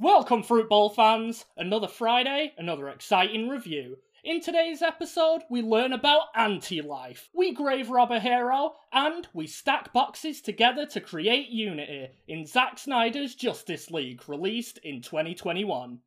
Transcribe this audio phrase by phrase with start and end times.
[0.00, 1.44] Welcome, Fruit Bowl fans!
[1.56, 3.98] Another Friday, another exciting review.
[4.24, 9.46] In today's episode, we learn about anti life, we grave rob a hero, and we
[9.46, 16.00] stack boxes together to create unity in Zack Snyder's Justice League, released in 2021.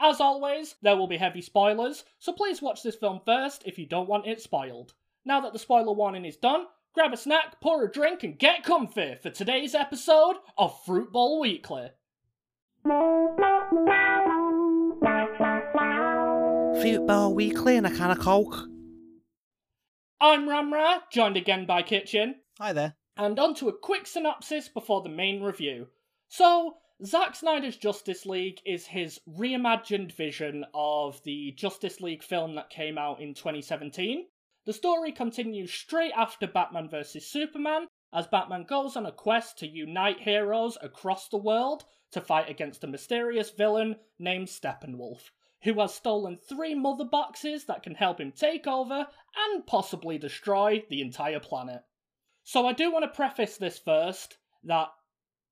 [0.00, 3.86] As always, there will be heavy spoilers, so please watch this film first if you
[3.86, 4.94] don't want it spoiled.
[5.24, 8.64] Now that the spoiler warning is done, grab a snack, pour a drink, and get
[8.64, 11.90] comfy for today's episode of Fruit Bowl Weekly.
[16.80, 18.66] Fruit Bowl Weekly and a can of Coke.
[20.18, 22.94] I'm Ramra, joined again by Kitchen, Hi there.
[23.18, 25.88] and on to a quick synopsis before the main review.
[26.28, 32.70] So, Zack Snyder's Justice League is his reimagined vision of the Justice League film that
[32.70, 34.24] came out in 2017.
[34.64, 37.26] The story continues straight after Batman vs.
[37.26, 42.48] Superman, as Batman goes on a quest to unite heroes across the world to fight
[42.48, 45.30] against a mysterious villain named Steppenwolf,
[45.62, 49.06] who has stolen three mother boxes that can help him take over
[49.36, 51.82] and possibly destroy the entire planet.
[52.44, 54.88] So I do want to preface this first that,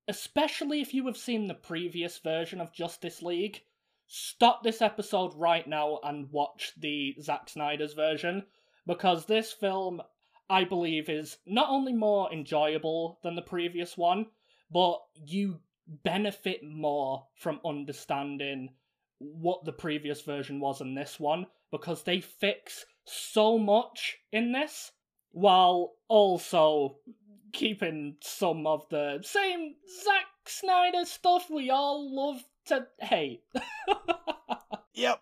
[0.09, 3.63] especially if you have seen the previous version of Justice League,
[4.07, 8.47] stop this episode right now and watch the Zack Snyder's version
[8.87, 10.01] because this film,
[10.49, 14.27] I believe, is not only more enjoyable than the previous one,
[14.71, 15.61] but you
[16.05, 18.71] benefit more from understanding
[19.19, 24.93] what the previous version was and this one because they fix so much in this
[25.31, 26.97] while also
[27.53, 33.43] keeping some of the same Zack Snyder stuff we all love to hate.
[34.97, 35.21] Yep.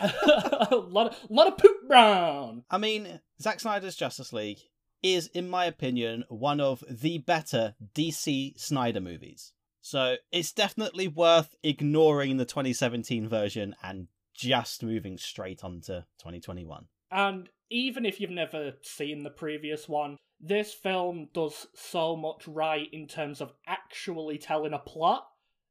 [0.00, 2.64] a lot of, lot of poop brown.
[2.70, 4.58] I mean, Zack Snyder's Justice League
[5.02, 9.54] is, in my opinion, one of the better DC Snyder movies.
[9.88, 16.84] So it's definitely worth ignoring the 2017 version and just moving straight on to 2021.
[17.10, 22.86] And even if you've never seen the previous one, this film does so much right
[22.92, 25.26] in terms of actually telling a plot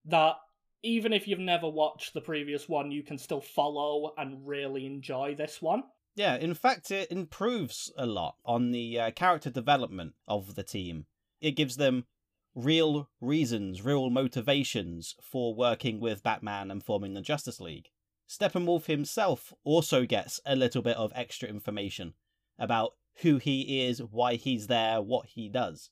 [0.06, 0.38] that
[0.82, 5.36] even if you've never watched the previous one, you can still follow and really enjoy
[5.36, 5.84] this one.
[6.16, 11.06] Yeah, in fact, it improves a lot on the uh, character development of the team.
[11.40, 12.06] It gives them
[12.58, 17.90] real reasons, real motivations for working with Batman and forming the Justice League.
[18.28, 22.14] Steppenwolf himself also gets a little bit of extra information
[22.58, 25.92] about who he is, why he's there, what he does.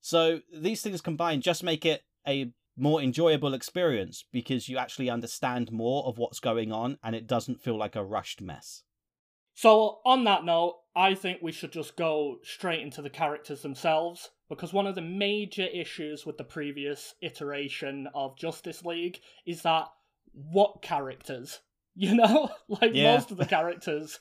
[0.00, 5.70] So these things combined just make it a more enjoyable experience because you actually understand
[5.70, 8.82] more of what's going on and it doesn't feel like a rushed mess.
[9.54, 14.30] So, on that note, I think we should just go straight into the characters themselves
[14.48, 19.88] because one of the major issues with the previous iteration of Justice League is that
[20.32, 21.60] what characters?
[21.96, 23.14] You know, like Yeah.
[23.14, 24.18] most of the characters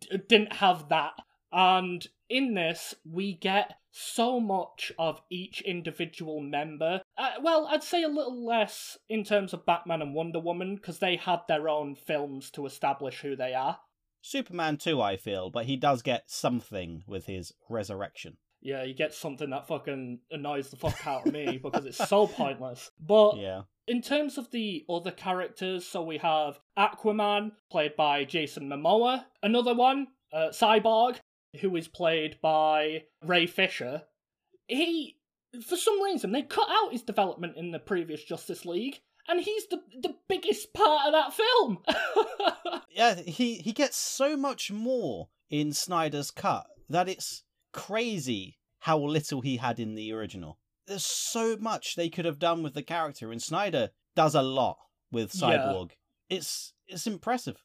[0.00, 1.12] d- didn't have that.
[1.52, 7.02] And in this, we get so much of each individual member.
[7.18, 10.98] Uh, well, I'd say a little less in terms of Batman and Wonder Woman because
[11.00, 13.78] they had their own films to establish who they are.
[14.22, 18.36] Superman too, I feel, but he does get something with his resurrection.
[18.62, 22.26] Yeah, you get something that fucking annoys the fuck out of me because it's so
[22.26, 22.90] pointless.
[23.00, 23.62] But Yeah.
[23.88, 29.24] in terms of the other characters, so we have Aquaman, played by Jason Momoa.
[29.42, 31.16] Another one, uh, Cyborg,
[31.60, 34.02] who is played by Ray Fisher.
[34.68, 35.16] He,
[35.66, 39.66] for some reason, they cut out his development in the previous Justice League, and he's
[39.68, 41.78] the the biggest part of that film.
[42.92, 49.40] Yeah, he he gets so much more in Snyder's cut that it's crazy how little
[49.42, 50.58] he had in the original.
[50.86, 54.76] There's so much they could have done with the character and Snyder does a lot
[55.12, 55.58] with Yeah.
[55.58, 55.92] Cyborg.
[56.28, 57.62] It's it's impressive.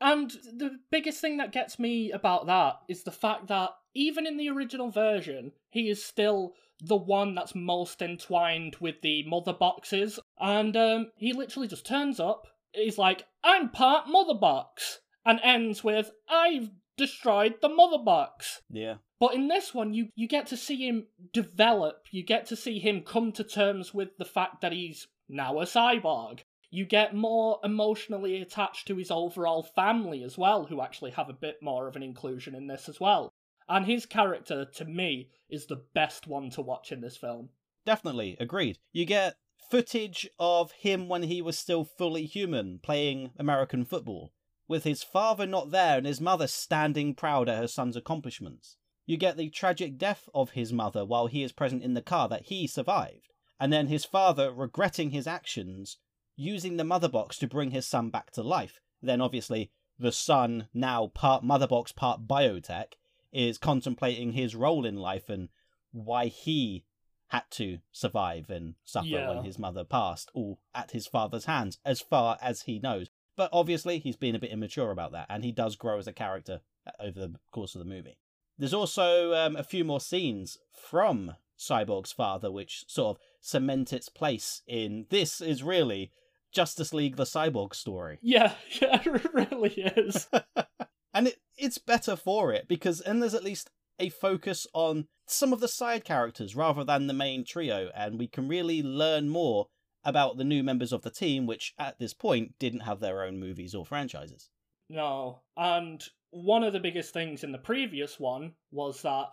[0.00, 4.36] And the biggest thing that gets me about that is the fact that even in
[4.36, 10.20] the original version, he is still the one that's most entwined with the mother boxes.
[10.40, 15.82] And um, he literally just turns up, he's like, I'm part mother box, and ends
[15.82, 18.62] with, I've destroyed the mother box.
[18.70, 18.96] Yeah.
[19.20, 22.04] But in this one, you, you get to see him develop.
[22.10, 25.64] You get to see him come to terms with the fact that he's now a
[25.64, 26.40] cyborg.
[26.70, 31.34] You get more emotionally attached to his overall family as well, who actually have a
[31.34, 33.32] bit more of an inclusion in this as well.
[33.68, 37.50] And his character, to me, is the best one to watch in this film.
[37.84, 38.78] Definitely, agreed.
[38.92, 39.36] You get
[39.68, 44.32] footage of him when he was still fully human playing American football,
[44.66, 48.76] with his father not there and his mother standing proud at her son's accomplishments.
[49.06, 52.28] You get the tragic death of his mother while he is present in the car
[52.28, 55.98] that he survived, and then his father regretting his actions
[56.36, 58.80] using the mother box to bring his son back to life.
[59.02, 62.92] Then obviously the son, now part mother box, part biotech,
[63.32, 65.48] is contemplating his role in life and
[65.90, 66.84] why he
[67.28, 69.28] had to survive and suffer Yeah.
[69.30, 73.08] when his mother passed, all at his father's hands, as far as he knows.
[73.36, 76.12] But obviously, he's been a bit immature about that, and he does grow as a
[76.12, 78.18] character uh, over the course of the movie.
[78.58, 84.08] There's also um, a few more scenes from Cyborg's father, which sort of cement its
[84.08, 86.10] place in this is really
[86.50, 88.18] Justice League the Cyborg story.
[88.22, 90.26] Yeah, yeah, it really is.
[91.14, 95.52] and it, it's better for it because and there's at least a focus on some
[95.52, 99.66] of the side characters rather than the main trio and we can really learn more
[100.04, 103.38] about the new members of the team which at this point didn't have their own
[103.38, 104.50] movies or franchises
[104.88, 105.40] No.
[105.56, 109.26] And one of the biggest things in the previous one was that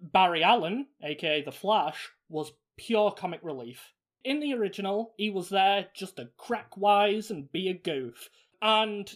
[0.00, 3.92] Barry Allen, aka The Flash, was pure comic relief.
[4.24, 8.28] In the original, he was there just to crack wise and be a goof.
[8.60, 9.10] And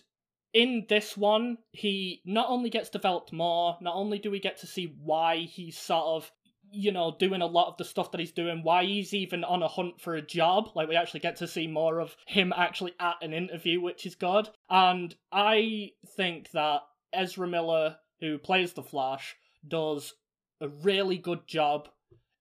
[0.52, 4.66] in this one, he not only gets developed more, not only do we get to
[4.66, 6.30] see why he's sort of,
[6.70, 9.62] you know, doing a lot of the stuff that he's doing, why he's even on
[9.62, 10.70] a hunt for a job.
[10.74, 14.14] Like, we actually get to see more of him actually at an interview, which is
[14.14, 14.48] good.
[14.68, 19.36] And I think that Ezra Miller, who plays the Flash,
[19.66, 20.14] does
[20.60, 21.88] a really good job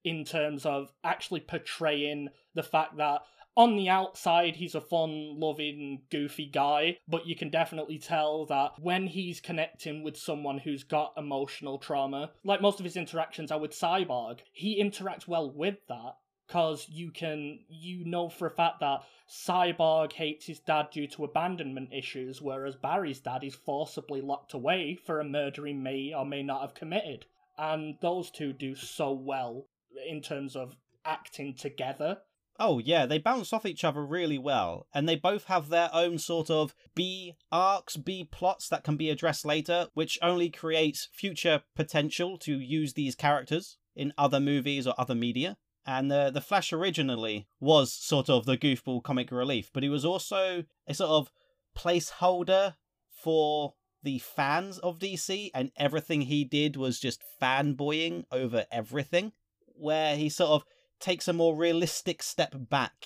[0.04, 3.22] in terms of actually portraying the fact that
[3.58, 8.72] on the outside he's a fun loving goofy guy but you can definitely tell that
[8.80, 13.60] when he's connecting with someone who's got emotional trauma like most of his interactions are
[13.60, 16.16] with cyborg he interacts well with that
[16.48, 21.26] because you can you know for a fact that cyborg hates his dad due to
[21.26, 26.26] abandonment issues whereas barry's dad is forcibly locked away for a murder he may or
[26.26, 27.26] may not have committed.
[27.58, 29.66] And those two do so well
[30.08, 32.20] in terms of acting together
[32.60, 36.18] oh yeah they bounce off each other really well and they both have their own
[36.18, 41.62] sort of b arcs b plots that can be addressed later which only creates future
[41.76, 45.58] potential to use these characters in other movies or other media
[45.88, 50.04] and uh, the Flash originally was sort of the goofball comic relief, but he was
[50.04, 51.32] also a sort of
[51.78, 52.76] placeholder
[53.10, 53.74] for
[54.04, 59.32] the fans of DC, and everything he did was just fanboying over everything.
[59.80, 60.66] Where he sort of
[61.00, 63.06] takes a more realistic step back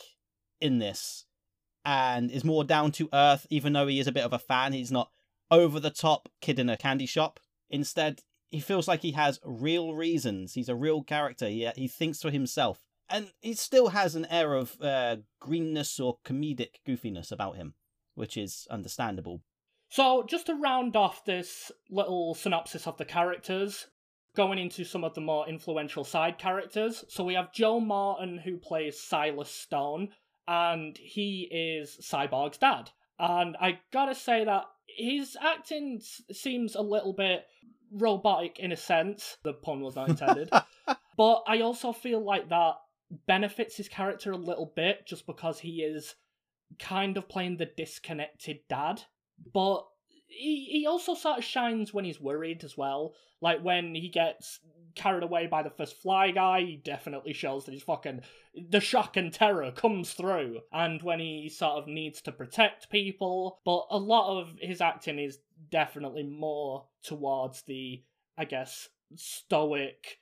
[0.60, 1.26] in this
[1.84, 4.74] and is more down to earth, even though he is a bit of a fan.
[4.74, 5.10] He's not
[5.50, 7.40] over the top kid in a candy shop.
[7.70, 10.54] Instead, he feels like he has real reasons.
[10.54, 11.48] He's a real character.
[11.48, 12.84] He, he thinks for himself.
[13.10, 17.74] And he still has an air of uh, greenness or comedic goofiness about him,
[18.16, 19.42] which is understandable.
[19.90, 23.88] So, just to round off this little synopsis of the characters,
[24.36, 27.04] going into some of the more influential side characters.
[27.10, 30.10] So, we have Joe Morton, who plays Silas Stone,
[30.48, 32.90] and he is Cyborg's dad.
[33.20, 37.46] And I gotta say that his acting s- seems a little bit
[37.92, 39.38] robotic in a sense.
[39.44, 40.50] The pun was not intended.
[41.18, 42.76] but I also feel like that
[43.28, 46.16] benefits his character a little bit just because he is
[46.80, 49.04] kind of playing the disconnected dad.
[49.54, 49.86] But
[50.32, 53.14] he, he also sort of shines when he's worried as well.
[53.42, 54.60] Like when he gets
[54.96, 58.22] carried away by the first fly guy, he definitely shows that he's fucking
[58.70, 60.60] the shock and terror comes through.
[60.72, 65.20] And when he sort of needs to protect people, but a lot of his acting
[65.20, 65.40] is
[65.70, 68.04] definitely more towards the,
[68.38, 70.20] I guess, stoic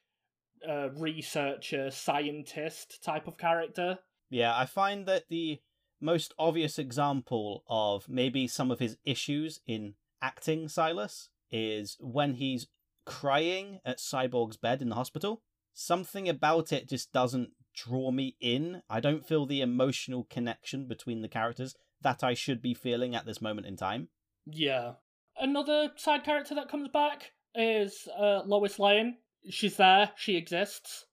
[0.67, 3.99] uh, researcher, scientist type of character.
[4.29, 5.59] Yeah, I find that the
[6.01, 12.67] most obvious example of maybe some of his issues in acting Silas is when he's
[13.05, 15.41] crying at Cyborg's bed in the hospital.
[15.73, 18.81] Something about it just doesn't draw me in.
[18.89, 23.25] I don't feel the emotional connection between the characters that I should be feeling at
[23.25, 24.09] this moment in time.
[24.45, 24.93] Yeah.
[25.37, 29.17] Another side character that comes back is uh, Lois Lane.
[29.49, 31.05] She's there, she exists.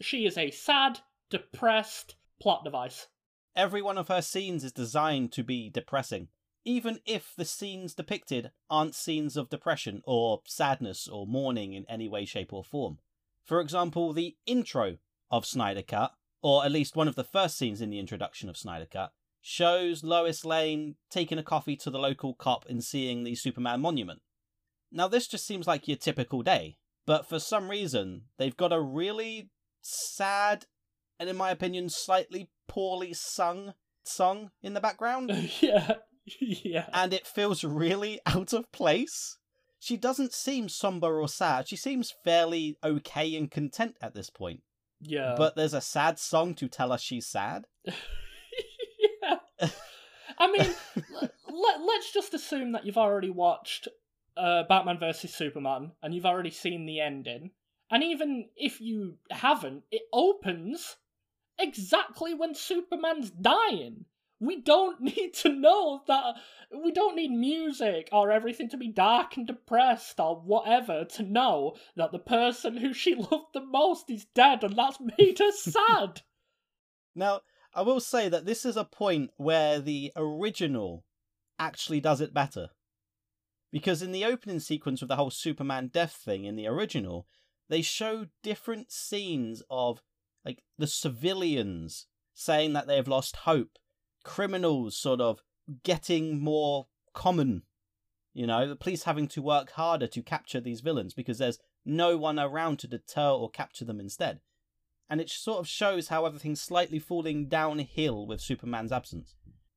[0.00, 3.08] She is a sad, depressed plot device.
[3.56, 6.28] Every one of her scenes is designed to be depressing,
[6.64, 12.08] even if the scenes depicted aren't scenes of depression or sadness or mourning in any
[12.08, 12.98] way, shape, or form.
[13.44, 14.98] For example, the intro
[15.30, 18.56] of Snyder Cut, or at least one of the first scenes in the introduction of
[18.56, 23.34] Snyder Cut, shows Lois Lane taking a coffee to the local cop and seeing the
[23.34, 24.22] Superman monument.
[24.90, 28.80] Now, this just seems like your typical day, but for some reason, they've got a
[28.80, 29.50] really
[29.82, 30.64] sad
[31.18, 35.30] and, in my opinion, slightly poorly sung song in the background,
[35.60, 35.96] yeah.
[36.40, 36.86] yeah.
[36.92, 39.38] and it feels really out of place.
[39.78, 41.68] She doesn't seem somber or sad.
[41.68, 44.62] She seems fairly okay and content at this point.
[45.00, 45.34] Yeah.
[45.36, 47.66] But there's a sad song to tell us she's sad.
[47.84, 49.68] yeah.
[50.38, 50.74] I mean,
[51.50, 53.88] let's just assume that you've already watched
[54.36, 57.50] uh, Batman vs Superman and you've already seen the ending.
[57.90, 60.96] And even if you haven't, it opens
[61.58, 64.06] exactly when Superman's dying.
[64.44, 66.36] We don't need to know that.
[66.76, 71.76] We don't need music or everything to be dark and depressed or whatever to know
[71.96, 76.22] that the person who she loved the most is dead and that's made her sad.
[77.14, 77.40] Now,
[77.74, 81.04] I will say that this is a point where the original
[81.58, 82.68] actually does it better.
[83.72, 87.26] Because in the opening sequence of the whole Superman death thing in the original,
[87.68, 90.00] they show different scenes of
[90.44, 93.78] like the civilians saying that they have lost hope,
[94.24, 95.40] criminals sort of
[95.82, 97.62] getting more common,
[98.32, 102.16] you know, the police having to work harder to capture these villains because there's no
[102.16, 104.40] one around to deter or capture them instead.
[105.08, 109.34] And it sort of shows how everything's slightly falling downhill with Superman's absence.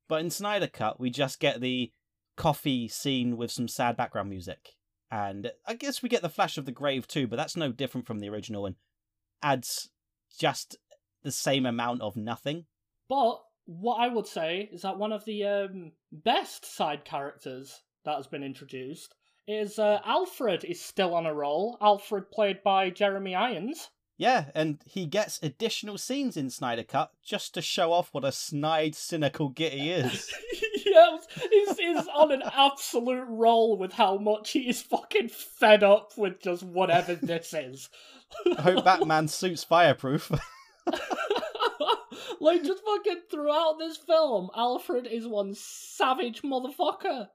[0.08, 1.92] But in Snyder Cut, we just get the
[2.36, 4.70] coffee scene with some sad background music.
[5.10, 8.06] And I guess we get the flash of the grave too, but that's no different
[8.06, 8.76] from the original and
[9.42, 9.90] adds
[10.38, 10.76] just
[11.22, 12.66] the same amount of nothing.
[13.08, 18.16] But what I would say is that one of the um, best side characters that
[18.16, 19.14] has been introduced
[19.46, 21.76] is uh, Alfred is still on a roll.
[21.82, 23.90] Alfred played by Jeremy Irons.
[24.16, 28.32] Yeah, and he gets additional scenes in Snyder Cut just to show off what a
[28.32, 30.32] snide, cynical git he is.
[30.86, 31.18] yeah,
[31.50, 36.40] he's, he's on an absolute roll with how much he is fucking fed up with
[36.40, 37.90] just whatever this is.
[38.56, 40.32] I hope Batman suit's fireproof.
[42.40, 47.28] like, just fucking throughout this film, Alfred is one savage motherfucker.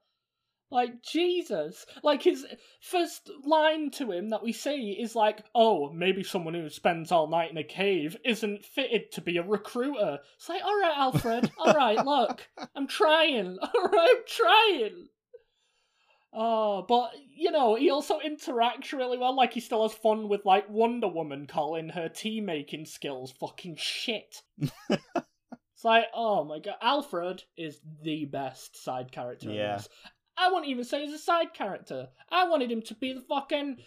[0.71, 1.85] Like, Jesus.
[2.01, 2.47] Like, his
[2.81, 7.27] first line to him that we see is like, oh, maybe someone who spends all
[7.27, 10.19] night in a cave isn't fitted to be a recruiter.
[10.35, 15.09] It's like, alright, Alfred, alright, look, I'm trying, alright, I'm trying.
[16.35, 19.35] Oh, but, you know, he also interacts really well.
[19.35, 23.75] Like, he still has fun with, like, Wonder Woman calling her tea making skills fucking
[23.77, 24.41] shit.
[25.75, 29.75] It's like, oh my god, Alfred is the best side character in Yeah.
[29.77, 29.89] this.
[30.37, 32.07] I wouldn't even say he's a side character.
[32.29, 33.77] I wanted him to be the fucking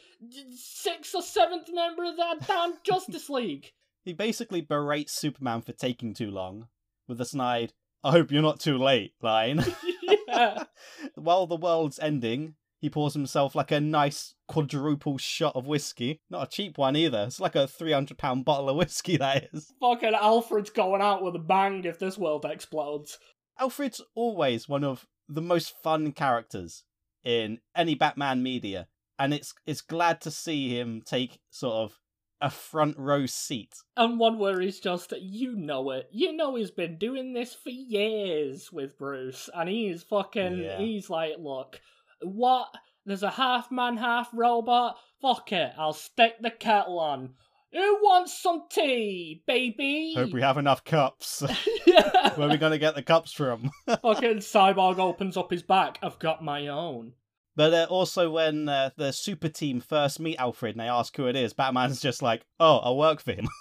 [0.55, 3.73] sixth or seventh member of that damn Justice League.
[4.05, 6.69] he basically berates Superman for taking too long
[7.09, 7.73] with the snide,
[8.05, 9.65] I hope you're not too late line.
[10.29, 10.65] yeah.
[11.15, 16.21] While the world's ending, he pours himself like a nice quadruple shot of whiskey.
[16.31, 17.25] Not a cheap one either.
[17.27, 19.73] It's like a £300 bottle of whiskey, that is.
[19.81, 23.19] Fucking Alfred's going out with a bang if this world explodes.
[23.59, 26.85] Alfred's always one of the most fun characters
[27.25, 28.87] in any Batman media,
[29.19, 31.99] and it's it's glad to see him take sort of
[32.41, 33.75] a front row seat.
[33.97, 36.09] And one where he's just, you know it.
[36.13, 39.49] You know he's been doing this for years with Bruce.
[39.55, 40.79] And he's fucking, Yeah.
[40.79, 41.81] he's like, look,
[42.23, 42.69] what?
[43.05, 44.97] There's a half man, half robot?
[45.23, 47.35] Fuck it, I'll stick the kettle on.
[47.73, 50.15] Who wants some tea, baby?
[50.17, 51.43] Hope we have enough cups.
[51.87, 52.35] yeah.
[52.35, 53.71] Where are we gonna get the cups from?
[53.87, 55.99] fucking Cyborg opens up his back.
[56.03, 57.13] I've got my own.
[57.57, 61.27] But uh, also, when uh, the super team first meet Alfred and they ask who
[61.27, 63.49] it is, Batman's just like, "Oh, I work for him."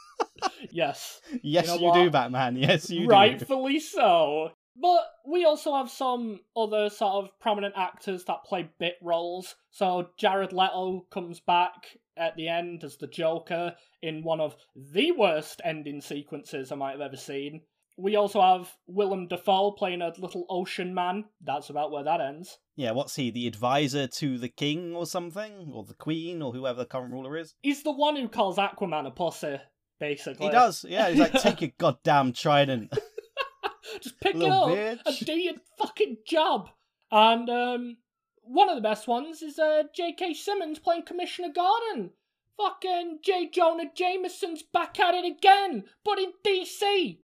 [0.71, 1.21] Yes.
[1.41, 2.09] yes, know you, do.
[2.09, 2.57] Batman.
[2.57, 3.07] Yes, you do.
[3.07, 4.51] Rightfully so.
[4.75, 9.55] But we also have some other sort of prominent actors that play bit roles.
[9.71, 15.13] So Jared Leto comes back at the end as the Joker in one of the
[15.13, 17.61] worst ending sequences I might have ever seen.
[17.97, 21.25] We also have Willem Dafoe playing a little ocean man.
[21.41, 22.57] That's about where that ends.
[22.75, 23.31] Yeah, what's he?
[23.31, 27.37] The advisor to the king or something, or the queen, or whoever the current ruler
[27.37, 27.55] is.
[27.61, 29.59] He's the one who calls Aquaman a pussy,
[29.99, 30.47] basically.
[30.47, 30.85] He does.
[30.87, 32.93] Yeah, he's like, "Take your goddamn trident."
[34.01, 34.99] Just pick it up bitch.
[35.05, 36.69] and do your fucking job.
[37.11, 37.97] And um,
[38.41, 40.33] one of the best ones is uh, J.K.
[40.33, 42.11] Simmons playing Commissioner Gordon.
[42.57, 43.49] Fucking J.
[43.51, 47.19] Jonah Jameson's back at it again, but in DC.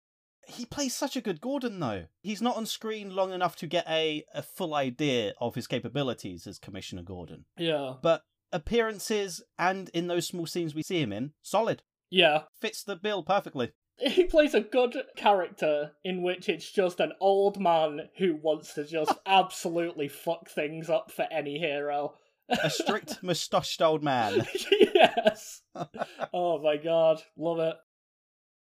[0.48, 2.06] He plays such a good Gordon, though.
[2.22, 6.48] He's not on screen long enough to get a, a full idea of his capabilities
[6.48, 7.46] as Commissioner Gordon.
[7.58, 7.96] Yeah.
[8.02, 11.84] But appearances and in those small scenes we see him in, solid.
[12.10, 12.44] Yeah.
[12.60, 13.72] Fits the bill perfectly.
[13.98, 18.84] He plays a good character in which it's just an old man who wants to
[18.84, 22.16] just absolutely fuck things up for any hero.
[22.50, 24.46] A strict moustached old man.
[24.72, 25.62] yes.
[26.34, 27.76] oh my god, love it.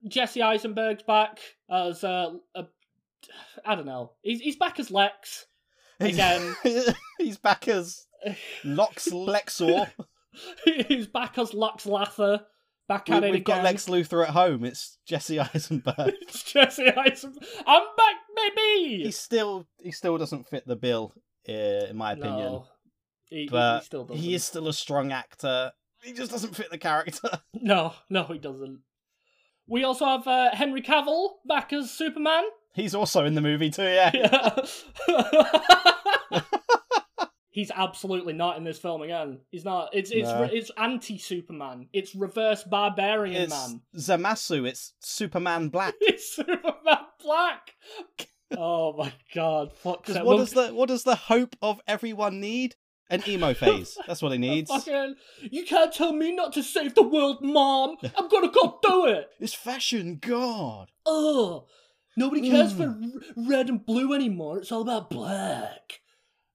[0.07, 1.39] Jesse Eisenberg's back
[1.71, 2.65] as uh, a,
[3.65, 4.13] I don't know.
[4.23, 5.47] He's he's back as Lex
[6.01, 6.57] again.
[7.19, 8.07] he's back as
[8.65, 9.91] Lox Lexor.
[10.65, 12.43] he's back as Lux Lather.
[12.87, 13.65] Back we, it We've got.
[13.65, 14.65] Lex Luthor at home.
[14.65, 16.13] It's Jesse Eisenberg.
[16.21, 17.43] It's Jesse Eisenberg.
[17.67, 19.05] I'm back, baby.
[19.05, 21.15] he still he still doesn't fit the bill
[21.49, 21.53] uh,
[21.89, 22.39] in my opinion.
[22.39, 22.67] No.
[23.31, 25.73] He, but he he is still a strong actor.
[26.03, 27.31] He just doesn't fit the character.
[27.55, 28.81] No, no, he doesn't.
[29.67, 32.45] We also have uh, Henry Cavill back as Superman.
[32.75, 34.11] He's also in the movie too, yeah.
[35.09, 36.41] Yeah.
[37.51, 39.39] He's absolutely not in this film again.
[39.53, 39.91] He's not.
[39.93, 40.43] It's it's No.
[40.43, 41.89] it's anti Superman.
[41.93, 43.81] It's reverse barbarian It's man.
[43.97, 45.95] Zamasu, it's Superman Black.
[46.01, 47.75] It's Superman Black.
[48.59, 49.73] oh my god!
[49.73, 50.09] Fuck.
[50.09, 52.75] What does the what does the hope of everyone need?
[53.11, 53.97] An emo phase.
[54.07, 54.71] That's what he needs.
[54.71, 57.97] Fucking, you can't tell me not to save the world, Mom.
[58.17, 59.29] I'm gonna go do it.
[59.41, 60.91] It's fashion, God.
[61.07, 61.67] Oh,
[62.17, 62.77] nobody cares Mm.
[62.77, 64.59] for red and blue anymore.
[64.59, 66.01] It's all about black.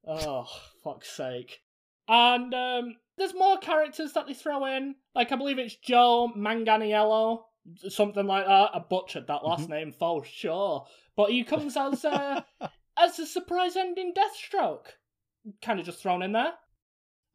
[0.07, 0.47] Oh,
[0.83, 1.59] fuck's sake.
[2.07, 4.95] And um, there's more characters that they throw in.
[5.13, 7.43] Like, I believe it's Joe Manganiello,
[7.89, 8.71] something like that.
[8.73, 9.71] I butchered that last Mm-hmm.
[9.71, 10.87] name for sure.
[11.15, 12.41] But he comes as, uh,
[12.97, 14.87] as a surprise ending Deathstroke.
[15.61, 16.53] Kind of just thrown in there.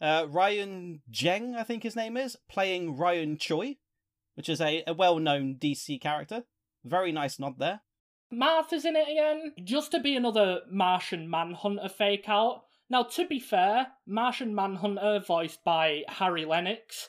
[0.01, 3.77] Uh, Ryan Jeng, I think his name is, playing Ryan Choi,
[4.35, 6.45] which is a, a well known DC character.
[6.85, 7.81] Very nice nod there.
[8.31, 12.65] Martha's in it again, just to be another Martian Manhunter fake out.
[12.91, 17.09] Now, to be fair, Martian Manhunter, voiced by Harry Lennix,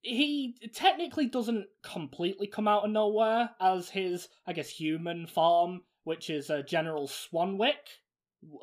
[0.00, 6.30] he technically doesn't completely come out of nowhere as his, I guess, human form, which
[6.30, 8.02] is uh, General Swanwick,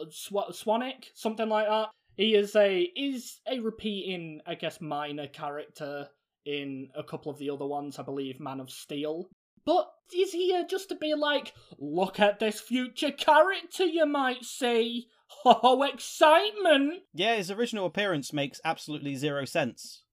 [0.09, 1.89] Sw- Swanwick, something like that.
[2.15, 6.09] He is a is a repeating, I guess, minor character
[6.45, 8.00] in a couple of the other ones.
[8.00, 9.27] I believe Man of Steel.
[9.65, 15.05] But is here just to be like, look at this future character, you might say.
[15.45, 17.03] Oh, excitement!
[17.13, 20.03] Yeah, his original appearance makes absolutely zero sense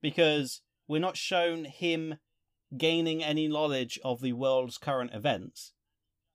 [0.00, 2.18] because we're not shown him
[2.76, 5.72] gaining any knowledge of the world's current events,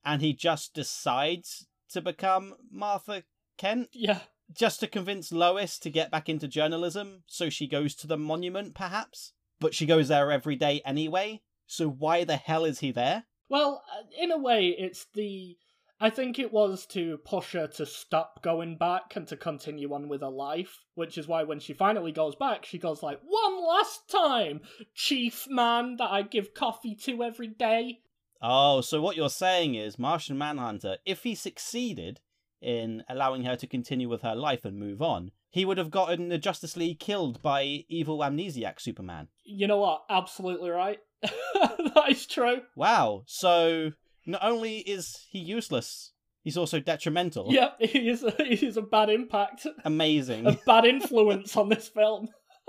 [0.03, 3.23] and he just decides to become Martha
[3.57, 4.19] Kent Yeah,
[4.51, 8.75] just to convince Lois to get back into journalism so she goes to the monument,
[8.75, 9.33] perhaps.
[9.59, 13.23] But she goes there every day anyway, so why the hell is he there?
[13.49, 15.55] well, uh, in a way, it's the.
[15.99, 20.09] I think it was to push her to stop going back and to continue on
[20.09, 23.63] with her life, which is why when she finally goes back, she goes like, one
[23.63, 24.61] last time,
[24.95, 27.99] chief man that I give coffee to every day.
[28.45, 32.19] Oh, so what you're saying is Martian Manhunter, if he succeeded
[32.61, 36.27] in allowing her to continue with her life and move on, he would have gotten
[36.27, 39.29] the Justice League killed by evil amnesiac Superman.
[39.45, 40.03] You know what?
[40.09, 40.99] Absolutely right.
[41.21, 42.63] that is true.
[42.75, 43.91] Wow, so
[44.25, 46.11] not only is he useless,
[46.43, 47.47] he's also detrimental.
[47.49, 49.67] Yep, he is a, he is a bad impact.
[49.85, 50.47] Amazing.
[50.47, 52.27] a bad influence on this film.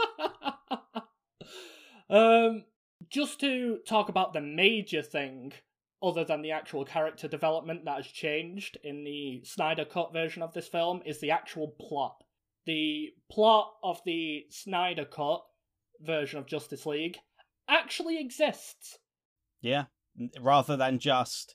[2.11, 2.65] um,
[3.15, 5.53] just to talk about the major thing,
[6.03, 10.53] other than the actual character development that has changed in the Snyder Cut version of
[10.53, 12.17] this film, is the actual plot.
[12.67, 15.43] The plot of the Snyder Cut
[16.01, 17.19] version of Justice League
[17.69, 18.99] actually exists.
[19.61, 19.85] Yeah,
[20.41, 21.55] rather than just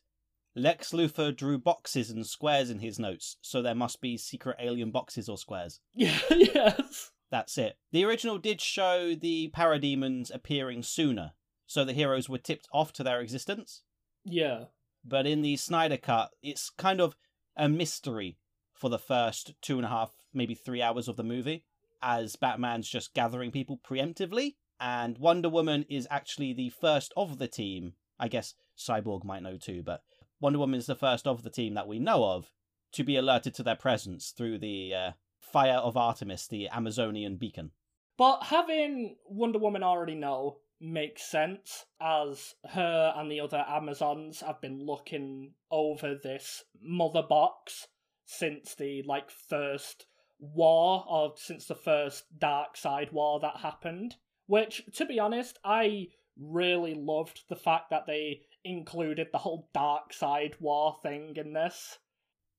[0.56, 4.92] Lex Luthor drew boxes and squares in his notes, so there must be secret alien
[4.92, 5.82] boxes or squares.
[5.94, 7.12] Yeah, yes.
[7.32, 7.78] That's it.
[7.92, 11.34] The original did show the parademons appearing sooner,
[11.70, 13.84] so the heroes were tipped off to their existence.
[14.26, 14.66] Yeah.
[15.06, 17.16] But in the Snyder Cut, it's kind of
[17.56, 18.40] a mystery
[18.74, 21.66] for the first two and a half, maybe three hours of the movie,
[22.02, 27.48] as Batman's just gathering people preemptively, and Wonder Woman is actually the first of the
[27.48, 27.94] team.
[28.20, 30.02] I guess Cyborg might know too, but
[30.42, 32.52] Wonder Woman is the first of the team that we know of
[32.94, 37.74] to be alerted to their presence through the uh, Fire of Artemis, the Amazonian beacon.
[38.18, 44.62] But having Wonder Woman already know makes sense, as her and the other Amazons have
[44.62, 47.88] been looking over this mother box
[48.26, 50.06] since the like first
[50.40, 54.16] war or since the first Darkseid war that happened.
[54.48, 60.60] Which, to be honest, I really loved the fact that they included the whole Darkseid
[60.60, 62.00] war thing in this.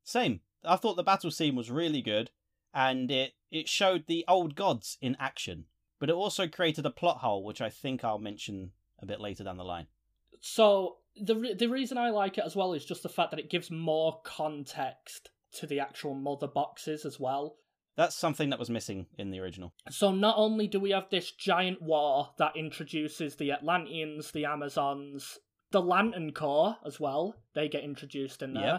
[0.05, 0.41] Same.
[0.65, 2.31] I thought the battle scene was really good,
[2.75, 5.65] and it, it showed the old gods in action,
[6.01, 9.45] but it also created a plot hole, which I think I'll mention a bit later
[9.45, 9.87] down the line.
[10.41, 13.39] So the re- the reason I like it as well is just the fact that
[13.39, 17.57] it gives more context to the actual mother boxes as well.
[17.97, 19.75] That's something that was missing in the original.
[19.91, 25.39] So not only do we have this giant war that introduces the Atlanteans, the Amazons,
[25.71, 27.35] the Lantern Corps as well.
[27.55, 28.63] They get introduced in there.
[28.65, 28.79] Yeah.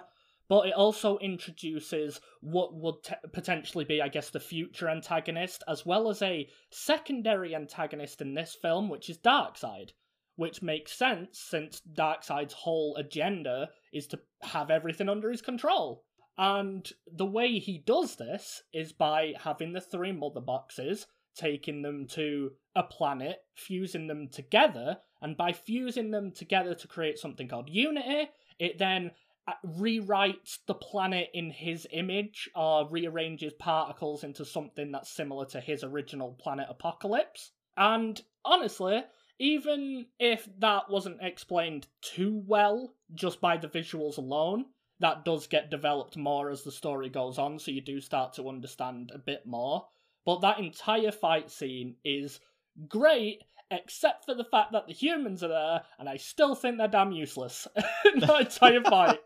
[0.52, 5.86] But it also introduces what would te- potentially be, I guess, the future antagonist, as
[5.86, 9.92] well as a secondary antagonist in this film, which is Darkseid.
[10.36, 16.04] Which makes sense since Darkseid's whole agenda is to have everything under his control.
[16.38, 22.08] And the way he does this is by having the three mother boxes, taking them
[22.08, 27.70] to a planet, fusing them together, and by fusing them together to create something called
[27.70, 29.12] Unity, it then
[29.48, 35.60] Uh, rewrites the planet in his image or rearranges particles into something that's similar to
[35.60, 37.50] his original planet Apokolips.
[37.76, 39.04] And honestly,
[39.40, 44.66] even if that wasn't explained too well just by the visuals alone,
[45.00, 48.48] that does get developed more as the story goes on, so you do start to
[48.48, 49.88] understand a bit more.
[50.24, 52.40] But that entire fight scene is
[52.88, 56.88] great, except for the fact that the humans are there, and I still think they're
[56.88, 57.68] damn useless
[58.14, 59.20] in that entire fight.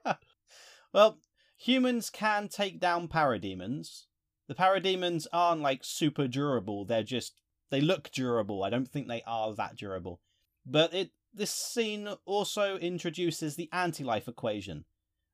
[0.93, 1.17] well,
[1.58, 4.05] humans can take down parademons.
[4.47, 8.63] The parademons aren't like super durable, they're just they look durable.
[8.63, 10.21] I don't think they are that durable.
[10.65, 14.86] But it this scene also introduces the anti-life equation,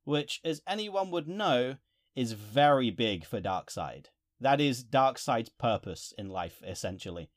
[0.05, 1.75] which as anyone would know
[2.15, 4.07] is very big for Darkseid.
[4.39, 7.29] That is Darkseid's purpose in life essentially.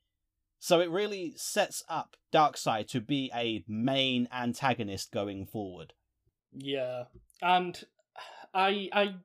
[0.59, 5.93] So it really sets up Darkseid to be a main antagonist going forward.
[6.51, 7.03] Yeah.
[7.41, 7.83] And
[8.53, 9.15] I I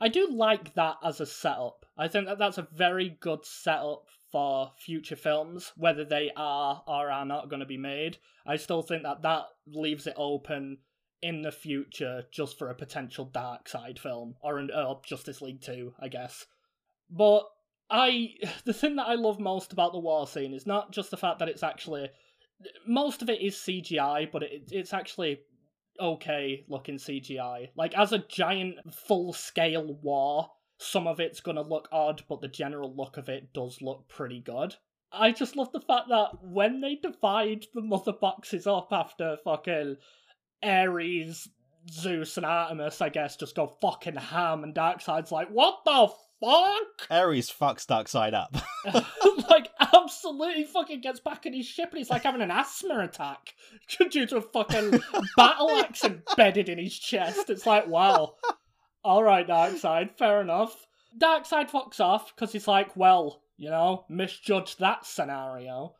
[0.00, 1.86] I do like that as a setup.
[1.96, 7.10] I think that that's a very good setup for future films, whether they are or
[7.10, 8.18] are not going to be made.
[8.46, 10.78] I still think that that leaves it open
[11.20, 15.94] in the future just for a potential Darkseid film or an uh, Justice League 2,
[15.98, 16.46] I guess.
[17.10, 17.48] But
[17.90, 21.16] I the thing that I love most about the war scene is not just the
[21.16, 22.08] fact that it's actually
[22.86, 25.40] most of it is CGI, but it, it's actually
[26.00, 27.68] okay looking CGI.
[27.76, 32.48] Like as a giant full scale war, some of it's gonna look odd, but the
[32.48, 34.74] general look of it does look pretty good.
[35.10, 39.96] I just love the fact that when they divide the mother boxes up after fucking
[40.62, 41.48] Ares,
[41.90, 46.08] Zeus, and Artemis, I guess, just go fucking ham, and Darkseid's like, what the
[46.40, 47.06] fuck?
[47.10, 48.56] Ares fucks Darkseid up.
[49.50, 53.54] like, absolutely fucking gets back in his ship and he's like having an asthma attack
[54.10, 55.00] due to a fucking
[55.36, 57.50] battle axe embedded in his chest.
[57.50, 58.34] It's like, wow.
[59.04, 60.86] Alright, Darkseid, fair enough.
[61.18, 65.94] Darkseid fucks off because he's like, well, you know, misjudged that scenario.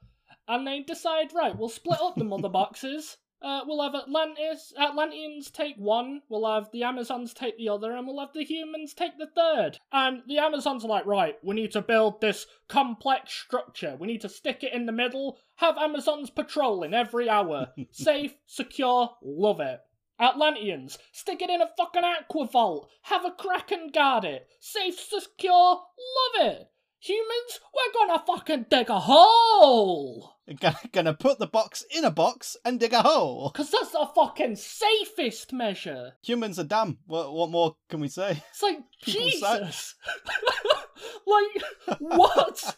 [0.46, 3.18] And they decide, right, we'll split up the mother boxes.
[3.40, 8.06] Uh, we'll have Atlantis, Atlanteans take one, we'll have the Amazons take the other, and
[8.06, 9.78] we'll have the humans take the third.
[9.92, 13.96] And the Amazons are like, right, we need to build this complex structure.
[13.98, 17.68] We need to stick it in the middle, have Amazons patrolling every hour.
[17.92, 19.80] Safe, secure, love it.
[20.20, 22.90] Atlanteans, stick it in a fucking aqua vault.
[23.02, 24.48] Have a kraken guard it.
[24.58, 26.70] Safe, secure, love it.
[26.98, 30.37] Humans, we're gonna fucking dig a hole!
[30.92, 33.50] Gonna put the box in a box and dig a hole.
[33.52, 36.12] Because that's the fucking safest measure.
[36.22, 36.98] Humans are dumb.
[37.06, 38.42] What, what more can we say?
[38.50, 39.94] It's like, Jesus.
[41.26, 42.76] like, what?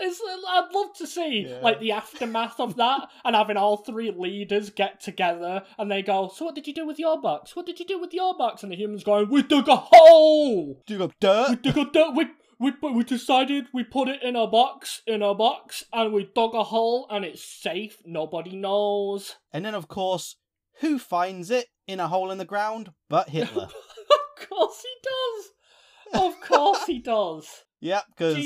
[0.00, 1.58] It's, I'd love to see yeah.
[1.60, 6.30] like the aftermath of that and having all three leaders get together and they go,
[6.32, 7.56] "So what did you do with your box?
[7.56, 10.82] What did you do with your box?" And the humans going, "We dug a hole.
[10.86, 11.50] Dug up dirt.
[11.50, 12.14] We dug up dirt.
[12.14, 12.26] We
[12.62, 16.54] we we decided we put it in a box in a box and we dug
[16.54, 17.98] a hole and it's safe.
[18.06, 20.36] Nobody knows." And then of course,
[20.80, 23.64] who finds it in a hole in the ground but Hitler?
[23.70, 26.22] of course he does.
[26.22, 27.48] Of course he does.
[27.82, 28.36] Yep, because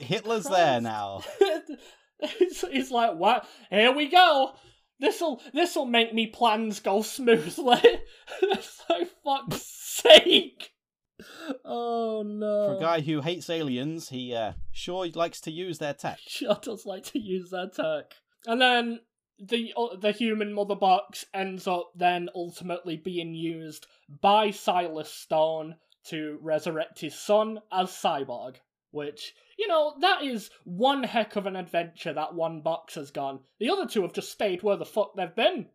[0.00, 0.50] Hitler's Christ.
[0.52, 1.22] there now.
[2.20, 3.44] it's, it's like, what?
[3.70, 4.52] Here we go.
[5.00, 8.00] This'll this'll make me plans go smoothly.
[8.40, 10.70] so fuck's sake.
[11.64, 12.68] Oh no.
[12.68, 16.18] For a guy who hates aliens, he uh, sure likes to use their tech.
[16.26, 18.14] Sure does like to use their tech.
[18.46, 19.00] And then
[19.38, 23.86] the uh, the human mother box ends up then ultimately being used
[24.20, 28.56] by Silas Stone to resurrect his son as Cyborg.
[28.90, 33.40] Which, you know, that is one heck of an adventure that one box has gone.
[33.60, 35.66] The other two have just stayed where the fuck they've been.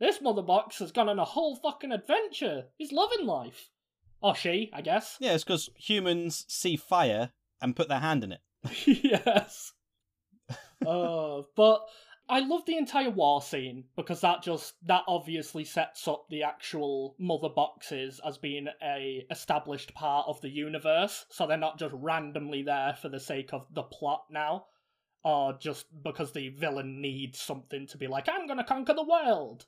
[0.00, 2.64] This mother box has gone on a whole fucking adventure.
[2.76, 3.70] He's loving life.
[4.22, 5.16] Or she, I guess.
[5.20, 8.40] Yeah, it's because humans see fire and put their hand in it.
[8.86, 9.72] yes.
[10.86, 11.86] uh, but
[12.28, 17.16] I love the entire war scene because that just that obviously sets up the actual
[17.18, 22.62] mother boxes as being a established part of the universe, so they're not just randomly
[22.62, 24.66] there for the sake of the plot now,
[25.24, 29.66] or just because the villain needs something to be like, I'm gonna conquer the world.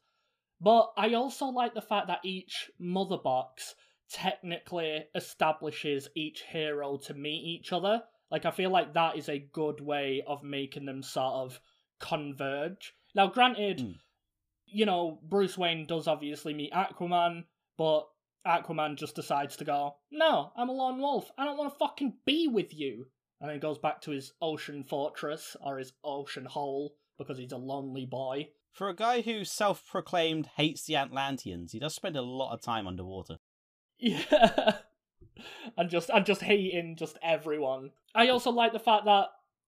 [0.61, 3.75] But I also like the fact that each mother box
[4.15, 8.01] technically establishes each hero to meet each other.
[8.31, 11.61] Like I feel like that is a good way of making them sort of
[11.99, 12.95] converge.
[13.17, 13.97] Now, granted, mm.
[14.67, 17.45] you know, Bruce Wayne does obviously meet Aquaman,
[17.77, 18.07] but
[18.47, 21.29] Aquaman just decides to go, No, I'm a lone wolf.
[21.37, 23.07] I don't want to fucking be with you.
[23.41, 27.57] And then goes back to his ocean fortress or his ocean hole because he's a
[27.57, 28.49] lonely boy.
[28.71, 32.63] For a guy who self proclaimed hates the Atlanteans, he does spend a lot of
[32.63, 33.39] time underwater.
[33.99, 34.79] Yeah.
[35.77, 37.91] and just and just hating just everyone.
[38.15, 39.27] I also like the fact that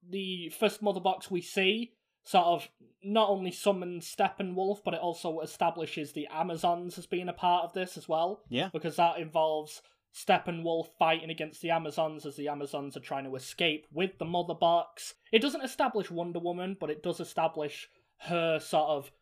[0.08, 2.68] the first mother box we see sort of
[3.02, 7.72] not only summons Steppenwolf, but it also establishes the Amazons as being a part of
[7.72, 8.42] this as well.
[8.48, 8.68] Yeah.
[8.72, 9.80] Because that involves
[10.12, 14.54] Steppenwolf fighting against the Amazons as the Amazons are trying to escape with the Mother
[14.54, 15.14] Box.
[15.30, 19.12] It doesn't establish Wonder Woman, but it does establish her sort of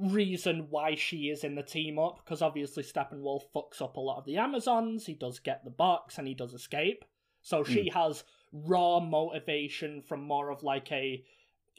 [0.00, 4.18] reason why she is in the team up, because obviously Steppenwolf fucks up a lot
[4.18, 7.04] of the Amazons, he does get the box and he does escape.
[7.42, 7.98] So she hmm.
[7.98, 11.24] has raw motivation from more of like a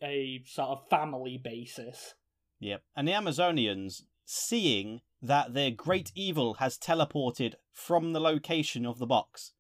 [0.04, 2.16] a sort of family basis.
[2.60, 2.84] Yep.
[2.96, 9.06] And the Amazonians, seeing that their great evil has teleported from the location of the
[9.06, 9.54] box,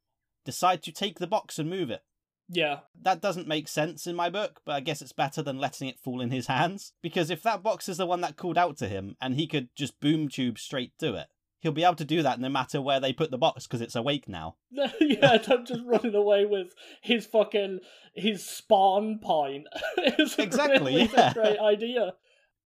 [0.43, 2.03] decide to take the box and move it.
[2.47, 2.79] Yeah.
[3.01, 5.99] That doesn't make sense in my book, but I guess it's better than letting it
[5.99, 6.93] fall in his hands.
[7.01, 9.69] Because if that box is the one that called out to him and he could
[9.75, 11.27] just boom tube straight to it,
[11.59, 13.95] he'll be able to do that no matter where they put the box because it's
[13.95, 14.55] awake now.
[14.71, 17.79] yeah, I'm just running away with his fucking
[18.13, 19.65] his spawn point.
[19.97, 21.31] it's Exactly, really yeah.
[21.31, 22.13] a great idea.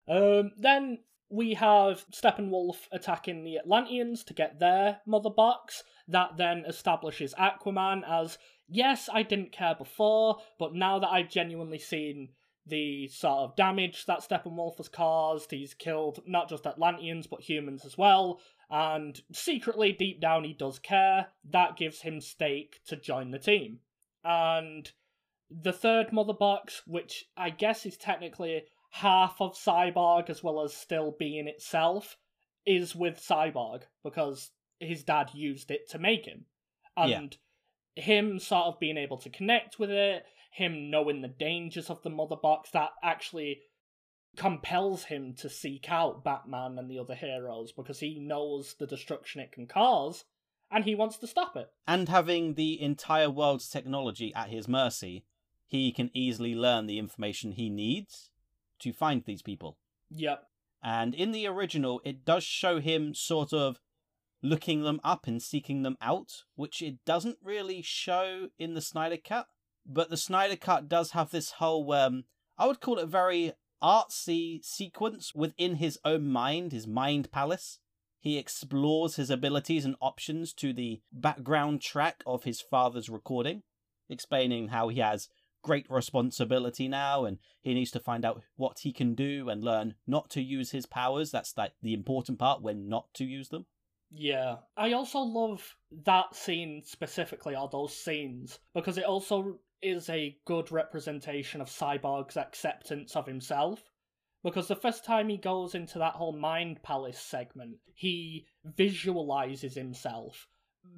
[0.07, 5.83] Um, then we have Steppenwolf attacking the Atlanteans to get their mother box.
[6.07, 8.37] That then establishes Aquaman as
[8.69, 12.29] yes, I didn't care before, but now that I've genuinely seen
[12.65, 17.84] the sort of damage that Steppenwolf has caused, he's killed not just Atlanteans but humans
[17.86, 21.27] as well, and secretly deep down he does care.
[21.49, 23.79] That gives him stake to join the team.
[24.23, 24.91] And
[25.49, 30.73] the third mother box, which I guess is technically half of Cyborg as well as
[30.73, 32.17] still being itself,
[32.65, 36.45] is with Cyborg because his dad used it to make him.
[36.95, 37.36] And
[37.99, 42.09] him sort of being able to connect with it, him knowing the dangers of the
[42.09, 43.62] mother box, that actually
[44.35, 49.41] compels him to seek out Batman and the other heroes because he knows the destruction
[49.41, 50.25] it can cause
[50.71, 51.67] and he wants to stop it.
[51.88, 55.25] And having the entire world's technology at his mercy,
[55.65, 58.29] he can easily learn the information he needs
[58.79, 59.77] to find these people.
[60.12, 60.43] Yep.
[60.83, 63.79] And in the original, it does show him sort of
[64.41, 69.17] looking them up and seeking them out, which it doesn't really show in the Snyder
[69.17, 69.47] Cut.
[69.86, 72.25] But the Snyder Cut does have this whole, um,
[72.58, 77.80] I would call it very artsy sequence within his own mind, his mind palace.
[78.19, 83.63] He explores his abilities and options to the background track of his father's recording,
[84.10, 85.30] explaining how he has
[85.62, 89.95] great responsibility now and he needs to find out what he can do and learn
[90.08, 91.32] not to use his powers.
[91.32, 93.65] That's like the important part when not to use them.
[94.11, 94.57] Yeah.
[94.75, 100.71] I also love that scene specifically, or those scenes, because it also is a good
[100.71, 103.83] representation of Cyborg's acceptance of himself.
[104.43, 110.47] Because the first time he goes into that whole Mind Palace segment, he visualizes himself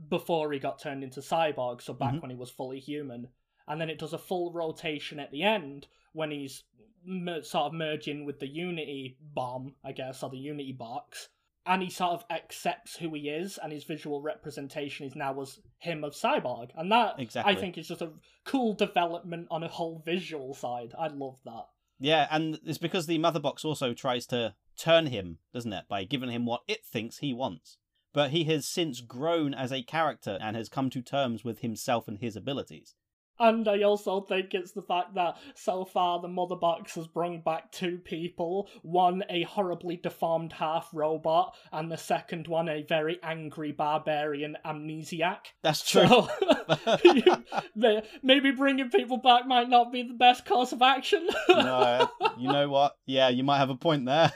[0.10, 2.22] before he got turned into Cyborg, so back Mhm.
[2.22, 3.30] when he was fully human.
[3.68, 6.64] And then it does a full rotation at the end when he's
[7.04, 11.30] mer- sort of merging with the Unity bomb, I guess, or the Unity box.
[11.66, 15.60] And he sort of accepts who he is, and his visual representation is now as
[15.78, 16.70] him of Cyborg.
[16.76, 17.54] And that, Exactly.
[17.54, 18.14] I think, is just a
[18.46, 20.94] cool development on a whole visual side.
[20.98, 21.66] I love that.
[22.00, 26.04] Yeah, and it's because the Mother Box also tries to turn him, doesn't it, by
[26.04, 27.78] giving him what it thinks he wants.
[28.12, 32.08] But he has since grown as a character and has come to terms with himself
[32.08, 32.96] and his abilities.
[33.42, 37.44] And I also think it's the fact that so far the Mother Box has brought
[37.44, 43.20] back two people one, a horribly deformed half robot, and the second one, a very
[43.24, 45.40] angry barbarian amnesiac.
[45.64, 46.28] That's true.
[46.86, 51.28] So, you- maybe bringing people back might not be the best course of action.
[51.50, 52.96] no, you know what?
[53.06, 54.32] Yeah, you might have a point there.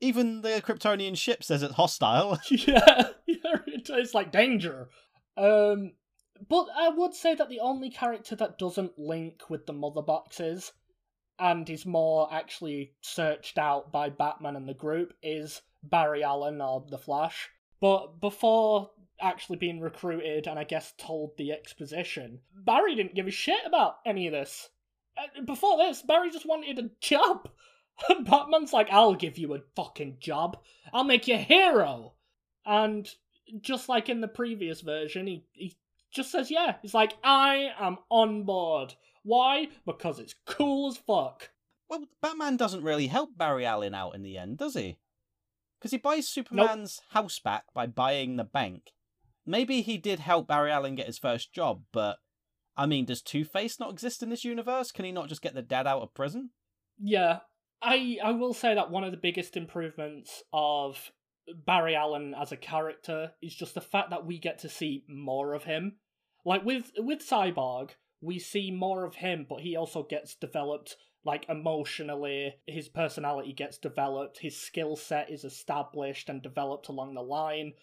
[0.00, 2.38] Even the Kryptonian ship says it's hostile.
[2.50, 4.88] yeah, yeah, it's like danger.
[5.36, 5.92] Um,
[6.48, 10.72] but I would say that the only character that doesn't link with the mother boxes
[11.38, 16.84] and is more actually searched out by Batman and the group is Barry Allen or
[16.88, 17.50] the Flash.
[17.80, 23.32] But before actually being recruited and I guess told the exposition, Barry didn't give a
[23.32, 24.68] shit about any of this.
[25.16, 27.48] Uh, Before this, Barry just wanted a job.
[28.08, 30.58] And Batman's like, I'll give you a fucking job.
[30.92, 32.14] I'll make you a hero.
[32.64, 33.08] And
[33.60, 35.76] just like in the previous version, he, he
[36.12, 36.76] just says, yeah.
[36.82, 38.94] He's like, I am on board.
[39.22, 39.68] Why?
[39.86, 41.50] Because it's cool as fuck.
[41.88, 44.98] Well, Batman doesn't really help Barry Allen out in the end, does he?
[45.78, 48.92] Because he buys Superman's house back by buying the bank.
[49.44, 52.18] Maybe he did help Barry Allen get his first job, but
[52.76, 54.92] I mean, does Two Face not exist in this universe?
[54.92, 56.50] Can he not just get the dad out of prison?
[56.98, 57.40] Yeah,
[57.82, 61.10] I I will say that one of the biggest improvements of
[61.66, 65.54] Barry Allen as a character is just the fact that we get to see more
[65.54, 65.96] of him.
[66.44, 71.48] Like with with Cyborg, we see more of him, but he also gets developed like
[71.48, 77.74] emotionally, his personality gets developed, his skill set is established and developed along the line.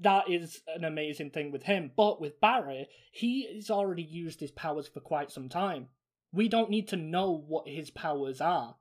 [0.00, 1.90] That is an amazing thing with him.
[1.94, 5.88] But with Barry, he has already used his powers for quite some time.
[6.32, 8.76] We don't need to know what his powers are.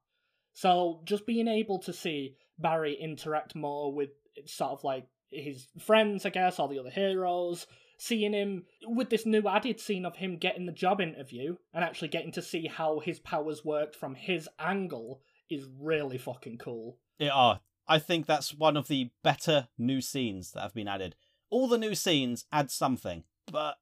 [0.53, 4.11] So just being able to see Barry interact more with
[4.45, 7.67] sort of like his friends, I guess, or the other heroes,
[7.99, 12.07] seeing him with this new added scene of him getting the job interview and actually
[12.07, 16.97] getting to see how his powers worked from his angle is really fucking cool.
[17.19, 17.59] Yeah, are.
[17.87, 21.15] I think that's one of the better new scenes that have been added.
[21.49, 23.77] All the new scenes add something, but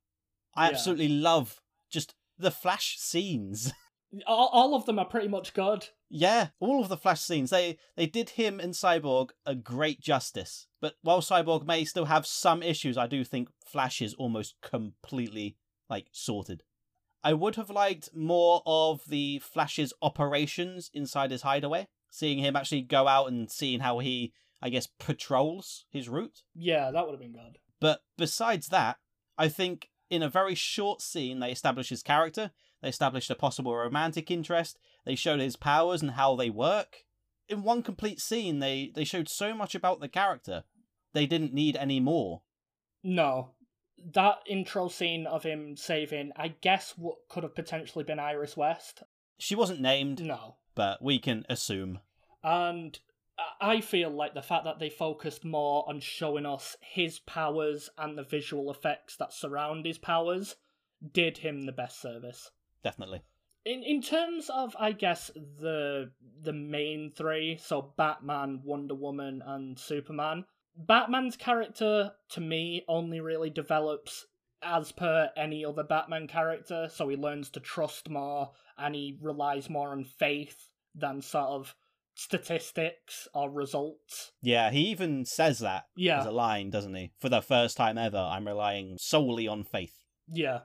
[0.55, 0.71] I Yeah.
[0.71, 3.71] absolutely love just the flash scenes.
[4.25, 5.87] All, all of them are pretty much good.
[6.09, 7.49] yeah, all of the flash scenes.
[7.49, 10.67] They they did him and Cyborg a great justice.
[10.79, 15.57] But while Cyborg may still have some issues, I do think Flash is almost completely
[15.89, 16.63] like sorted.
[17.23, 22.83] I would have liked more of the Flash's operations inside his hideaway, seeing him actually
[22.83, 26.43] go out and seeing how he, I guess, patrols his route.
[26.55, 27.57] Yeah, that would have been good.
[27.81, 28.97] But besides that,
[29.37, 33.75] I think in a very short scene, they establish his character, they established a possible
[33.75, 37.05] romantic interest, they showed his powers and how they work.
[37.49, 40.63] In one complete scene, they, they showed so much about the character.
[41.13, 42.41] They didn't need any more.
[43.03, 43.51] No.
[44.13, 49.01] That intro scene of him saving, I guess, what could have potentially been Iris West.
[49.39, 50.57] She wasn't named, No.
[50.75, 51.99] but we can assume.
[52.43, 52.99] And
[53.61, 58.17] I feel like the fact that they focused more on showing us his powers and
[58.17, 60.55] the visual effects that surround his powers
[61.13, 62.51] did him the best service.
[62.87, 63.21] Definitely.
[63.65, 66.09] In in terms of I guess the
[66.41, 70.45] the main three, so Batman, Wonder Woman, and Superman.
[70.77, 74.25] Batman's character to me only really develops
[74.61, 79.69] as per any other Batman character, so he learns to trust more and he relies
[79.69, 81.75] more on faith than sort of
[82.15, 84.31] statistics or results.
[84.41, 86.19] Yeah, he even says that Yeah.
[86.19, 87.11] as a line, doesn't he?
[87.19, 89.96] For the first time ever, I'm relying solely on faith.
[90.33, 90.59] Yeah,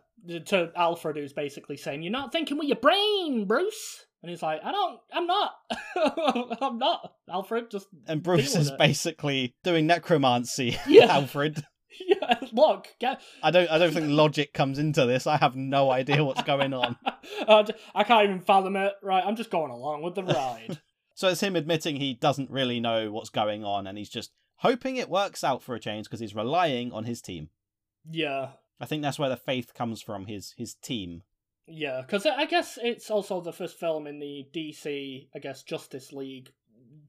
[0.46, 4.60] to Alfred, who's basically saying, "You're not thinking with your brain, Bruce." And he's like,
[4.64, 5.00] "I don't.
[5.12, 5.52] I'm not.
[6.60, 8.78] I'm not." Alfred just And Bruce is it.
[8.78, 10.78] basically doing necromancy.
[10.86, 11.06] Yeah.
[11.06, 11.64] Alfred.
[12.06, 12.38] yeah.
[12.52, 13.20] Look, get.
[13.42, 13.70] I don't.
[13.70, 15.26] I don't think logic comes into this.
[15.26, 16.96] I have no idea what's going on.
[17.48, 18.94] I can't even fathom it.
[19.02, 20.80] Right, I'm just going along with the ride.
[21.14, 24.96] So it's him admitting he doesn't really know what's going on, and he's just hoping
[24.96, 27.50] it works out for a change because he's relying on his team.
[28.10, 28.48] yeah,
[28.82, 30.26] I think that's where the faith comes from.
[30.26, 31.22] His his team.
[31.66, 32.02] yeah.
[32.02, 36.50] Because I guess it's also the first film in the DC, I guess, Justice League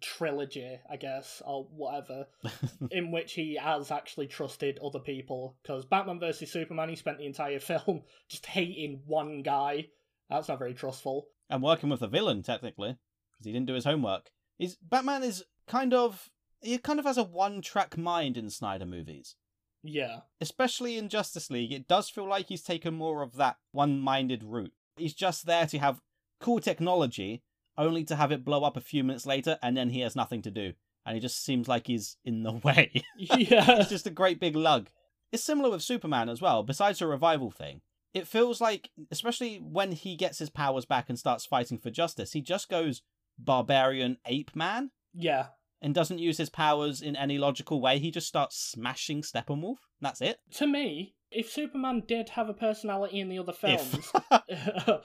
[0.01, 2.27] trilogy, I guess, or whatever,
[2.91, 5.55] in which he has actually trusted other people.
[5.63, 9.87] Because Batman versus Superman, he spent the entire film just hating one guy.
[10.29, 11.27] That's not very trustful.
[11.49, 12.97] and working with the villain technically
[13.33, 14.29] because he didn't do his homework.
[14.57, 16.29] He's Batman is kind of
[16.61, 19.35] he kind of has a one track mind in Snyder movies.
[19.83, 23.99] Yeah, Especially in Justice League, it does feel like he's taken more of that one
[23.99, 24.73] minded route.
[24.97, 26.01] He's just there to have
[26.39, 27.43] cool technology,
[27.77, 30.41] only to have it blow up a few minutes later, and then he has nothing
[30.43, 30.73] to do.
[31.05, 33.03] And he just seems like he's in the way.
[33.17, 34.89] yeah, It's just a great big lug.
[35.31, 37.81] It's similar with Superman as well, besides the revival thing.
[38.13, 42.33] It feels like, especially when he gets his powers back and starts fighting for justice,
[42.33, 43.01] he just goes
[43.39, 45.47] barbarian ape man yeah.
[45.83, 47.99] And doesn't use his powers in any logical way.
[47.99, 49.75] He just starts smashing Steppenwolf.
[49.99, 50.39] That's it.
[50.53, 54.99] To me, if Superman did have a personality in the other films, uh,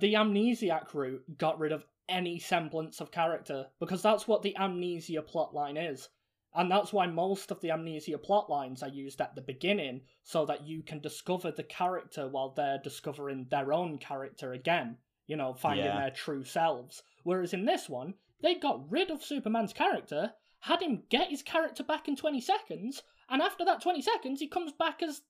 [0.00, 5.22] the amnesiac route got rid of any semblance of character because that's what the amnesia
[5.22, 6.08] plotline is.
[6.56, 10.66] And that's why most of the amnesia plotlines are used at the beginning so that
[10.66, 15.86] you can discover the character while they're discovering their own character again, you know, finding
[15.86, 15.96] Yeah.
[16.00, 17.02] their true selves.
[17.24, 18.14] Whereas in this one,
[18.44, 23.02] they got rid of Superman's character, had him get his character back in 20 seconds,
[23.28, 25.22] and after that 20 seconds, he comes back as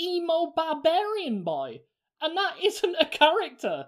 [0.00, 1.82] emo barbarian boy.
[2.22, 3.86] And that isn't a character.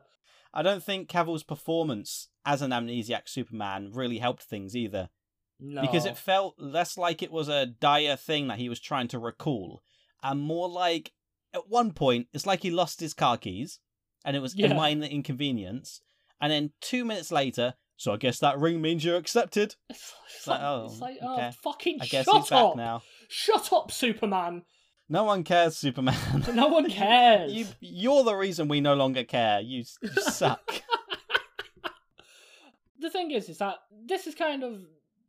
[0.55, 5.09] I don't think Cavill's performance as an amnesiac Superman really helped things either.
[5.65, 5.81] No.
[5.81, 9.19] because it felt less like it was a dire thing that he was trying to
[9.21, 9.85] recall
[10.21, 11.13] and more like
[11.55, 13.79] at one point it's like he lost his car keys
[14.25, 14.73] and it was Yeah.
[14.73, 16.01] a minor inconvenience
[16.41, 19.77] and then two minutes later So I guess that ring means you're accepted.
[19.91, 21.53] It's, it's like, oh, it's like, oh, okay.
[21.63, 22.77] fucking I guess shut he's back up!
[22.77, 23.03] now.
[23.29, 24.63] Shut up, Superman!
[25.09, 26.17] No one cares, Superman.
[26.53, 27.53] No one cares.
[27.53, 29.61] you, you're the reason we no longer care.
[29.61, 30.83] You, you suck.
[32.99, 34.81] the thing is, is that this is kind of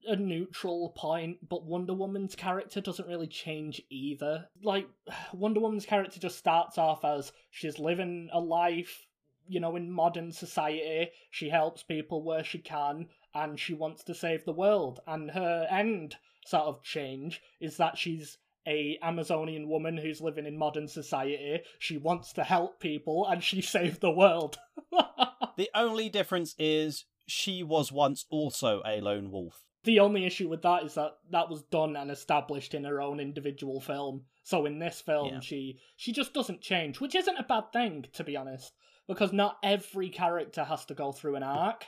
[0.07, 4.47] a neutral point, but Wonder Woman's character doesn't really change either.
[4.63, 4.87] Like,
[5.33, 9.05] Wonder Woman's character just starts off as she's living a life,
[9.47, 11.11] you know, in modern society.
[11.31, 14.99] She helps people where she can, and she wants to save the world.
[15.07, 16.15] And her end
[16.45, 18.37] sort of change is that she's
[18.67, 21.61] a Amazonian woman who's living in modern society.
[21.79, 24.57] She wants to help people, and she saved the world.
[25.57, 29.63] the only difference is she was once also a lone wolf.
[29.83, 33.19] The only issue with that is that that was done and established in her own
[33.19, 34.23] individual film.
[34.43, 35.39] So in this film, Yeah.
[35.41, 38.71] she she just doesn't change, which isn't a bad thing to be honest,
[39.07, 41.85] because not every character has to go through an arc.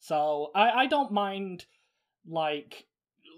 [0.00, 1.66] So I I don't mind
[2.26, 2.86] like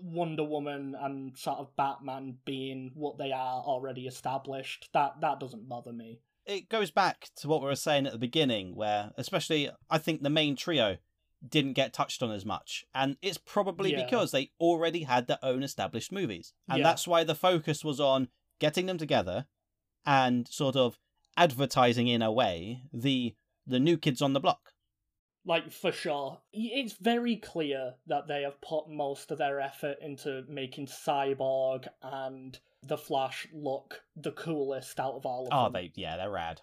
[0.02, 4.88] Wonder Woman and sort of Batman being what they are already established.
[4.92, 6.20] That that doesn't bother me.
[6.44, 10.22] It goes back to what we were saying at the beginning, where especially I think
[10.22, 10.96] the main trio
[11.48, 12.84] didn't get touched on as much.
[12.94, 14.04] And it's probably Yeah.
[14.04, 16.52] because they already had their own established movies.
[16.68, 16.84] And Yeah.
[16.84, 18.28] that's why the focus was on
[18.60, 19.46] getting them together
[20.06, 20.98] and sort of
[21.36, 23.34] advertising in a way the
[23.66, 24.72] the new kids on the block.
[25.44, 26.40] Like, for sure.
[26.52, 32.56] It's very clear that they have put most of their effort into making Cyborg and
[32.84, 35.72] The Flash look the coolest out of all of Oh, them.
[35.72, 36.60] they yeah, they're rad.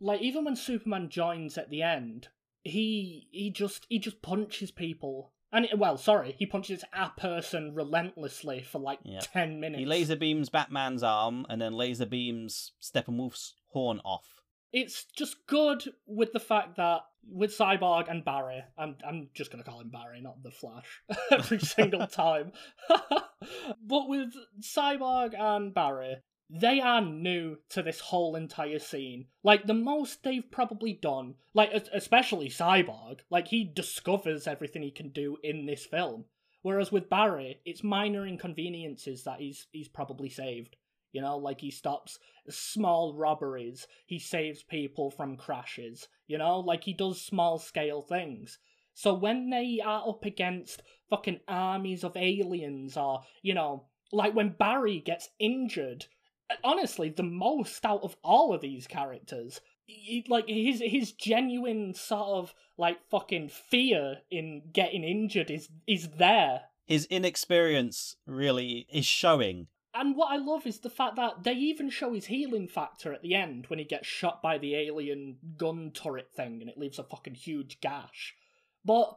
[0.00, 2.28] Like, even when Superman joins at the end,
[2.62, 5.32] he he just he just punches people.
[5.52, 9.22] And, well, sorry, he punches a person relentlessly for like Yep.
[9.32, 9.80] 10 minutes.
[9.80, 14.42] He laser beams Batman's arm and then laser beams Steppenwolf's horn off.
[14.72, 19.64] it's just good with the fact that with Cyborg and Barry, I'm I'm just gonna
[19.64, 22.52] call him Barry, not the Flash, every single time.
[22.88, 26.16] but with Cyborg and Barry,
[26.50, 29.26] they are new to this whole entire scene.
[29.42, 35.10] Like the most they've probably done, like especially Cyborg, like he discovers everything he can
[35.10, 36.24] do in this film.
[36.62, 40.76] Whereas with Barry, it's minor inconveniences that he's he's probably saved.
[41.12, 46.84] You know, like he stops small robberies, he saves people from crashes, you know, like
[46.84, 48.58] he does small scale things.
[48.94, 54.50] So when they are up against fucking armies of aliens, or, you know, like when
[54.58, 56.06] Barry gets injured,
[56.64, 62.28] honestly, the most out of all of these characters, he- like his his genuine sort
[62.28, 69.68] of like fucking fear in getting injured is is there His inexperience really is showing.
[69.94, 73.22] And what I love is the fact that they even show his healing factor at
[73.22, 76.98] the end when he gets shot by the alien gun turret thing and it leaves
[76.98, 78.34] a fucking huge gash.
[78.84, 79.16] But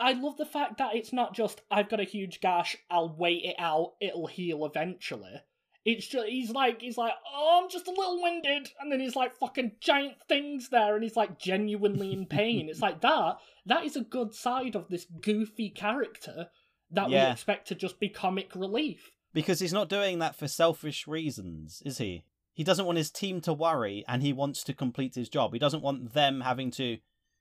[0.00, 3.44] I love the fact that it's not just I've got a huge gash, I'll wait
[3.44, 5.42] it out, it'll heal eventually.
[5.84, 9.14] It's just he's like he's like, oh I'm just a little winded and then he's
[9.14, 12.68] like fucking giant things there and he's like genuinely in pain.
[12.68, 16.48] it's like that that is a good side of this goofy character
[16.90, 19.10] that we expect to just be comic relief.
[19.36, 22.24] Because he's not doing that for selfish reasons, is he?
[22.54, 25.52] He doesn't want his team to worry and he wants to complete his job.
[25.52, 26.96] He doesn't want them having to.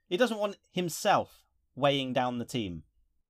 [0.10, 2.84] He doesn't want himself weighing down the team.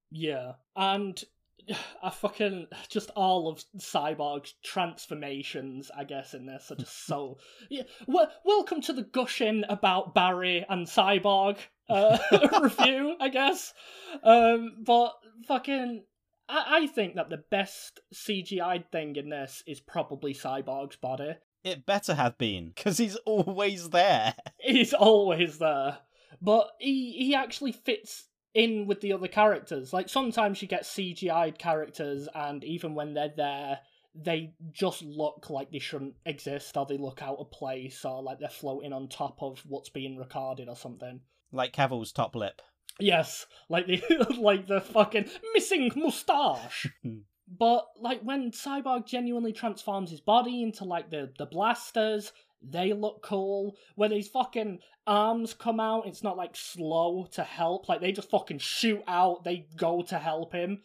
[0.10, 1.24] Yeah, and
[2.02, 7.38] I fucking just all of Cyborg's transformations, I guess, in this are just so.
[7.70, 11.58] Yeah, well, welcome to the gushing about Barry and Cyborg
[11.88, 12.18] uh,
[12.64, 13.76] review, I guess.
[14.24, 15.14] Um, but
[15.48, 16.02] fucking,
[16.48, 21.36] I, I think that the best CGI thing in this is probably Cyborg's body.
[21.64, 24.36] It better have been, because he's always there.
[24.60, 25.98] He's always there.
[26.42, 29.92] But he he actually fits in with the other characters.
[29.94, 33.80] Like sometimes you get CGI'd characters and even when they're there,
[34.16, 38.40] they just look like they shouldn't exist or they look out of place or like
[38.40, 41.20] they're floating on top of what's being recorded or something.
[41.52, 42.62] Like Cavill's top lip.
[43.00, 44.02] Yes, like the
[44.40, 46.88] like the fucking missing mustache.
[47.04, 47.20] Hmm.
[47.48, 52.32] but like when Cyborg genuinely transforms his body into like the the blasters,
[52.62, 53.76] they look cool.
[53.96, 57.88] When his fucking arms come out, it's not like slow to help.
[57.90, 59.44] Like they just fucking shoot out.
[59.44, 60.82] They go to help him,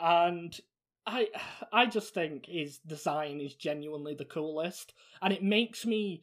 [0.00, 0.58] and
[1.06, 1.28] I
[1.72, 4.92] I just think his design is genuinely the coolest,
[5.22, 6.22] and it makes me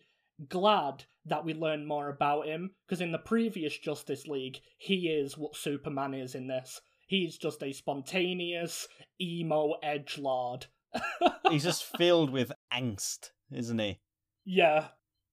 [0.49, 5.37] glad that we learn more about him because in the previous Justice League, he is
[5.37, 6.81] what Superman is in this.
[7.07, 8.87] He's just a spontaneous
[9.21, 10.67] emo edge lord.
[11.49, 13.99] He's just filled with angst, isn't he?
[14.45, 14.87] yeah,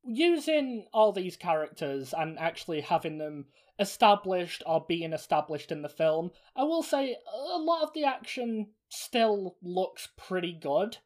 [0.05, 3.47] using all these characters and actually having them
[3.79, 8.69] established or being established in the film, I will say a lot of the action
[8.89, 10.99] still looks pretty good.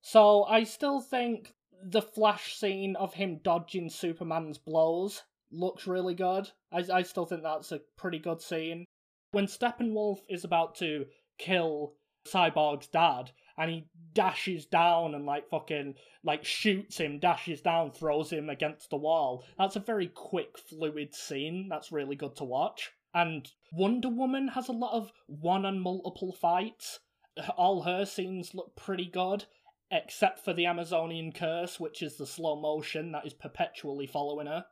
[0.00, 6.50] So I still think the flash scene of him dodging Superman's blows looks really good.
[6.72, 8.84] I, I still think that's a pretty good scene.
[9.32, 11.06] When Steppenwolf is about to
[11.38, 11.94] kill
[12.26, 18.30] Cyborg's dad, and he dashes down and like fucking like shoots him, dashes down, throws
[18.30, 19.44] him against the wall.
[19.58, 21.68] That's a very quick, fluid scene.
[21.68, 22.92] That's really good to watch.
[23.12, 27.00] And Wonder Woman has a lot of one and multiple fights.
[27.56, 29.46] All her scenes look pretty good,
[29.90, 34.66] except for the Amazonian curse, which is the slow motion that is perpetually following her.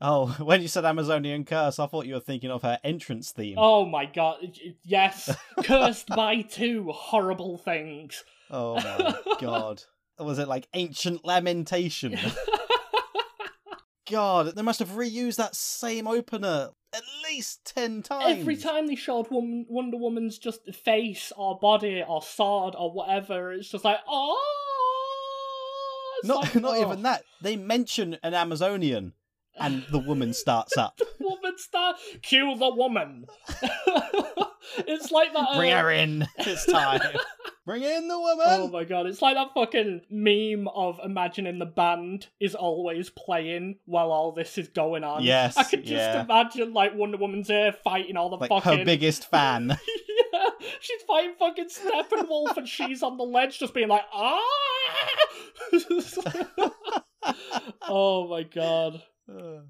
[0.00, 3.56] Oh, when you said Amazonian curse, I thought you were thinking of her entrance theme.
[3.58, 4.38] Oh my god,
[4.82, 5.34] yes.
[5.64, 8.24] Cursed by two horrible things.
[8.50, 9.82] Oh my god.
[10.18, 12.18] Was it like ancient lamentation?
[14.10, 18.40] god, they must have reused that same opener at least 10 times.
[18.40, 23.68] Every time they showed Wonder Woman's just face or body or sword or whatever, it's
[23.68, 24.59] just like, oh!
[26.24, 26.82] Not, like, not oh.
[26.82, 27.24] even that.
[27.40, 29.14] They mention an Amazonian
[29.60, 30.96] and the woman starts up.
[30.98, 33.26] the woman start cue the woman.
[34.78, 35.48] it's like that.
[35.56, 36.26] Bring uh, her in.
[36.38, 37.00] It's time.
[37.66, 38.46] Bring in the woman.
[38.48, 43.76] Oh my god, it's like that fucking meme of imagining the band is always playing
[43.84, 45.22] while all this is going on.
[45.22, 46.24] Yes, I could just yeah.
[46.24, 49.68] imagine like Wonder Woman's here fighting all the like fucking her biggest fan.
[49.68, 50.29] yeah,
[50.80, 54.40] she's fighting fucking Steppenwolf and she's on the ledge just being like, ah!
[57.88, 59.02] oh my god.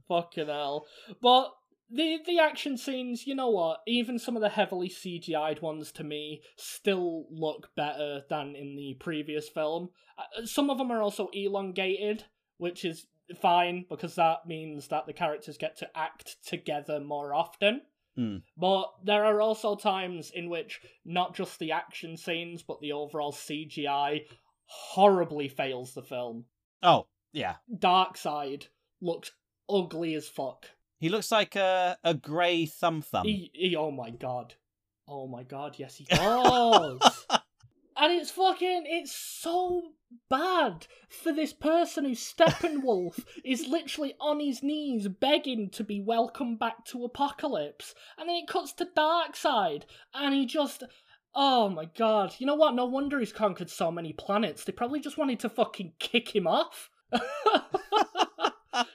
[0.08, 0.86] Fucking hell.
[1.20, 1.52] But
[1.90, 3.80] the the action scenes, you know what?
[3.86, 8.96] Even some of the heavily CGI'd ones to me still look better than in the
[9.00, 9.90] previous film.
[10.16, 12.24] Uh, Some of them are also elongated,
[12.58, 13.06] which is
[13.40, 17.82] fine because that means that the characters get to act together more often.
[18.16, 18.38] Hmm.
[18.56, 23.32] But there are also times in which not just the action scenes, but the overall
[23.32, 24.22] CGI
[24.66, 26.44] horribly fails the film.
[26.82, 27.56] oh, yeah.
[27.72, 28.66] Darkseid
[29.00, 29.30] looks
[29.68, 30.66] ugly as fuck.
[30.98, 33.24] He looks like a, a grey thumb thumb.
[33.24, 34.54] He, he, oh my god.
[35.08, 37.00] Oh my god, yes he does.
[38.00, 39.82] and it's fucking, it's so
[40.30, 46.58] bad for this person who Steppenwolf is literally on his knees begging to be welcomed
[46.58, 47.92] back to Apokolips.
[48.18, 49.82] And then it cuts to Darkseid,
[50.14, 50.82] and he just.
[51.32, 52.34] Oh my god.
[52.38, 52.74] You know what?
[52.74, 54.64] No wonder he's conquered so many planets.
[54.64, 56.90] They probably just wanted to fucking kick him off.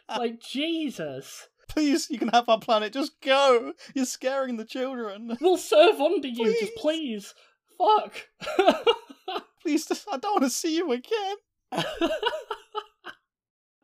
[0.10, 1.47] like, Jesus.
[1.70, 2.91] Please, you can have our planet.
[2.91, 3.72] Just go.
[3.93, 5.38] You're scaring the children.
[5.39, 7.34] We'll serve under you, just please.
[7.78, 8.13] Fuck.
[9.61, 11.36] Please, just, I don't want to see you again.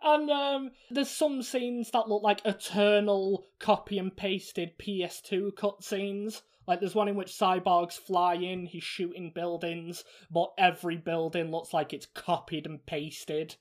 [0.03, 6.41] and um, there's some scenes that look like eternal copy and pasted PS2 cutscenes.
[6.67, 11.73] Like there's one in which Cyborg's fly in, he's shooting buildings, but every building looks
[11.73, 13.55] like it's copied and pasted.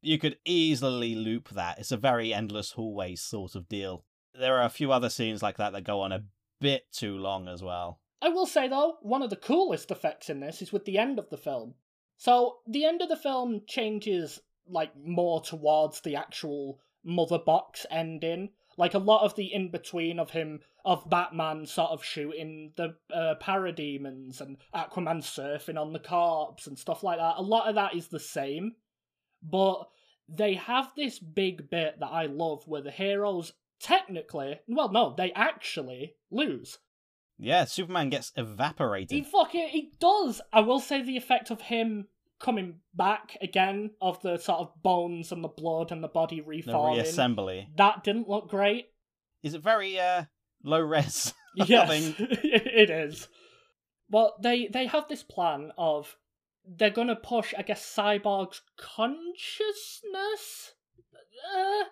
[0.00, 1.78] You could easily loop that.
[1.78, 4.04] It's a very endless hallway sort of deal.
[4.34, 6.24] There are a few other scenes like that that go on a
[6.60, 8.00] bit too long as well.
[8.22, 11.18] I will say though, one of the coolest effects in this is with the end
[11.18, 11.74] of the film.
[12.16, 18.50] So the end of the film changes like more towards the actual mother box ending.
[18.78, 22.96] Like a lot of the in between of him of Batman sort of shooting the
[23.12, 27.34] uh, parademons and Aquaman surfing on the corpse and stuff like that.
[27.38, 28.76] A lot of that is the same,
[29.42, 29.88] but
[30.28, 35.32] they have this big bit that I love where the heroes technically, well, no, they
[35.32, 36.78] actually lose.
[37.38, 39.26] Yeah, Superman gets He evaporated.
[39.26, 40.40] fucking he does.
[40.52, 42.08] I will say the effect of him
[42.38, 46.46] coming back again of the sort of bones and the blood and the body The
[46.46, 47.66] reassembly.
[47.76, 48.86] that didn't look great.
[49.42, 50.24] Is it very uh,
[50.64, 51.32] low res?
[51.58, 53.28] Yes, it is.
[54.10, 56.14] But they they have this plan of
[56.66, 60.72] they're gonna push, I guess, Cyborg's consciousness
[61.56, 61.84] uh,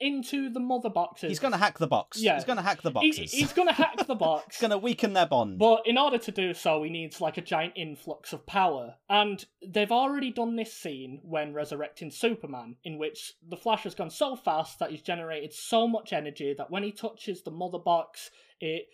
[0.00, 1.28] into the mother boxes.
[1.28, 2.20] He's going to hack the box.
[2.20, 2.34] Yeah.
[2.34, 3.32] He's going to hack the He- boxes.
[3.32, 4.56] he's gonna hack the box.
[4.56, 5.58] He's going to weaken their bond.
[5.58, 8.96] But in order to do so, he needs like a giant influx of power.
[9.08, 14.10] And they've already done this scene when resurrecting Superman, in which the Flash has gone
[14.10, 18.30] so fast that he's generated so much energy that when he touches the mother box,
[18.60, 18.86] it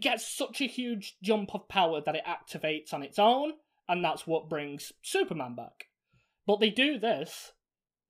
[0.00, 3.52] gets such a huge jump of power that it activates on its own,
[3.88, 5.86] and that's what brings Superman back.
[6.46, 7.52] But they do this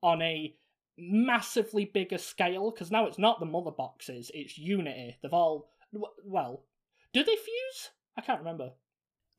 [0.02, 0.54] on a
[0.98, 5.16] massively bigger scale because now it's not the mother boxes, it's Unity.
[5.22, 5.70] They've all
[6.24, 6.64] well,
[7.12, 7.90] do they fuse?
[8.16, 8.72] I can't remember.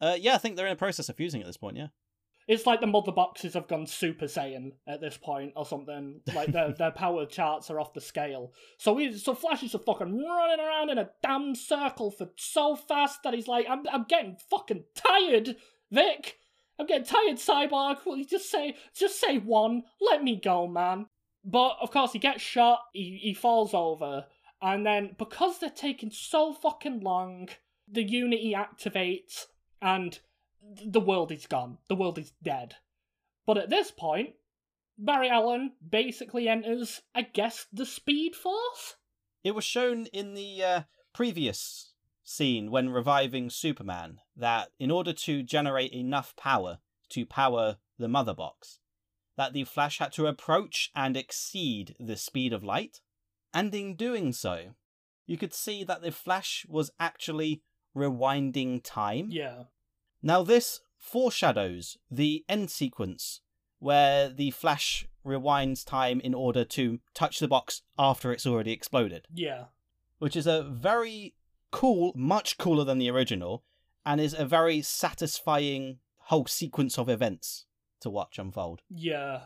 [0.01, 1.87] Uh, yeah, I think they're in the process of fusing at this point, yeah.
[2.49, 6.21] It's like the mother boxes have gone Super Saiyan at this point or something.
[6.33, 8.53] Like their their power charts are off the scale.
[8.79, 13.21] So he so Flash is fucking running around in a damn circle for so fast
[13.21, 15.57] that he's like, I'm I'm getting fucking tired,
[15.91, 16.37] Vic.
[16.79, 18.03] I'm getting tired, Cyborg.
[18.03, 19.83] Will you just say just say one?
[20.01, 21.05] Let me go, man.
[21.43, 24.25] But of course he gets shot, he, he falls over,
[24.61, 27.49] and then because they're taking so fucking long,
[27.87, 29.45] the Unity activates
[29.81, 30.19] and
[30.85, 31.77] the world is gone.
[31.87, 32.75] The world is dead.
[33.45, 34.35] But at this point,
[34.97, 38.97] Barry Allen basically enters, I guess, the Speed Force?
[39.43, 40.81] It was shown in the uh,
[41.13, 46.79] previous scene when reviving Superman that in order to generate enough power
[47.09, 48.79] to power the mother box,
[49.39, 52.99] that the Flash had to approach and exceed the speed of light.
[53.53, 54.75] And in doing so,
[55.25, 57.61] you could see that the Flash was actually
[57.95, 59.29] rewinding time.
[59.31, 59.63] Yeah.
[60.21, 63.39] Now, this foreshadows the end sequence
[63.77, 69.25] where the Flash rewinds time in order to touch the box after it's already exploded,
[69.33, 69.67] Yeah.
[70.17, 71.33] which is a very
[71.71, 73.63] cool, much cooler than the original,
[74.05, 77.67] and is a very satisfying whole sequence of events
[78.01, 78.81] to watch unfold.
[78.89, 79.41] Yeah.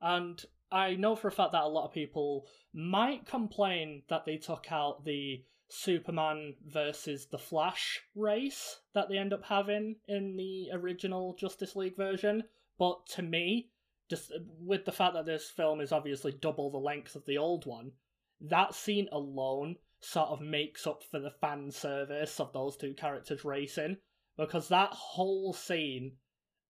[0.00, 4.36] And I know for a fact that a lot of people might complain that they
[4.36, 10.68] took out the Superman versus the Flash race that they end up having in the
[10.72, 12.44] original Justice League version.
[12.78, 13.70] But to me,
[14.10, 17.38] just uh, with the fact that this film is obviously double the length of the
[17.38, 17.92] old one,
[18.40, 23.44] that scene alone sort of makes up for the fan service of those two characters
[23.44, 23.96] racing
[24.36, 26.12] because that whole scene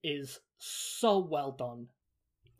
[0.05, 1.89] is so well done.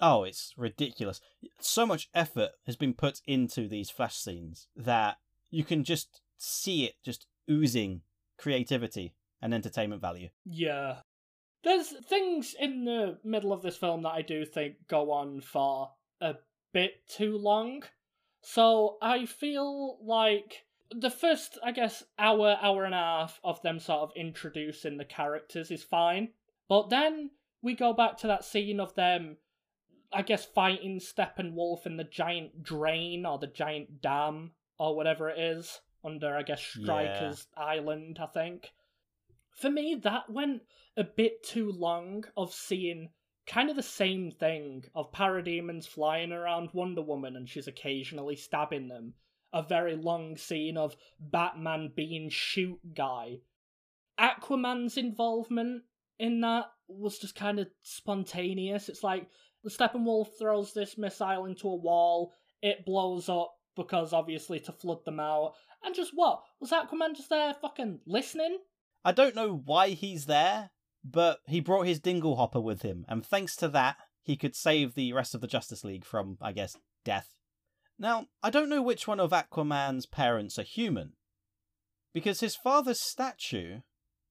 [0.01, 1.21] Oh, it's ridiculous.
[1.61, 5.19] So much effort has been put into these flash scenes that
[5.51, 8.01] you can just see it just oozing
[8.37, 10.31] creativity and entertainment value.
[10.45, 10.97] Yeah.
[11.63, 15.91] There's things in the middle of this film that I do think go on for
[16.21, 16.35] a
[16.73, 17.85] bit too long.
[18.43, 23.79] So I feel like the first, I guess, hour, hour and a half of them
[23.79, 26.31] sort of introducing the characters is fine.
[26.69, 27.31] But then
[27.63, 29.37] we go back to that scene of them,
[30.13, 35.39] I guess, fighting Steppenwolf in the giant drain or the giant dam or whatever it
[35.39, 38.73] is under, I guess, Stryker's Island, I think.
[39.51, 40.63] For me, that went
[40.97, 43.11] a bit too long of seeing
[43.47, 48.89] kind of the same thing of parademons flying around Wonder Woman and she's occasionally stabbing
[48.89, 49.15] them.
[49.53, 53.39] A very long scene of Batman being shoot guy.
[54.19, 55.85] Aquaman's involvement
[56.19, 58.89] in that was just kind of spontaneous.
[58.89, 59.27] It's like
[59.63, 65.05] the Steppenwolf throws this missile into a wall, it blows up because obviously to flood
[65.05, 65.55] them out.
[65.83, 66.43] And just what?
[66.61, 68.59] Was Aquaman just there fucking listening?
[69.05, 70.71] I don't know why he's there,
[71.05, 74.95] but he brought his dingle hopper with him, and thanks to that, he could save
[74.95, 77.35] the rest of the Justice League from, I guess, death.
[77.99, 81.13] Now, I don't know which one of Aquaman's parents are human,
[82.15, 83.81] because his father's statue,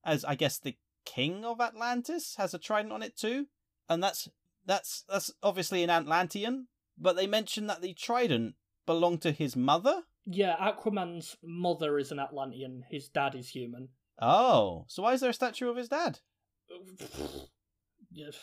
[0.03, 0.75] as I guess the
[1.05, 3.47] king of Atlantis, has a trident on it too,
[3.89, 4.29] and that's
[4.65, 10.03] that's that's obviously an Atlantean, but they mention that the trident belonged to his mother.
[10.25, 13.89] Yeah, Aquaman's mother is an Atlantean, his dad is human.
[14.21, 16.19] Oh, so why is there a statue of his dad?
[18.15, 18.37] Yes.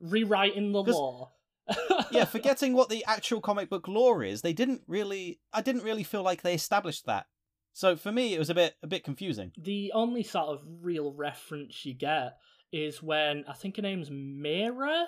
[0.00, 1.32] Rewriting the law.
[2.12, 5.40] yeah, forgetting what the actual comic book lore is, they didn't really.
[5.52, 7.26] I didn't really feel like they established that.
[7.74, 9.52] So for me, it was a bit a bit confusing.
[9.58, 12.38] The only sort of real reference you get
[12.72, 15.06] is when I think her name's Mera.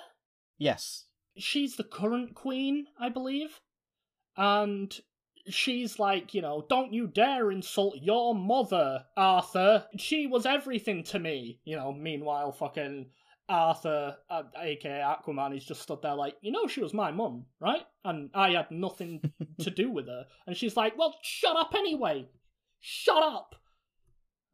[0.59, 1.05] Yes.
[1.39, 3.61] She's the current queen, I believe.
[4.37, 4.93] And
[5.49, 9.87] she's like, you know, don't you dare insult your mother, Arthur.
[9.97, 11.61] She was everything to me.
[11.64, 13.07] You know, meanwhile, fucking
[13.49, 17.47] Arthur, uh, aka Aquaman, is just stood there like, you know, she was my mum,
[17.61, 17.85] right?
[18.05, 19.21] And I had nothing
[19.61, 20.27] to do with her.
[20.47, 22.27] And she's like, well, shut up anyway.
[22.81, 23.55] Shut up.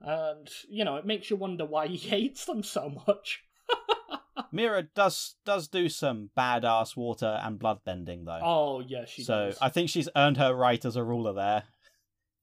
[0.00, 3.42] And, you know, it makes you wonder why he hates them so much.
[4.52, 8.40] Mera does does do some badass water and blood bending though.
[8.42, 9.26] Oh, yeah, she does.
[9.26, 9.58] so does.
[9.60, 11.64] I think she's earned her right as a ruler there.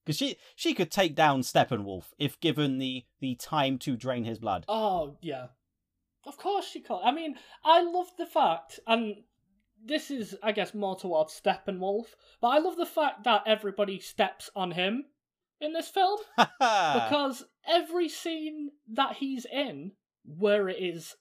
[0.05, 4.39] Because she she could take down Steppenwolf if given the the time to drain his
[4.39, 4.65] blood.
[4.67, 5.47] Oh, yeah.
[6.25, 6.99] Of course she could.
[7.03, 9.15] I mean, I love the fact, and
[9.83, 12.07] this is, I guess, more towards Steppenwolf,
[12.41, 15.05] but I love the fact that everybody steps on him
[15.61, 19.91] in this film because every scene that he's in,
[20.25, 21.15] where it is,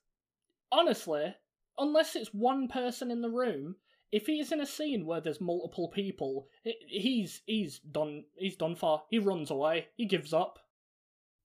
[0.70, 1.34] honestly,
[1.78, 3.76] unless it's one person in the room,
[4.10, 6.48] if he's in a scene where there's multiple people,
[6.86, 9.02] he's he's done he's done for.
[9.10, 9.88] He runs away.
[9.96, 10.58] He gives up.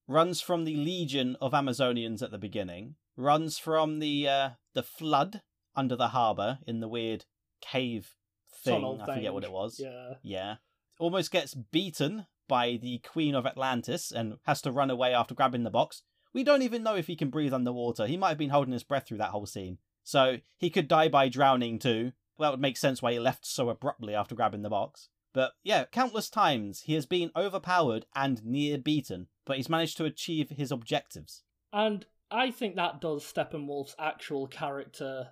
[0.08, 5.42] runs from the legion of Amazonians at the beginning, runs from the uh, the flood
[5.76, 7.26] under the harbour in the weird
[7.62, 8.16] cave
[8.64, 8.76] thing.
[8.76, 9.80] Tunnel I forget what it was.
[9.80, 10.14] Yeah.
[10.22, 10.56] Yeah.
[11.00, 15.64] Almost gets beaten by the Queen of Atlantis and has to run away after grabbing
[15.64, 16.04] the box.
[16.34, 18.08] We don't even know if he can breathe underwater.
[18.08, 19.78] He might have been holding his breath through that whole scene.
[20.04, 22.12] So he could die by drowning too.
[22.38, 25.10] Well, that would make sense why he left so abruptly after grabbing the box.
[25.34, 30.06] But yeah, countless times he has been overpowered and near beaten, but he's managed to
[30.06, 31.44] achieve his objectives.
[31.72, 35.30] And I think that does Steppenwolf's actual character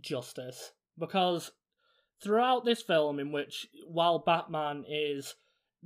[0.00, 0.72] justice.
[0.98, 1.52] Because
[2.22, 5.34] throughout this film, in which while Batman is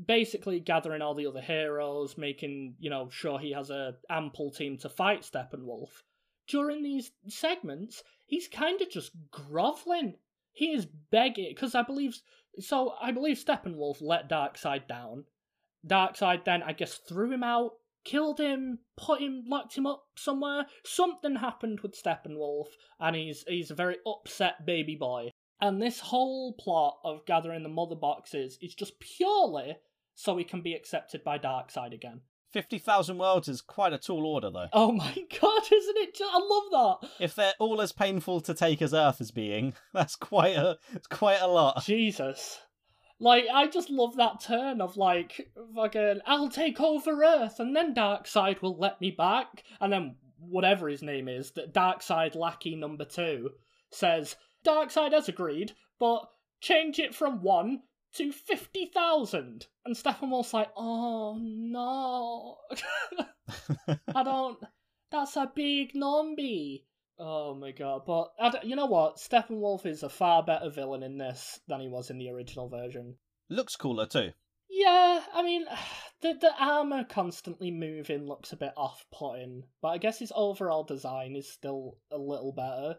[0.05, 4.77] basically gathering all the other heroes, making, you know, sure he has a ample team
[4.79, 6.03] to fight Steppenwolf,
[6.49, 10.15] during these segments, he's kind of just groveling.
[10.53, 12.17] He is begging, because I believe,
[12.59, 15.25] so I believe Steppenwolf let Darkseid down.
[15.87, 17.73] Darkseid then, I guess, threw him out,
[18.05, 20.67] killed him, put him, locked him up somewhere.
[20.85, 22.69] Something happened with Steppenwolf,
[23.01, 25.31] and he's he's a very upset baby boy.
[25.61, 29.77] And this whole plot of gathering the mother boxes is just purely
[30.15, 32.21] so he can be accepted by Darkseid again.
[32.53, 34.69] 50,000 worlds is quite a tall order, though.
[34.73, 36.15] Oh my god, isn't it?
[36.15, 37.11] Just, I love that.
[37.21, 41.07] If they're all as painful to take as Earth as being, that's quite a, it's
[41.07, 41.85] quite a lot.
[41.85, 42.59] Jesus.
[43.19, 47.95] Like, I just love that turn of like, fucking, I'll take over Earth and then
[47.95, 49.65] Darkseid will let me back.
[49.81, 53.51] And then whatever his name is, that Darkseid lackey number two
[53.91, 54.37] says,
[54.67, 56.29] Darkseid has agreed, but
[56.61, 57.83] change it from one
[58.15, 59.67] to 50,000.
[59.85, 62.57] And Steppenwolf's like, oh no.
[64.15, 64.59] I don't,
[65.11, 66.83] that's a big numby.
[67.19, 68.03] Oh my god!
[68.07, 69.17] But I you know what?
[69.17, 73.17] Steppenwolf is a far better villain in this than he was in the original version.
[73.49, 74.33] Looks cooler too.
[74.69, 75.65] Yeah, I mean,
[76.21, 81.37] the the armor constantly moving looks a bit off-putting, but I guess his overall design
[81.37, 82.99] is still a little better.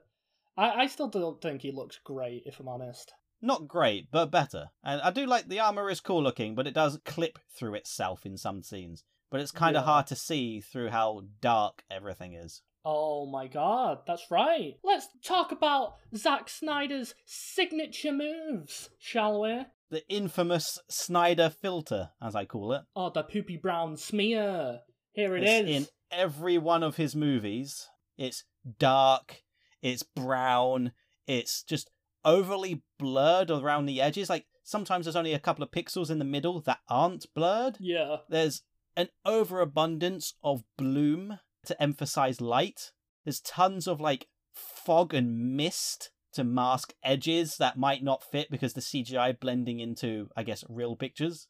[0.58, 3.14] I I still don't think he looks great, if I'm honest.
[3.42, 4.72] Not great, but better.
[4.84, 8.26] And I do like the armor is cool looking, but it does clip through itself
[8.26, 9.04] in some scenes.
[9.30, 9.92] But it's kind of Yeah.
[9.92, 12.62] hard to see through how dark everything is.
[12.84, 14.76] Oh my god, that's right.
[14.84, 19.66] Let's talk about Zack Snyder's signature moves, shall we?
[19.90, 22.84] The infamous Snyder filter, as I call it.
[22.96, 24.80] Oh, the poopy brown smear.
[25.12, 25.76] Here it it's is.
[25.84, 27.90] in every one of his movies.
[28.18, 28.44] It's
[28.80, 29.44] dark,
[29.82, 30.92] it's brown,
[31.28, 31.90] it's just
[32.26, 34.30] overly blurred around the edges.
[34.30, 37.78] Like sometimes there's only a couple of pixels in the middle that aren't blurred.
[37.80, 38.18] Yeah.
[38.30, 38.64] There's
[38.96, 42.92] an overabundance of bloom to emphasize light.
[43.24, 48.74] There's tons of like fog and mist to mask edges that might not fit because
[48.74, 51.48] the CGI blending into, I guess, real pictures.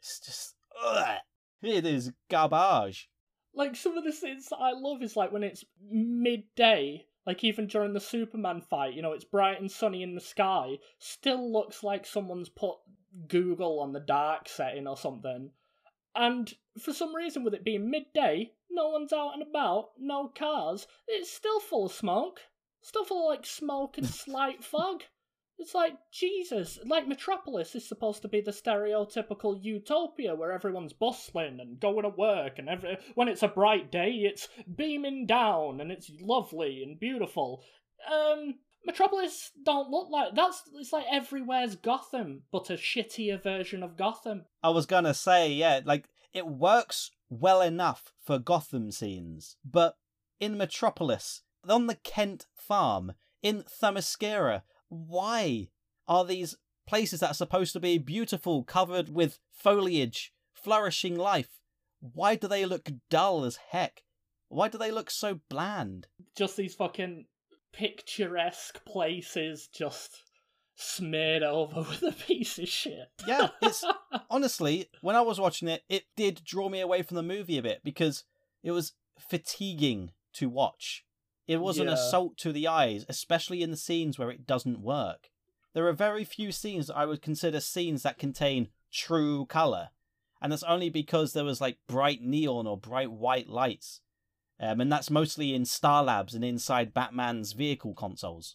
[0.00, 0.54] It's just,
[0.84, 1.18] ugh,
[1.62, 3.08] it is garbage.
[3.54, 7.66] Like some of the scenes that I love is like when it's midday, like even
[7.66, 11.82] during the Superman fight, you know, it's bright and sunny in the sky, still looks
[11.82, 12.76] like someone's put
[13.28, 15.50] Google on the dark setting or something.
[16.14, 20.86] And for some reason, with it being midday, no one's out and about, no cars,
[21.06, 22.40] it's still full of smoke.
[22.82, 25.02] Still full of like smoke and slight fog.
[25.60, 31.60] It's like, Jesus, like Metropolis is supposed to be the stereotypical utopia where everyone's bustling
[31.60, 35.92] and going to work, and every, when it's a bright day, it's beaming down and
[35.92, 37.62] it's lovely and beautiful.
[38.10, 38.54] Um,
[38.86, 40.62] Metropolis don't look like that's.
[40.74, 44.46] It's like everywhere's Gotham, but a shittier version of Gotham.
[44.62, 49.96] I was gonna say, yeah, like it works well enough for Gotham scenes, but
[50.40, 55.68] in Metropolis, on the Kent farm, in Themyscira, why
[56.06, 61.60] are these places that are supposed to be beautiful, covered with foliage, flourishing life,
[62.00, 64.02] why do they look dull as heck?
[64.48, 66.08] Why do they look so bland?
[66.36, 67.26] Just these fucking
[67.72, 70.24] picturesque places just
[70.74, 73.10] smeared over with a piece of shit.
[73.26, 73.84] Yeah, it's
[74.30, 77.62] honestly, when I was watching it, it did draw me away from the movie a
[77.62, 78.24] bit because
[78.62, 81.04] it was fatiguing to watch.
[81.50, 85.30] It was an assault to the eyes, especially in the scenes where it doesn't work.
[85.74, 89.88] There are very few scenes that I would consider scenes that contain true colour,
[90.40, 94.00] and that's only because there was like bright neon or bright white lights.
[94.60, 98.54] Um, and that's mostly in Star Labs and inside Batman's vehicle consoles.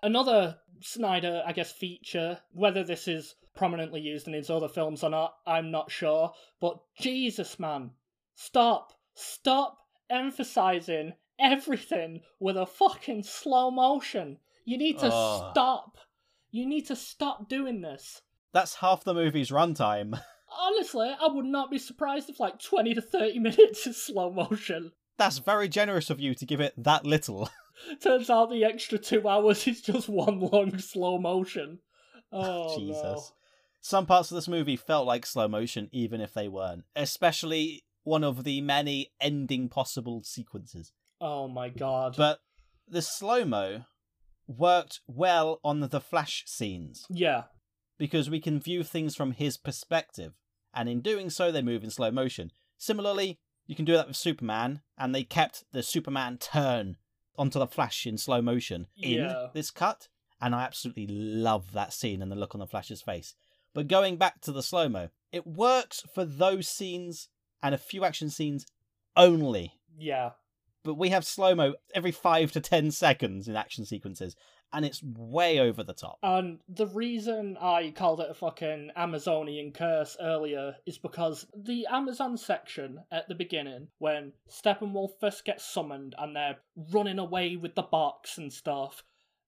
[0.00, 5.10] Another Snyder, I guess, feature, whether this is prominently used in his other films or
[5.10, 6.32] not, I'm not sure.
[6.60, 7.90] But Jesus, man,
[8.36, 14.38] stop, stop emphasizing everything with a fucking slow motion.
[14.64, 15.52] You need to Ugh.
[15.52, 15.98] stop.
[16.50, 18.22] You need to stop doing this.
[18.52, 20.20] That's half the movie's runtime.
[20.60, 24.92] Honestly, I would not be surprised if like 20 to 30 minutes is slow motion.
[25.18, 27.48] That's very generous of you to give it that little.
[28.02, 31.78] Turns out the extra two hours is just one long slow motion.
[32.30, 33.02] Oh Jesus.
[33.02, 33.22] no.
[33.80, 36.84] Some parts of this movie felt like slow motion, even if they weren't.
[36.94, 40.92] Especially one of the many ending possible sequences.
[41.22, 42.16] Oh my god.
[42.16, 42.40] But
[42.88, 43.84] the slow mo
[44.48, 47.44] worked well on the flash scenes yeah.
[47.96, 50.32] because we can view things from his perspective,
[50.74, 52.50] and in doing so, they move in slow motion.
[52.76, 56.96] Similarly, you can do that with Superman, and they kept the Superman turn
[57.38, 59.46] onto the Flash in slow motion in Yeah.
[59.54, 60.08] this cut,
[60.40, 63.36] and I absolutely love that scene and the look on the Flash's face.
[63.74, 67.28] But going back to the slow mo, it works for those scenes
[67.62, 68.66] and a few action scenes
[69.16, 69.74] only.
[69.96, 70.32] Yeah.
[70.84, 74.34] But we have slow mo every five to ten seconds in action sequences,
[74.72, 76.18] and it's way over the top.
[76.22, 82.36] And the reason I called it a fucking Amazonian curse earlier is because the Amazon
[82.36, 86.58] section at the beginning, when Steppenwolf first gets summoned and they're
[86.92, 89.04] running away with the box and stuff,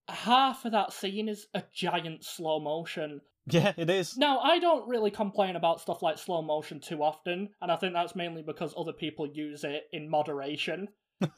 [0.09, 3.21] half of that scene is a giant slow motion.
[3.47, 4.17] Yeah, it is.
[4.17, 7.93] Now, I don't really complain about stuff like slow motion too often, and I think
[7.93, 10.89] that's mainly because other people use it in moderation.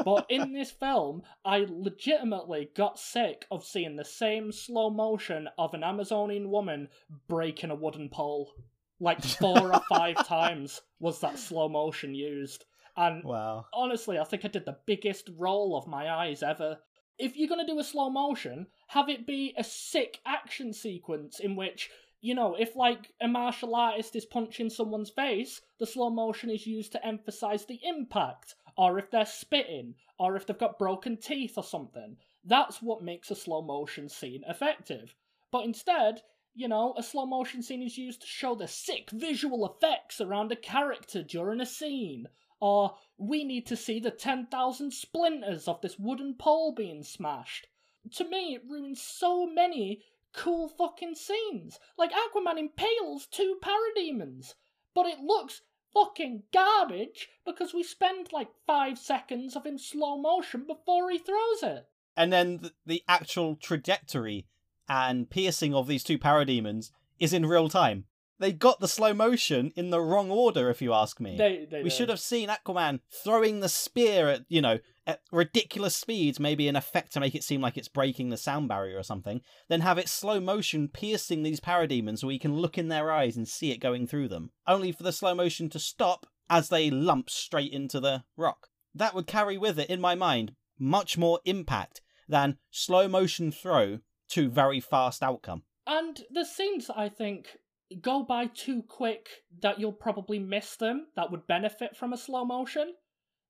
[0.05, 5.75] But in this film, I legitimately got sick of seeing the same slow motion of
[5.75, 6.89] an Amazonian woman
[7.29, 8.53] breaking a wooden pole.
[9.01, 12.65] Like four or five times was that slow motion used.
[12.97, 13.67] And Wow.
[13.75, 16.79] honestly, I think I did the biggest roll of my eyes ever.
[17.19, 21.57] If you're gonna do a slow motion, have it be a sick action sequence in
[21.57, 26.51] which, you know, if like a martial artist is punching someone's face, the slow motion
[26.51, 31.17] is used to emphasize the impact, or if they're spitting, or if they've got broken
[31.17, 32.17] teeth or something.
[32.45, 35.15] That's what makes a slow motion scene effective.
[35.51, 36.23] But instead,
[36.55, 40.53] you know, a slow motion scene is used to show the sick visual effects around
[40.53, 42.29] a character during a scene.
[42.61, 47.67] Or we need to see the 10,000 splinters of this wooden pole being smashed.
[48.15, 50.03] To me, it ruins so many
[50.33, 51.79] cool fucking scenes.
[51.99, 54.55] Like Aquaman impales two parademons,
[54.95, 55.63] but it looks
[55.95, 61.63] fucking garbage because we spend like five seconds of him slow motion before he throws
[61.63, 61.87] it.
[62.17, 64.47] And then th- the actual trajectory
[64.89, 68.05] and piercing of these two parademons is in real time.
[68.39, 71.37] They got the slow motion in the wrong order, if you ask me.
[71.37, 75.97] They, they we should have seen Aquaman throwing the spear at, you know, at ridiculous
[75.97, 79.03] speeds, maybe in effect to make it seem like it's breaking the sound barrier or
[79.03, 83.11] something, then have it slow motion piercing these parademons so we can look in their
[83.11, 86.69] eyes and see it going through them, only for the slow motion to stop as
[86.69, 88.69] they lump straight into the rock.
[88.95, 94.01] That would carry with it, in my mind, much more impact than slow motion throw
[94.31, 95.63] to very fast outcome.
[95.87, 97.59] And the scenes, I think,
[98.01, 99.29] go by too quick
[99.63, 102.95] that you'll probably miss them that would benefit from a slow motion.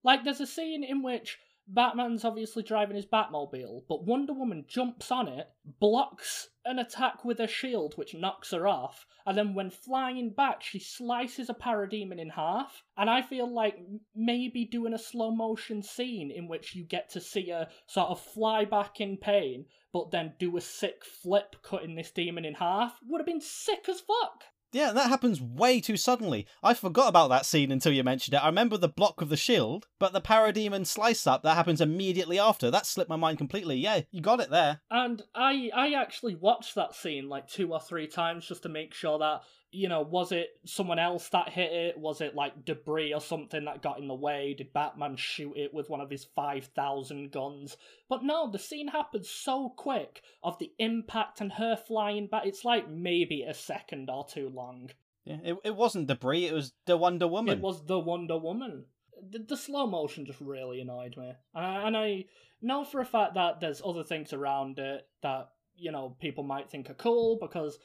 [0.02, 5.10] Like, there's a scene in which Batman's obviously driving his Batmobile, but Wonder Woman jumps
[5.10, 5.48] on it,
[5.80, 10.62] blocks an attack with her shield, which knocks her off, and then when flying back,
[10.62, 12.84] she slices a parademon in half.
[12.96, 13.76] And I feel like
[14.14, 18.20] maybe doing a slow motion scene in which you get to see her sort of
[18.20, 19.66] fly back in pain,
[19.96, 23.88] but then do a sick flip cutting this demon in half would have been sick
[23.88, 24.44] as fuck.
[24.70, 26.46] Yeah, that happens way too suddenly.
[26.62, 28.44] I forgot about that scene until you mentioned it.
[28.44, 32.38] I remember the block of the shield, but the parademon slice up that happens immediately
[32.38, 32.70] after.
[32.70, 33.76] That slipped my mind completely.
[33.76, 34.82] Yeah, you got it there.
[34.90, 38.92] And I I actually watched that scene like two or three times just to make
[38.92, 41.98] sure that you know was it someone else that hit it?
[41.98, 44.54] Was it like debris or something that got in the way?
[44.56, 47.76] Did Batman shoot it with one of his 5000 guns?
[48.08, 52.46] But no the scene happens so quick of the impact and her flying back.
[52.46, 54.90] It's like maybe a second or two long.
[55.24, 57.58] Yeah, it, it wasn't debris, it was the Wonder Woman.
[57.58, 58.84] it was the Wonder Woman.
[59.30, 62.26] The, the slow motion just really annoyed me, and I
[62.62, 66.70] know for a fact that there's other things around it that you know people might
[66.70, 67.78] think are cool because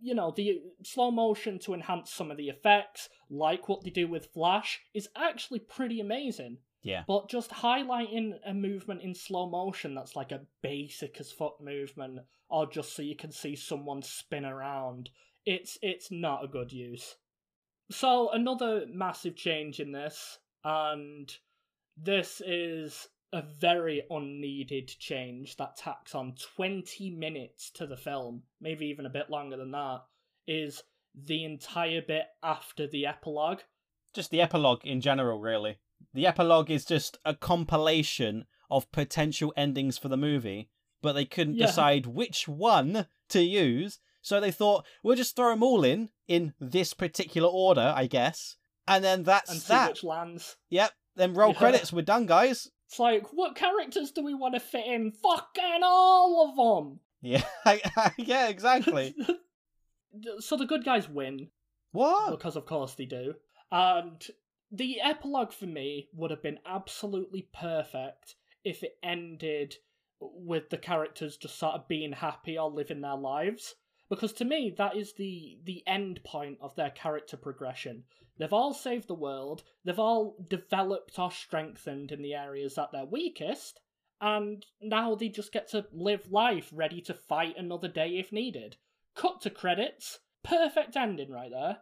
[0.00, 4.08] you know the slow motion to enhance some of the effects, like what they do
[4.08, 6.58] with Flash, is actually pretty amazing.
[6.82, 7.04] Yeah.
[7.06, 12.20] But just highlighting a movement in slow motion that's like a basic as fuck movement,
[12.48, 15.10] or just so you can see someone spin around,
[15.44, 17.16] it's it's not a good use.
[17.90, 21.30] So another massive change in this, and
[21.96, 28.86] this is a very unneeded change that tacks on 20 minutes to the film, maybe
[28.86, 30.02] even a bit longer than that,
[30.46, 30.82] is
[31.14, 33.60] the entire bit after the epilogue.
[34.14, 35.78] Just the epilogue in general, really.
[36.14, 40.70] The epilogue is just a compilation of potential endings for the movie,
[41.02, 41.66] but they couldn't Yeah.
[41.66, 46.54] decide which one to use, so they thought, we'll just throw them all in, in
[46.60, 48.56] this particular order, I guess.
[48.88, 49.90] And then that's and that.
[49.90, 50.56] which lands.
[50.70, 50.92] Yep.
[51.16, 51.58] Then roll Yeah.
[51.58, 51.92] credits.
[51.92, 52.70] We're done, guys.
[52.90, 55.12] It's like, what characters do we want to fit in?
[55.12, 56.98] Fucking all of them.
[57.22, 57.44] Yeah,
[58.18, 59.14] yeah, exactly.
[60.40, 61.50] so the good guys win
[61.92, 62.32] what?
[62.32, 63.34] because, of course, they do.
[63.70, 64.20] And
[64.72, 68.34] the epilogue for me would have been absolutely perfect
[68.64, 69.76] if it ended
[70.18, 73.76] with the characters just sort of being happy or living their lives.
[74.10, 78.04] Because to me, that is the the end point of their character progression.
[78.38, 79.62] They've all saved the world.
[79.84, 83.80] They've all developed or strengthened in the areas that they're weakest,
[84.20, 88.76] and now they just get to live life ready to fight another day if needed.
[89.14, 90.18] Cut to credits.
[90.42, 91.78] Perfect ending right there.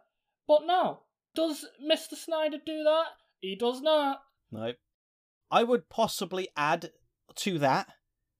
[0.47, 1.01] But no,
[1.33, 2.13] does Mr.
[2.13, 3.07] Snyder do that?
[3.39, 4.21] He does not.
[4.51, 4.73] No.
[5.49, 6.91] I would possibly add
[7.35, 7.93] to that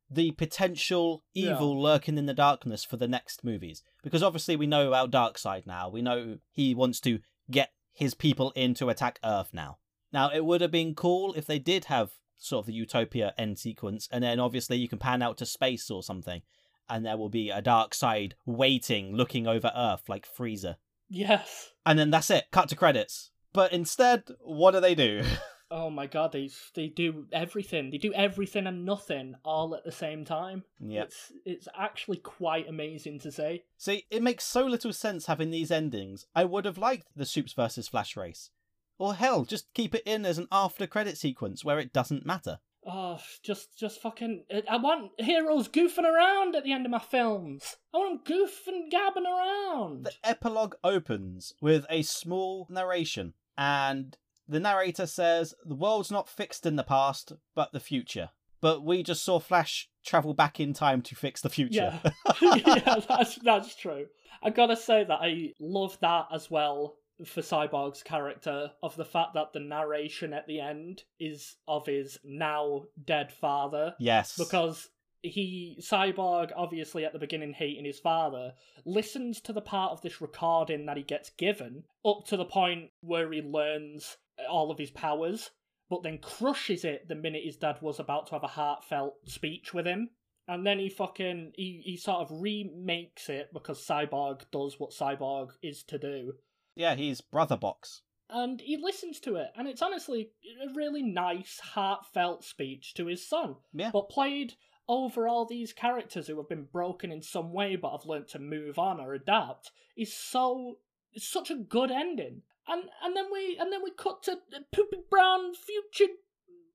[0.09, 1.53] the potential Yeah.
[1.53, 3.83] evil lurking in the darkness for the next movies.
[4.03, 5.89] Because obviously we know about Darkseid now.
[5.89, 7.19] We know he wants to
[7.51, 9.77] get his people in to attack Earth now.
[10.11, 13.59] Now, it would have been cool if they did have sort of the Utopia end
[13.59, 16.41] sequence, and then obviously you can pan out to space or something,
[16.89, 20.77] and there will be a Darkseid waiting, looking over Earth like Freezer.
[21.09, 21.71] Yes.
[21.85, 23.31] And then that's it, cut to credits.
[23.53, 25.23] But instead, what do they do?
[25.71, 27.91] Oh my god, they they do everything.
[27.91, 30.63] They do everything and nothing all at the same time.
[30.79, 31.07] yep.
[31.07, 33.63] It's it's actually quite amazing to see.
[33.77, 36.25] See, it makes so little sense having these endings.
[36.35, 38.49] I would have liked the Supes versus Flash race.
[38.97, 42.59] Or hell, just keep it in as an after credit sequence where it doesn't matter.
[42.85, 44.45] Oh, just just fucking.
[44.69, 47.77] I want heroes goofing around at the end of my films.
[47.93, 50.05] I want them goofing, gabbing around.
[50.05, 54.17] The epilogue opens with a small narration, and
[54.49, 58.31] the narrator says, The world's not fixed in the past, but the future.
[58.61, 61.99] But we just saw Flash travel back in time to fix the future.
[62.03, 62.11] Yeah,
[62.55, 64.07] yeah, that's that's true.
[64.43, 66.95] I gotta say that I love that as well
[67.25, 72.17] for Cyborg's character of the fact that the narration at the end is of his
[72.23, 74.37] now dead father yes.
[74.37, 74.89] because
[75.21, 78.53] he Cyborg obviously at the beginning hating his father
[78.85, 82.91] listens to the part of this recording that he gets given up to the point
[83.01, 84.17] where he learns
[84.49, 85.49] all of his powers
[85.89, 89.73] but then crushes it the minute his dad was about to have a heartfelt speech
[89.73, 90.09] with him
[90.47, 95.49] and then he fucking he, he sort of remakes it because Cyborg does what Cyborg
[95.63, 96.33] is to do
[96.75, 98.01] Yeah, he's Brother Box.
[98.29, 100.29] and he listens to it and it's honestly
[100.63, 103.89] a really nice heartfelt speech to his son Yeah.
[103.91, 104.53] but played
[104.87, 108.39] over all these characters who have been broken in some way but have learnt to
[108.39, 110.77] move on or adapt is so
[111.13, 114.37] it's such a good ending and and then we and then we cut to
[114.73, 116.11] poopy brown future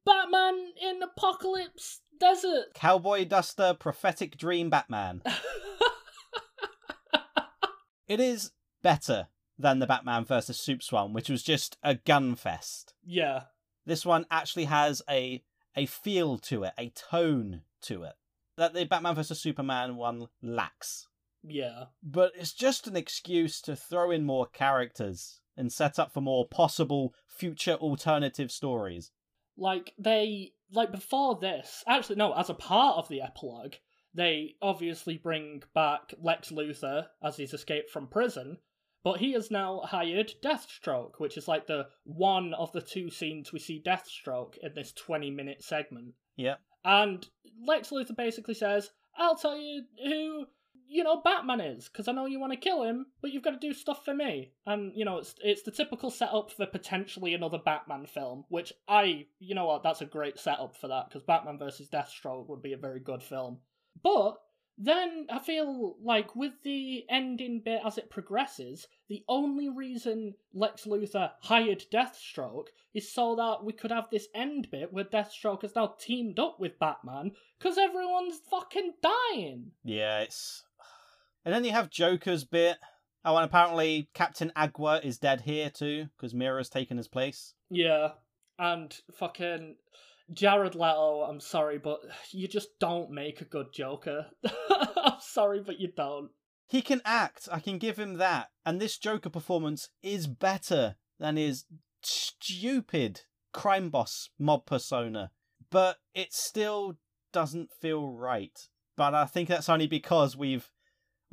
[0.05, 5.23] batman in apocalypse desert Cowboy Duster, Prophetic Dream Batman.
[8.07, 9.29] It is better
[9.59, 10.61] than the Batman vs.
[10.61, 12.95] Supes one, which was just a gun fest.
[13.05, 13.45] yeah
[13.87, 15.43] This one actually has a
[15.77, 18.15] a feel to it, a tone to it
[18.57, 21.09] that the Batman vs Superman one lacks.
[21.43, 26.21] yeah But it's just an excuse to throw in more characters and set up for
[26.21, 29.11] more possible future alternative stories.
[29.57, 33.75] like they like before this actually no as a part of the epilogue
[34.13, 38.59] they obviously bring back lex luthor as he's escaped from prison
[39.05, 43.53] but he has now hired deathstroke which is like the one of the two scenes
[43.53, 46.57] we see deathstroke in this 20 minute segment Yeah.
[46.85, 47.25] and
[47.65, 50.47] lex luthor basically says i'll tell you who
[50.95, 53.51] you know batman is because i know you want to kill him but you've got
[53.51, 57.35] to do stuff for me and you know it's it's the typical setup for potentially
[57.35, 61.25] another batman film which i you know what that's a great setup for that because
[61.25, 63.59] batman versus deathstroke would be a very good film
[64.05, 64.37] but
[64.79, 70.85] then i feel like with the ending bit as it progresses the only reason lex
[70.85, 75.75] luthor hired deathstroke is so that we could have this end bit where deathstroke has
[75.75, 80.65] now teamed up with batman because everyone's fucking dying Yeah, it's.
[81.45, 82.79] And then you have Joker's bit.
[83.25, 87.55] Oh, and apparently Captain Agua is dead here too, because Mera's taken his place.
[87.71, 88.11] Yeah,
[88.59, 89.77] and fucking
[90.33, 94.27] Jared Leto, I'm sorry, but you just don't make a good Joker.
[94.71, 96.31] I'm sorry, but you don't.
[96.67, 98.51] He can act, I can give him that.
[98.65, 101.65] And this Joker performance is better than his
[102.03, 103.23] stupid
[103.53, 105.31] crime boss mob persona.
[105.71, 106.97] But it still
[107.33, 108.59] doesn't feel right.
[108.97, 110.71] But I think that's only because we've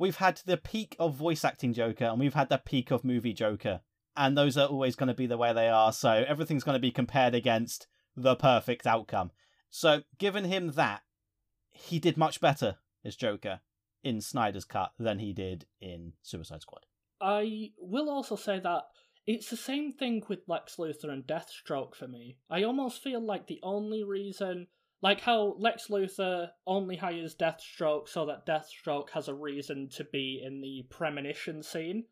[0.02, 3.32] we've had the peak of voice acting Joker and we've had the peak of movie
[3.32, 3.82] Joker.
[4.16, 6.80] And those are always going to be the way they are, so everything's going to
[6.80, 7.86] be compared against
[8.16, 9.30] the perfect outcome.
[9.70, 11.02] So, given him that,
[11.70, 13.60] he did much better as Joker
[14.02, 16.84] in Snyder's cut than he did in Suicide Squad.
[17.20, 18.82] I will also say that
[19.24, 22.38] it's the same thing with Lex Luthor and Deathstroke for me.
[22.50, 24.66] I almost feel like the only reason,
[25.02, 30.40] like how Lex Luthor only hires Deathstroke so that Deathstroke has a reason to be
[30.42, 32.04] in the premonition scene.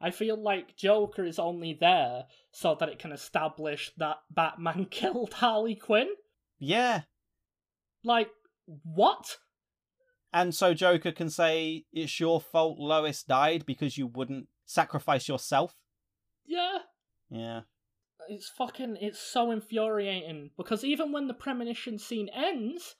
[0.00, 5.34] I feel like Joker is only there so that it can establish that Batman killed
[5.34, 6.08] Harley Quinn.
[6.58, 7.02] Yeah.
[8.04, 8.30] Like,
[8.84, 9.38] what?
[10.32, 15.74] And so Joker can say it's your fault Lois died because you wouldn't sacrifice yourself.
[16.44, 16.78] Yeah.
[17.28, 17.60] Yeah.
[18.28, 22.96] It's fucking, it's so infuriating because even when the premonition scene ends,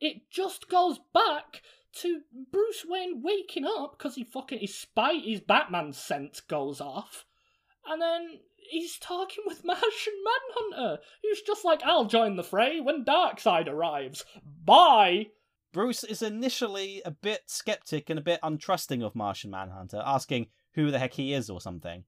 [0.00, 1.62] it just goes back
[1.96, 7.24] to Bruce Wayne waking up because he fucking, his spy, his Batman scent goes off.
[7.86, 13.04] And then he's talking with Martian Manhunter, who's just like, I'll join the fray when
[13.04, 14.24] Darkseid arrives.
[14.64, 15.28] Bye!
[15.72, 20.90] Bruce is initially a bit skeptic and a bit untrusting of Martian Manhunter, asking who
[20.90, 22.04] the heck he is or something.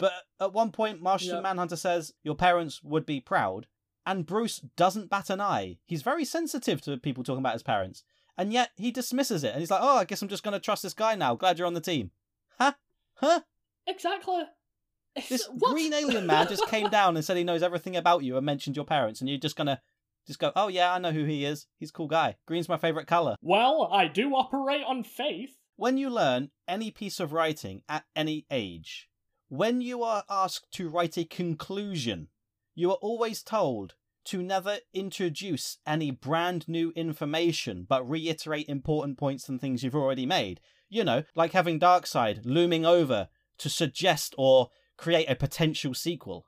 [0.00, 1.42] But at one point, Martian Yep.
[1.42, 3.66] Manhunter says, Your parents would be proud.
[4.06, 5.76] And Bruce doesn't bat an eye.
[5.86, 8.02] He's very sensitive to people talking about his parents.
[8.36, 9.50] And yet he dismisses it.
[9.52, 11.34] And he's like, Oh, I guess I'm just going to trust this guy now.
[11.34, 12.10] Glad you're on the team.
[12.58, 12.72] Huh?
[13.14, 13.40] Huh?
[13.86, 14.42] Exactly.
[15.28, 15.72] This what?
[15.72, 18.76] green alien man just came down and said he knows everything about you and mentioned
[18.76, 19.20] your parents.
[19.20, 19.80] And you're just going to
[20.26, 21.66] just go, Oh, yeah, I know who he is.
[21.78, 22.36] He's a cool guy.
[22.46, 23.36] Green's my favorite color.
[23.42, 25.56] Well, I do operate on faith.
[25.76, 29.08] When you learn any piece of writing at any age,
[29.50, 32.28] when you are asked to write a conclusion,
[32.74, 33.94] you are always told
[34.26, 40.24] to never introduce any brand new information but reiterate important points and things you've already
[40.24, 40.60] made.
[40.88, 43.28] You know, like having Darkseid looming over
[43.58, 46.46] to suggest or create a potential sequel.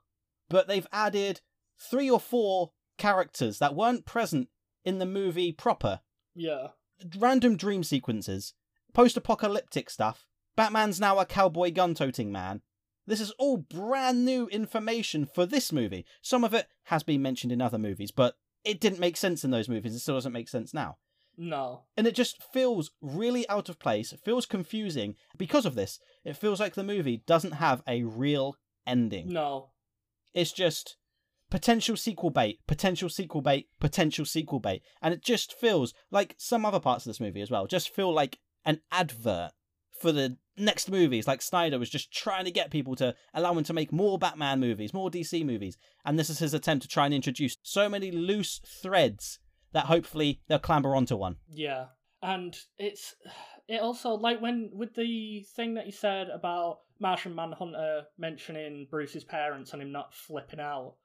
[0.49, 1.41] But they've added
[1.77, 4.47] three or four characters that weren't present
[4.85, 5.99] in the movie proper
[6.35, 6.69] Yeah.
[7.17, 8.53] random dream sequences,
[8.93, 10.25] post apocalyptic stuff.
[10.55, 12.61] Batman's now a cowboy gun toting man.
[13.05, 16.05] This is all brand new information for this movie.
[16.21, 19.51] Some of it has been mentioned in other movies, but it didn't make sense in
[19.51, 19.93] those movies.
[19.93, 20.97] It still doesn't make sense now.
[21.37, 21.83] No.
[21.97, 24.13] And it just feels really out of place.
[24.13, 25.15] It feels confusing.
[25.37, 29.29] Because of this, it feels like the movie doesn't have a real ending.
[29.29, 29.71] No.
[30.33, 30.97] It's just
[31.49, 34.81] potential sequel bait, potential sequel bait, potential sequel bait.
[35.01, 38.13] And it just feels like some other parts of this movie as well just feel
[38.13, 39.51] like an advert
[39.99, 41.27] for the next movies.
[41.27, 44.59] Like Snyder was just trying to get people to allow him to make more Batman
[44.59, 45.77] movies, more DC movies.
[46.05, 49.39] And this is his attempt to try and introduce so many loose threads
[49.71, 51.37] that hopefully they'll clamber onto one.
[51.49, 51.87] Yeah.
[52.21, 53.15] And it's
[53.67, 59.23] it also like when with the thing that you said about Martian Manhunter mentioning Bruce's
[59.23, 60.95] parents and him not flipping out.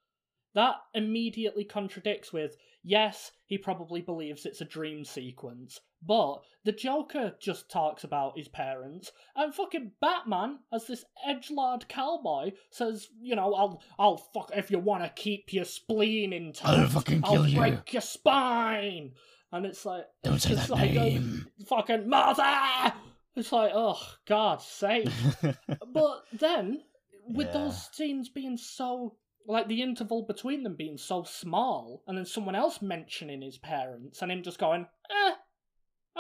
[0.55, 2.57] That immediately contradicts with
[2.89, 8.49] yes, he probably believes it's a dream sequence, but the Joker just talks about his
[8.49, 14.71] parents, and fucking Batman, as this edgelord cowboy, says, you know, I'll, I'll fuck if
[14.71, 19.13] you want to keep your spleen intact, I'll fucking kill I'll you." break your spine,
[19.53, 21.47] and it's like, Don't say that like, name.
[21.67, 22.95] fucking Martha.
[23.37, 25.09] It's like, oh God, sake.
[25.43, 26.83] but then,
[27.29, 27.53] with Yeah.
[27.53, 29.17] those scenes being so
[29.47, 34.21] like the interval between them being so small, and then someone else mentioning his parents,
[34.23, 35.33] and him just going, eh,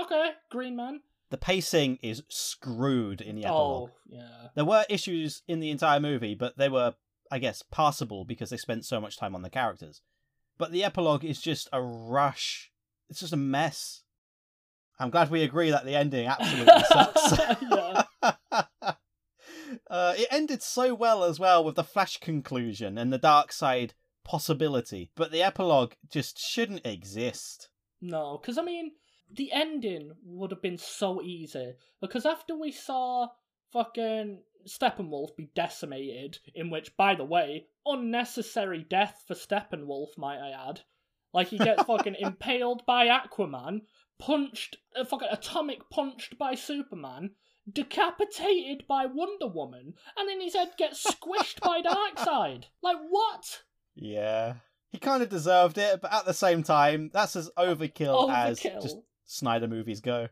[0.02, 1.00] okay, Green Man.
[1.30, 3.90] the pacing is screwed in the epilogue.
[3.90, 4.48] Oh, yeah.
[4.54, 6.94] There were issues in the entire movie, but they were,
[7.30, 10.00] I guess, passable because they spent so much time on the characters.
[10.56, 12.72] But the epilogue is just a rush.
[13.10, 14.02] It's just a mess.
[14.98, 17.38] I'm glad we agree that the ending absolutely sucks.
[17.38, 17.88] Yeah.
[19.91, 23.92] Uh, it ended so well as well with the Flash conclusion and the Darkseid
[24.25, 27.71] possibility, but the epilogue just shouldn't exist.
[28.00, 28.92] No, because I mean,
[29.30, 31.75] the ending would have been so easy.
[32.00, 33.29] Because after we saw
[33.72, 40.68] fucking Steppenwolf be decimated, in which, by the way, unnecessary death for Steppenwolf, might I
[40.68, 40.83] add.
[41.33, 43.83] Like, he gets fucking impaled by Aquaman,
[44.18, 47.30] punched, uh, fucking atomic punched by Superman,
[47.72, 52.64] decapitated by Wonder Woman, and then his head gets squished by Darkseid.
[52.82, 53.62] Like, what?
[53.95, 54.54] Yeah.
[54.90, 58.96] He kind of deserved it, but at the same time, that's as overkill, as just
[59.24, 60.28] Snyder movies go.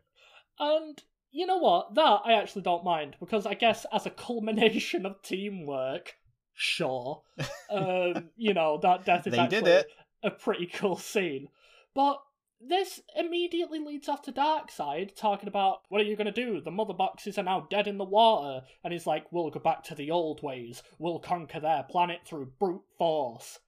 [0.59, 1.01] And
[1.31, 1.93] you know what?
[1.93, 6.15] That I actually don't mind because I guess as a culmination of teamwork,
[6.55, 7.21] sure,
[7.69, 9.87] um, you know that death is They did actually it.
[10.23, 11.49] a pretty cool scene.
[11.93, 12.19] But
[12.59, 16.59] this immediately leads off to Darkseid talking about what are you going to do?
[16.59, 19.83] The mother boxes are now dead in the water, and he's like, "We'll go back
[19.83, 20.81] to the old ways.
[20.97, 23.59] We'll conquer their planet through brute force."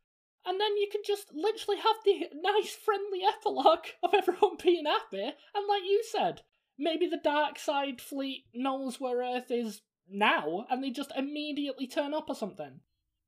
[0.45, 5.23] And then you can just literally have the nice, friendly epilogue of everyone being happy.
[5.53, 6.41] And like you said,
[6.77, 12.29] maybe the Darkseid fleet knows where Earth is now, and they just immediately turn up
[12.29, 12.79] or something.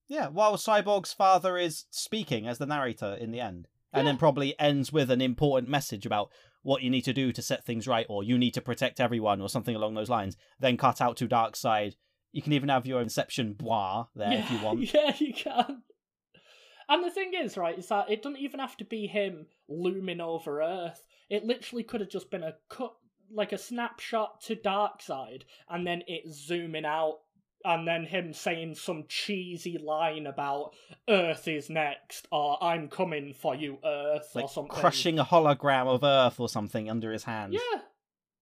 [0.07, 3.67] Yeah, while Cyborg's father is speaking as the narrator in the end.
[3.93, 4.11] And Yeah.
[4.11, 6.31] then probably ends with an important message about
[6.63, 9.41] what you need to do to set things right, or you need to protect everyone,
[9.41, 10.38] or something along those lines.
[10.59, 11.95] Then cut out to Darkseid
[12.34, 14.93] You can even have your Inception bois there if you want.
[14.93, 15.84] Yeah, you can.
[16.88, 20.22] And the thing is, right, is that it doesn't even have to be him looming
[20.22, 21.05] over Earth.
[21.30, 22.93] It literally could have just been a cut,
[23.34, 27.19] like a snapshot to Darkseid and then it zooming out,
[27.65, 30.73] and then him saying some cheesy line about
[31.07, 34.71] Earth is next, or I'm coming for you, Earth, or something.
[34.75, 37.53] crushing a hologram of Earth or something under his hand.
[37.53, 37.81] Yeah.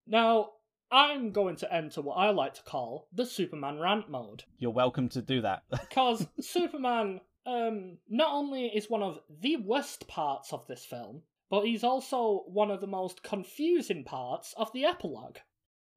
[0.08, 0.52] Now,
[0.92, 4.44] I'm going to enter what I like to call the Superman rant mode.
[4.58, 5.64] You're welcome to do that.
[5.70, 11.66] because Superman um not only is one of the worst parts of this film, but
[11.66, 15.38] he's also one of the most confusing parts of the epilogue.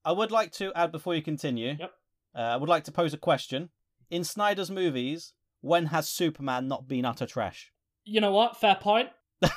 [0.04, 1.76] I would like to add before you continue.
[1.78, 1.92] Yep.
[2.34, 3.70] Uh, I would like to pose a question.
[4.10, 7.72] In Snyder's movies, when has Superman not been utter trash?
[8.04, 8.56] You know what?
[8.58, 9.08] Fair point.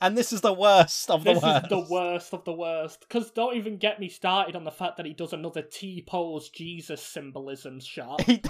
[0.00, 1.64] and, this is the worst of the This worst.
[1.64, 3.00] is the worst of the worst.
[3.00, 6.48] Because don't even get me started on the fact that he does another T pose
[6.48, 8.20] Jesus symbolism shot.
[8.26, 8.42] He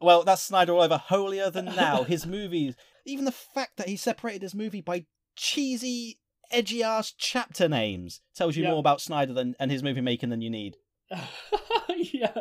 [0.00, 0.98] well, that's Snyder all over.
[0.98, 2.02] Holier than thou.
[2.02, 2.74] His movies,
[3.06, 5.06] even the fact that he separated his movie by
[5.36, 6.18] cheesy,
[6.50, 8.70] edgy ass chapter names tells you Yeah.
[8.70, 10.76] more about Snyder than and his movie making than you need.
[11.96, 12.40] yeah.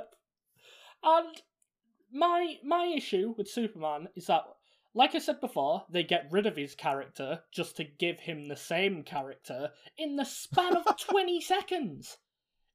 [1.03, 1.41] And
[2.11, 4.43] my my issue with Superman is that
[4.95, 8.55] like I said before, they get rid of his character just to give him the
[8.55, 12.17] same character in the span of 20 seconds.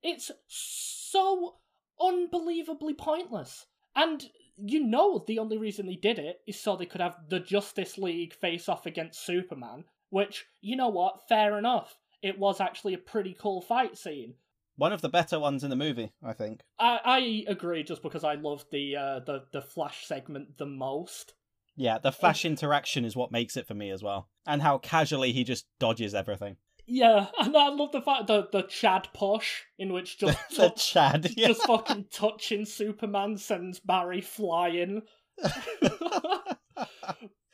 [0.03, 1.57] It's so
[1.99, 3.65] unbelievably pointless.
[3.97, 7.41] And you know the only reason they did it is so they could have the
[7.41, 11.99] Justice League face off against Superman, which, you know what, fair enough.
[12.23, 14.35] It was actually a pretty cool fight scene.
[14.81, 16.63] One of the better ones in the movie, I think.
[16.79, 21.35] I, I agree just because I love the uh, the the Flash segment the most.
[21.77, 25.33] Yeah, the Flash interaction is what makes it for me as well, and how casually
[25.33, 26.57] he just dodges everything.
[26.87, 30.75] Yeah, and I love the fact the the Chad posh in which just the tou-
[30.77, 31.31] Chad.
[31.37, 31.49] Yeah.
[31.49, 35.03] just fucking touching Superman sends Barry flying.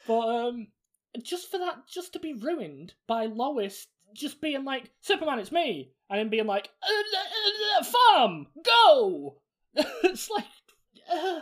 [0.07, 0.69] But um,
[1.23, 5.93] just for that, just to be ruined by Lois just being like, Superman, it's me,
[6.11, 9.37] and then being like, uh, uh, uh, farm, go.
[9.75, 10.45] it's like,
[11.13, 11.41] uh,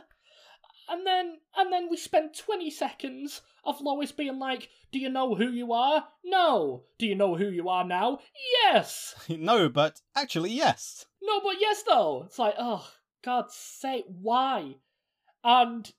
[0.88, 5.34] and then and then we spend twenty seconds of Lois being like, "Do you know
[5.34, 6.04] who you are?
[6.24, 6.84] No.
[6.98, 8.18] Do you know who you are now?
[8.62, 9.14] Yes.
[9.28, 11.06] no, but actually, yes.
[11.22, 12.24] No, but yes, though.
[12.26, 12.86] It's like, oh,
[13.24, 14.76] God's sake, why?
[15.42, 15.90] And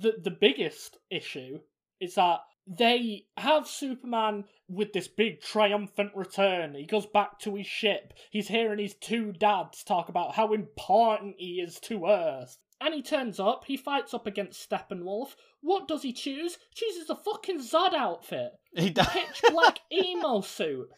[0.00, 1.60] the the biggest issue
[2.00, 6.74] is that they have Superman with this big triumphant return.
[6.74, 8.14] He goes back to his ship.
[8.30, 12.58] He's hearing his two dads talk about how important he is to Earth.
[12.80, 15.36] And he turns up, he fights up against Steppenwolf.
[15.60, 16.58] What does he choose?
[16.74, 18.52] Chooses a fucking Zod outfit.
[18.76, 19.06] He does.
[19.06, 20.88] Pitch black emo suit.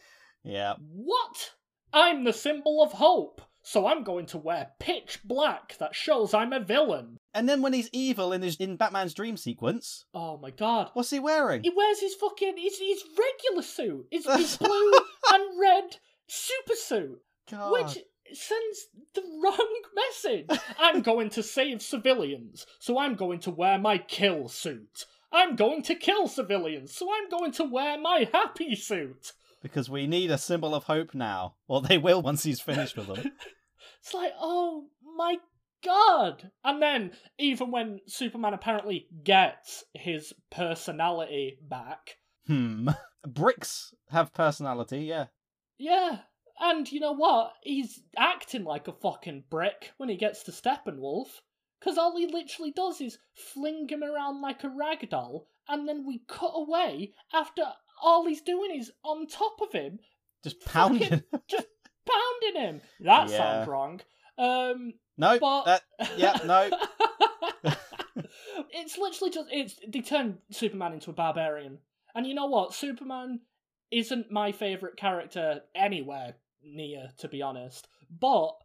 [0.43, 0.73] yeah.
[0.79, 1.51] What?
[1.93, 6.51] I'm the symbol of hope, so I'm going to wear pitch black that shows I'm
[6.53, 7.16] a villain.
[7.37, 10.89] And then when he's evil in his in Batman's dream sequence, Oh my god.
[10.95, 11.61] what's he wearing?
[11.61, 14.07] He wears his fucking his, his regular suit.
[14.09, 14.93] His, his blue
[15.31, 15.97] and red
[16.27, 17.21] super suit.
[17.51, 17.73] God.
[17.73, 17.99] Which
[18.33, 20.47] sends the wrong message.
[20.79, 25.05] I'm going to save civilians, so I'm going to wear my kill suit.
[25.31, 29.33] I'm going to kill civilians, so I'm going to wear my happy suit.
[29.61, 33.07] Because we need a symbol of hope now, or they will once he's finished with
[33.07, 33.31] them.
[34.01, 34.85] It's like, oh
[35.17, 35.37] my
[35.87, 36.51] god!
[36.63, 42.89] And then, even when Superman apparently gets his personality back, hmm.
[43.27, 45.25] Bricks have personality, yeah.
[45.77, 46.19] yeah,
[46.59, 47.53] and you know what?
[47.63, 51.27] He's acting like a fucking brick when he gets to Steppenwolf,
[51.79, 56.05] because all he literally does is fling him around like a rag doll, and then
[56.05, 57.63] we cut away after
[58.01, 59.99] all he's doing is on top of him,
[60.43, 61.23] Just pounding.
[61.47, 61.67] Just
[62.07, 62.81] pounding him.
[63.01, 63.37] That Yeah.
[63.37, 64.01] sounds wrong.
[64.37, 65.83] Um, no, But- that,
[66.17, 66.69] yeah, no.
[68.71, 71.79] it's literally just it's they turn Superman into a barbarian.
[72.15, 72.73] And you know what?
[72.73, 73.41] Superman
[73.91, 77.87] isn't my favourite character anywhere near, to be honest.
[78.09, 78.55] But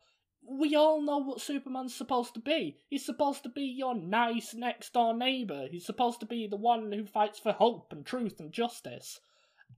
[0.49, 2.77] we all know what Superman's supposed to be.
[2.89, 5.69] He's supposed to be your nice next door neighbour.
[5.71, 9.21] He's supposed to be the one who fights for hope and truth and justice.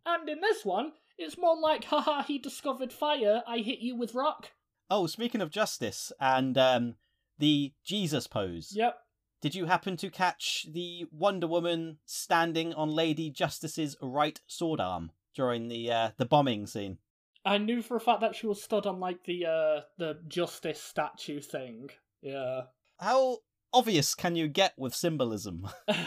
[0.06, 4.14] And in this one, it's more like, haha, he discovered fire, I hit you with
[4.14, 4.50] rock.
[4.90, 6.94] Oh, speaking of justice and um,
[7.38, 8.98] the Jesus pose, Yep.
[9.40, 15.10] did you happen to catch the Wonder Woman standing on Lady Justice's right sword arm
[15.34, 16.98] during the uh, the bombing scene?
[17.46, 20.80] I knew for a fact that she was stood on like the uh the justice
[20.80, 21.90] statue thing.
[22.22, 22.62] Yeah.
[22.98, 23.38] How
[23.72, 25.68] obvious can you get with symbolism?
[25.88, 25.98] uh,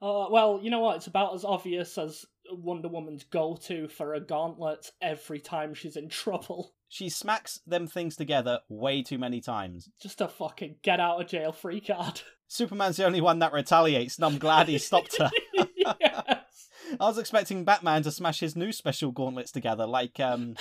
[0.00, 0.96] well, you know what?
[0.96, 5.96] It's about as obvious as Wonder Woman's go to for a gauntlet every time she's
[5.96, 6.74] in trouble.
[6.88, 9.88] She smacks them things together way too many times.
[10.00, 12.20] Just a fucking get out of jail free card.
[12.46, 15.30] Superman's the only one that retaliates, and I'm glad he stopped her.
[15.76, 16.68] yes.
[17.00, 20.54] I was expecting Batman to smash his new special gauntlets together, like um,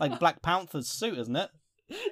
[0.00, 1.50] like Black Panther's suit, isn't it?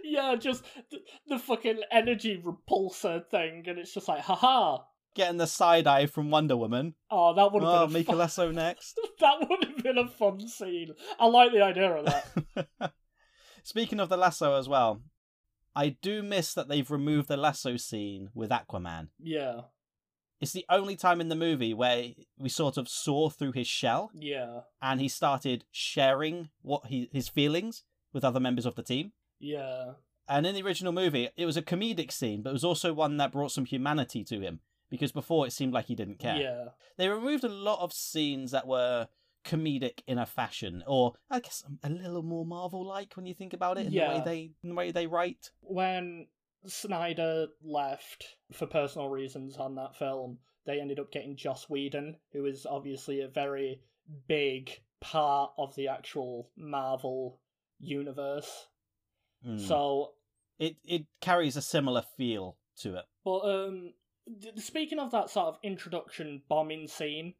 [0.04, 0.98] Yeah, just the,
[1.28, 4.78] the fucking energy repulsor thing, and it's just like, haha.
[5.16, 6.94] Getting the side eye from Wonder Woman.
[7.10, 7.82] Oh, that would have been oh, fun.
[7.82, 9.00] Oh, been a fun- Michelangelo next.
[9.20, 10.90] that would have been a fun scene.
[11.18, 12.92] I like the idea of that.
[13.64, 15.00] Speaking of the lasso as well,
[15.74, 19.08] I do miss that they've removed the lasso scene with Aquaman.
[19.18, 19.62] yeah,
[20.40, 24.10] It's the only time in the movie where we sort of saw through his shell
[24.14, 27.82] yeah, and he started sharing what he his feelings
[28.12, 29.12] with other members of the team.
[29.40, 29.92] yeah,
[30.28, 33.16] And in the original movie, it was a comedic scene, but it was also one
[33.16, 34.60] that brought some humanity to him
[34.90, 36.36] because before it seemed like he didn't care.
[36.36, 36.64] yeah.
[36.96, 39.08] They removed a lot of scenes that were
[39.44, 43.78] comedic in a fashion, or I guess a little more Marvel-like when you think about
[43.78, 44.18] it in the Yeah.
[44.18, 45.52] way they in the way they write.
[45.60, 46.26] When
[46.66, 52.44] Snyder left for personal reasons on that film, they ended up getting Joss Whedon, who
[52.46, 53.82] is obviously a very
[54.26, 57.40] big part of the actual Marvel
[57.78, 58.66] universe.
[59.46, 59.60] Mm.
[59.60, 60.14] So
[60.58, 63.04] it it carries a similar feel to it.
[63.24, 63.92] But um,
[64.56, 67.34] speaking of that sort of introduction bombing scene,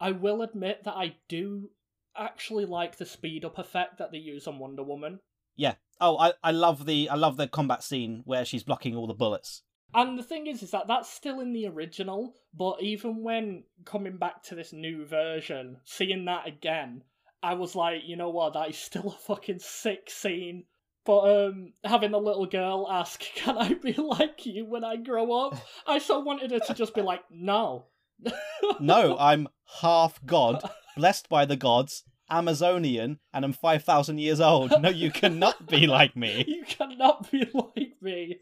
[0.00, 1.70] I will admit that I do
[2.16, 5.20] actually like the speed up effect that they use on Wonder Woman.
[5.56, 5.74] Yeah.
[6.00, 9.14] Oh, I, I love the I love the combat scene where she's blocking all the
[9.14, 9.62] bullets.
[9.94, 14.16] And the thing is, is that that's still in the original, but even when coming
[14.16, 17.02] back to this new version, seeing that again,
[17.42, 20.64] I was like, you know what, that is still a fucking sick scene.
[21.04, 25.32] But um, having the little girl ask, "Can I be like you when I grow
[25.46, 27.86] up?" I so wanted her to just be like, "No,
[28.80, 29.48] No, I'm
[29.80, 30.62] half god,
[30.96, 34.72] blessed by the gods, Amazonian, and I'm five thousand years old.
[34.80, 36.44] No, you cannot be like me.
[36.46, 38.38] you cannot be like me.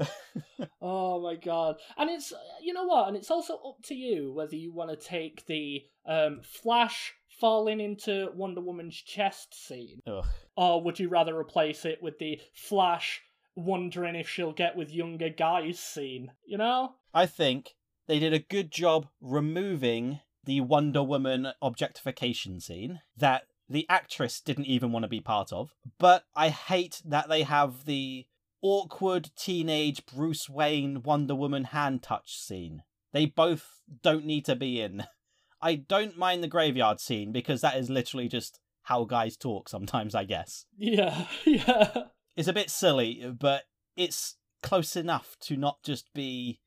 [0.83, 1.77] oh my god.
[1.97, 2.33] And it's
[2.63, 3.09] you know what?
[3.09, 7.81] And it's also up to you whether you want to take the um Flash falling
[7.81, 10.25] into Wonder Woman's chest scene Ugh.
[10.57, 13.23] or would you rather replace it with the Flash
[13.57, 16.95] wondering if she'll get with younger guys scene, you know?
[17.13, 17.75] I think
[18.07, 24.67] they did a good job removing the Wonder Woman objectification scene that the actress didn't
[24.67, 25.73] even want to be part of.
[25.99, 28.27] But I hate that they have the
[28.63, 32.83] awkward teenage Bruce Wayne Wonder Woman hand touch scene.
[33.13, 35.05] They both don't need to be in.
[35.63, 40.15] I don't mind the graveyard scene because that is literally just how guys talk sometimes,
[40.15, 40.65] I guess.
[40.77, 42.05] Yeah, yeah.
[42.37, 43.65] It's a bit silly, but
[43.97, 46.61] it's close enough to not just be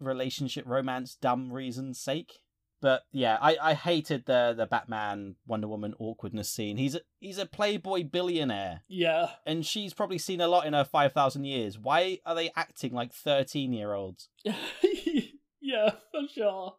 [0.00, 2.40] relationship romance dumb reasons sake.
[2.82, 6.76] But yeah, I, I hated the the Batman Wonder Woman awkwardness scene.
[6.76, 9.28] He's a, he's a playboy billionaire, Yeah.
[9.46, 11.78] and she's probably seen a lot in her five thousand years.
[11.78, 14.28] Why are they acting like thirteen year olds?
[14.44, 16.74] yeah, for sure.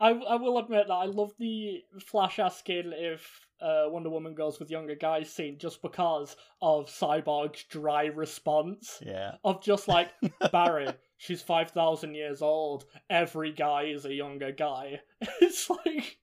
[0.00, 4.58] I I will admit that I love the Flash asking if uh, Wonder Woman goes
[4.60, 10.10] with younger guys scene just because of Cyborg's dry response Yeah, of just like
[10.52, 12.84] Barry, she's five thousand years old.
[13.08, 15.00] Every guy is a younger guy.
[15.40, 16.18] It's like,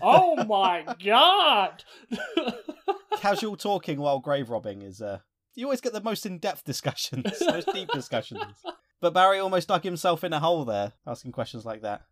[0.00, 1.84] oh my god.
[3.18, 5.18] casual talking while grave robbing is uh
[5.54, 8.40] you always get the most in-depth discussions most deep discussions
[9.00, 12.02] but barry almost dug himself in a hole there asking questions like that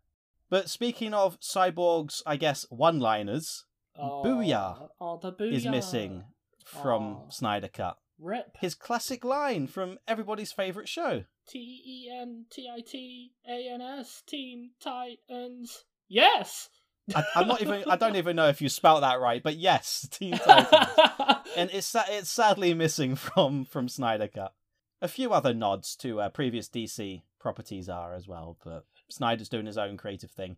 [0.49, 3.65] but speaking of cyborg's i guess one-liners
[4.01, 6.23] Oh, Booyah Oh, booyah is missing
[6.65, 7.29] from Aw.
[7.29, 8.55] snyder cut Rip.
[8.59, 13.81] his classic line from everybody's favorite show T E N T I T A N
[13.81, 15.83] S Teen Titans.
[16.07, 16.69] Yes.
[17.15, 20.07] I, i'm not even i don't even know if you spelt that right but yes
[20.11, 20.91] teen titans
[21.57, 24.53] and it's it's sadly missing from from Snyder Cut.
[25.01, 29.65] A few other nods to uh, previous DC properties are as well, but Snyder's doing
[29.65, 30.57] his own creative thing,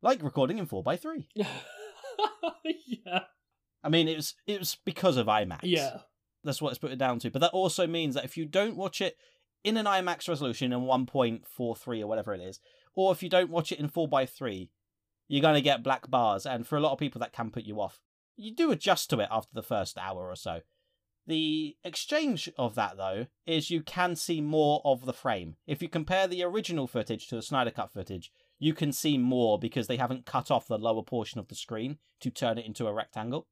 [0.00, 1.28] like recording in four x three.
[1.34, 3.20] yeah.
[3.84, 5.60] I mean, it was it was because of IMAX.
[5.62, 5.98] Yeah.
[6.44, 7.30] that's what it's put it down to.
[7.30, 9.16] But that also means that if you don't watch it
[9.64, 12.60] in an IMAX resolution in one point four three or whatever it is,
[12.94, 14.70] or if you don't watch it in four x three,
[15.28, 17.80] you're gonna get black bars, and for a lot of people that can put you
[17.80, 18.00] off.
[18.36, 20.60] You do adjust to it after the first hour or so.
[21.26, 25.56] The exchange of that, though, is you can see more of the frame.
[25.66, 29.58] If you compare the original footage to the Snyder Cut footage, you can see more
[29.58, 32.86] because they haven't cut off the lower portion of the screen to turn it into
[32.86, 33.46] a rectangle.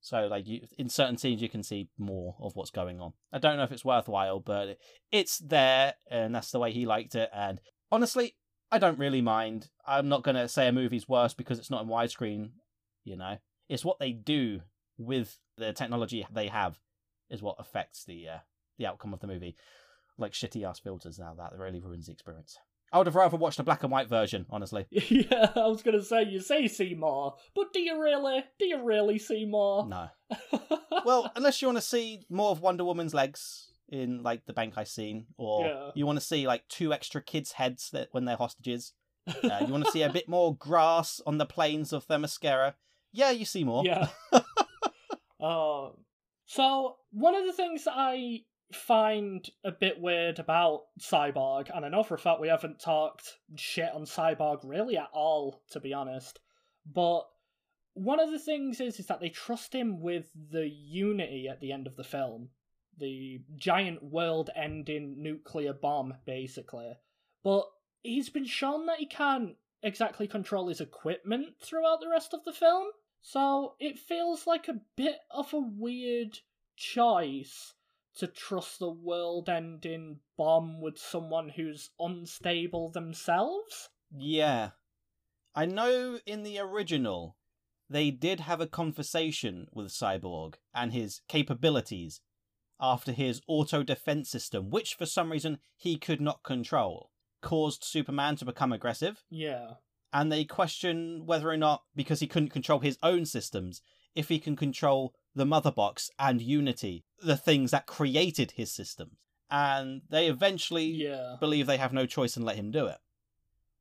[0.00, 3.12] So like you, in certain scenes, you can see more of what's going on.
[3.32, 4.78] I don't know if it's worthwhile, but
[5.10, 7.30] it's there, and that's the way he liked it.
[7.32, 7.60] And
[7.90, 8.36] honestly,
[8.70, 9.70] I don't really mind.
[9.86, 12.50] I'm not gonna say a movie's worse because it's not in widescreen.
[13.04, 13.36] You know,
[13.68, 14.62] it's what they do
[14.98, 16.78] with the technology they have
[17.32, 18.38] is what affects the uh,
[18.78, 19.56] the outcome of the movie.
[20.18, 22.56] Like shitty ass filters now that really ruins the experience.
[22.92, 24.86] I would have rather watched a black and white version, honestly.
[24.90, 28.44] Yeah, I was gonna say you say see more, but do you really?
[28.58, 29.88] Do you really see more?
[29.88, 30.08] No.
[31.04, 34.74] well, unless you want to see more of Wonder Woman's legs in like the bank
[34.76, 35.90] I scene, or Yeah.
[35.94, 38.92] you want to see like two extra kids' heads that when they're hostages.
[39.44, 42.74] Uh, you want to see a bit more grass on the plains of Themyscira.
[43.12, 43.84] Yeah, you see more.
[43.84, 44.08] Yeah.
[45.40, 45.92] um,
[46.52, 48.42] so one of the things I
[48.74, 53.38] find a bit weird about Cyborg, and I know for a fact we haven't talked
[53.56, 56.40] shit on Cyborg really at all, to be honest,
[56.84, 57.22] but
[57.94, 61.72] one of the things is is that they trust him with the Unity at the
[61.72, 62.50] end of the film,
[62.98, 66.92] the giant world-ending nuclear bomb, basically.
[67.42, 67.64] But
[68.02, 72.52] he's been shown that he can't exactly control his equipment throughout the rest of the
[72.52, 72.88] film.
[73.22, 76.40] So it feels like a bit of a weird
[76.76, 77.74] choice
[78.16, 83.88] to trust the world ending bomb with someone who's unstable themselves.
[84.14, 84.70] Yeah.
[85.54, 87.36] I know in the original,
[87.88, 92.20] they did have a conversation with Cyborg and his capabilities
[92.80, 98.36] after his auto defense system, which for some reason he could not control, caused Superman
[98.36, 99.22] to become aggressive.
[99.30, 99.74] Yeah.
[100.12, 103.80] And they question whether or not, because he couldn't control his own systems,
[104.14, 109.16] if he can control the Mother Box and Unity, the things that created his systems.
[109.50, 111.36] And they eventually Yeah.
[111.40, 112.98] believe they have no choice and let him do it.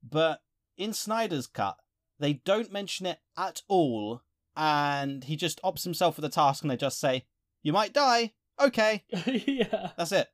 [0.02, 0.42] But
[0.78, 1.78] in Snyder's cut,
[2.20, 4.22] they don't mention it at all,
[4.56, 7.26] and he just opts himself for the task and they just say,
[7.62, 8.34] You might die.
[8.60, 9.92] Okay, yeah.
[9.98, 10.28] that's it.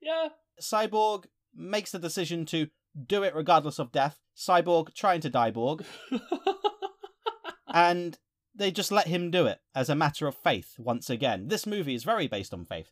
[0.00, 0.28] Yeah.
[0.60, 2.68] Cyborg makes the decision to
[3.06, 4.18] do it regardless of death.
[4.36, 5.84] Cyborg trying to dieborg,
[7.68, 8.18] and
[8.54, 11.48] they just let him do it as a matter of faith once again.
[11.48, 12.90] This movie is very based on faith.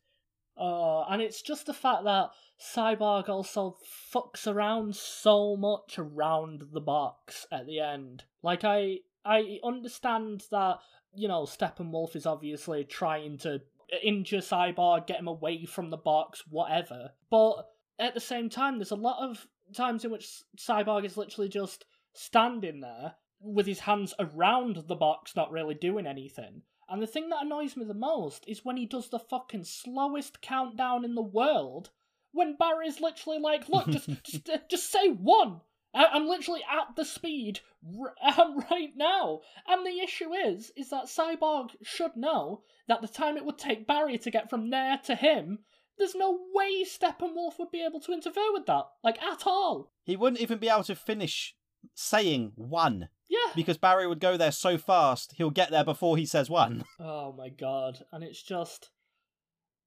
[0.57, 3.79] Uh, and it's just the fact that Cyborg also
[4.13, 8.25] fucks around so much around the box at the end.
[8.43, 10.79] Like I I understand that,
[11.15, 13.63] you know, Steppenwolf is obviously trying to
[14.03, 17.13] injure Cyborg, get him away from the box, whatever.
[17.31, 17.67] But
[17.99, 21.85] at the same time, there's a lot of times in which Cyborg is literally just
[22.13, 26.63] standing there with his hands around the box, not really doing anything.
[26.89, 30.41] And the thing that annoys me the most is when he does the fucking slowest
[30.41, 31.91] countdown in the world.
[32.33, 35.61] When Barry's literally like, "Look, just just, uh, just say one."
[35.95, 37.61] I- I'm literally at the speed
[37.99, 43.09] r- um, right now, and the issue is, is that Cyborg should know that the
[43.09, 45.61] time it would take Barry to get from there to him,
[46.01, 49.93] there's no way Steppenwolf would be able to interfere with that, like at all.
[50.03, 51.55] He wouldn't even be able to finish
[51.95, 53.53] saying one Yeah.
[53.55, 56.85] because Barry would go there so fast, he'll get there before he says one.
[56.99, 58.91] Oh my god, and it's just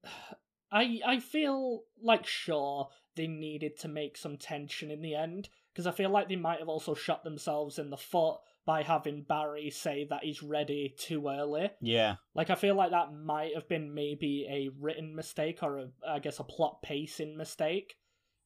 [0.72, 5.86] I I feel like sure they needed to make some tension in the end because
[5.86, 9.70] I feel like they might have also shot themselves in the foot by having Barry
[9.70, 11.70] say that he's ready too early.
[11.82, 12.16] Yeah.
[12.34, 16.20] Like I feel like that might have been maybe a written mistake or a I
[16.20, 17.96] guess a plot pacing mistake.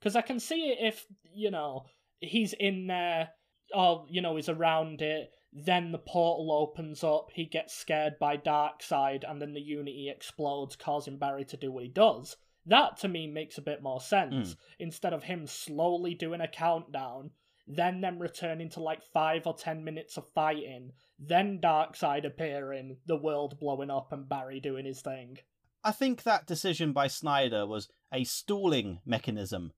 [0.01, 1.85] Cuz I can see it if, you know,
[2.19, 3.33] he's in there
[3.73, 8.37] or you know, he's around it, then the portal opens up, he gets scared by
[8.37, 12.37] Darkseid and then the Unity explodes causing Barry to do what he does.
[12.65, 14.59] That to me makes a bit more sense hmm.
[14.79, 17.31] instead of him slowly doing a countdown
[17.67, 23.17] then them returning to like five or ten minutes of fighting, then Darkseid appearing, the
[23.17, 25.37] world blowing up, and Barry doing his thing.
[25.83, 29.73] I think that decision by Snyder was a stalling mechanism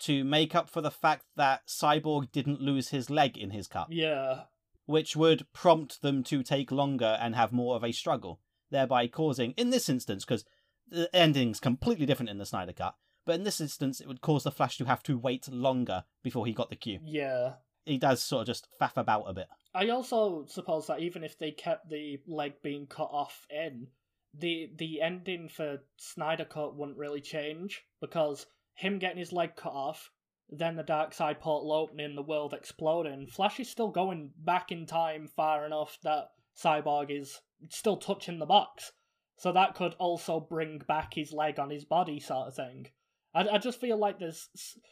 [0.00, 3.88] to make up for the fact that Cyborg didn't lose his leg in his cut,
[3.90, 4.42] Yeah,
[4.86, 8.40] which would prompt them to take longer and have more of a struggle,
[8.70, 10.44] thereby causing, in this instance, because
[10.88, 12.94] the ending's completely different in the Snyder cut,
[13.24, 16.46] but in this instance, it would cause the Flash to have to wait longer before
[16.46, 17.00] he got the cue.
[17.04, 17.54] yeah.
[17.86, 19.46] He does sort of just faff about a bit.
[19.74, 23.88] I also suppose that even if they kept the leg being cut off in,
[24.32, 29.74] the the ending for Snyder Cut wouldn't really change because him getting his leg cut
[29.74, 30.10] off,
[30.48, 35.28] then the Darkseid portal opening, the world exploding, Flash is still going back in time
[35.36, 38.92] far enough that Cyborg is still touching the box.
[39.36, 42.86] So that could also bring back his leg on his body, sort of thing.
[43.34, 44.48] I, I just feel like there's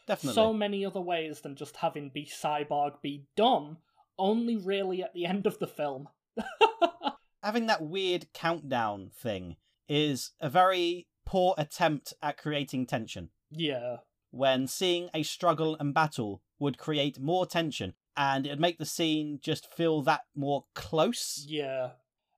[0.07, 0.35] Definitely.
[0.35, 3.77] so many other ways than just having be Cyborg be dumb,
[4.17, 6.09] only really at the end of the film.
[7.43, 9.57] having that weird countdown thing
[9.87, 13.29] is a very poor attempt at creating tension.
[13.51, 13.97] Yeah.
[14.31, 19.39] When seeing a struggle and battle would create more tension and it'd make the scene
[19.41, 21.45] just feel that more close.
[21.47, 21.91] Yeah.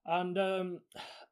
[0.06, 0.80] And um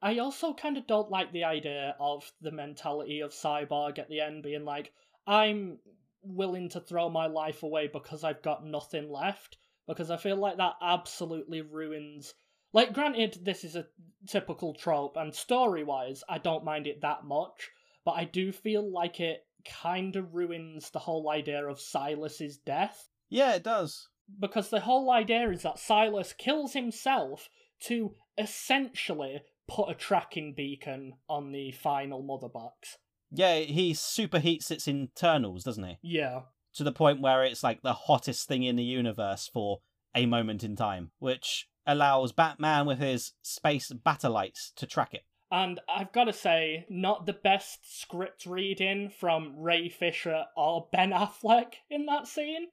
[0.03, 4.19] I also kind of don't like the idea of the mentality of Cyborg at the
[4.19, 4.91] end being like,
[5.25, 5.79] I'm
[6.21, 9.57] willing to throw my life away because I've got nothing left.
[9.87, 12.33] Because I feel like that absolutely ruins.
[12.71, 13.87] Like, granted, this is a
[14.27, 17.69] typical trope, and story wise, I don't mind it that much,
[18.05, 23.09] but I do feel like it kind of ruins the whole idea of Silas's death.
[23.29, 24.07] Yeah, it does.
[24.39, 27.49] Because the whole idea is that Silas kills himself
[27.81, 32.97] to essentially put a tracking beacon on the final mother box.
[33.31, 35.97] Yeah, he superheats its internals, doesn't he?
[36.01, 36.41] Yeah.
[36.75, 39.79] To the point where it's like the hottest thing in the universe for
[40.15, 45.23] a moment in time, which allows Batman with his space battleites to track it.
[45.51, 51.11] And I've got to say, not the best script reading from Ray Fisher or Ben
[51.11, 52.67] Affleck in that scene,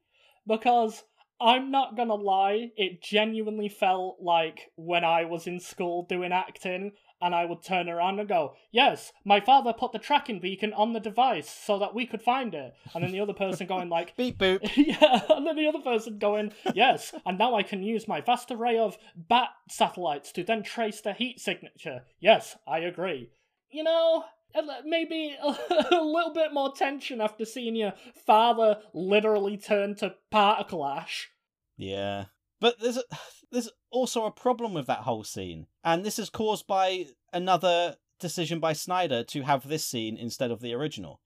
[0.46, 1.02] because
[1.40, 6.92] I'm not gonna lie, it genuinely felt like when I was in school doing acting,
[7.20, 10.92] and I would turn around and go, Yes, my father put the tracking beacon on
[10.92, 12.74] the device so that we could find it.
[12.94, 14.60] And then the other person going like Beep boop.
[14.76, 18.50] Yeah, and then the other person going, Yes, and now I can use my vast
[18.50, 22.02] array of bat satellites to then trace the heat signature.
[22.20, 23.30] Yes, I agree.
[23.70, 24.24] You know,
[24.84, 27.94] maybe a little bit more tension after seeing your
[28.26, 31.30] father literally turn to particle ash.
[31.76, 32.26] Yeah.
[32.60, 33.04] But there's a,
[33.50, 38.60] there's also a problem with that whole scene, and this is caused by another decision
[38.60, 41.20] by Snyder to have this scene instead of the original.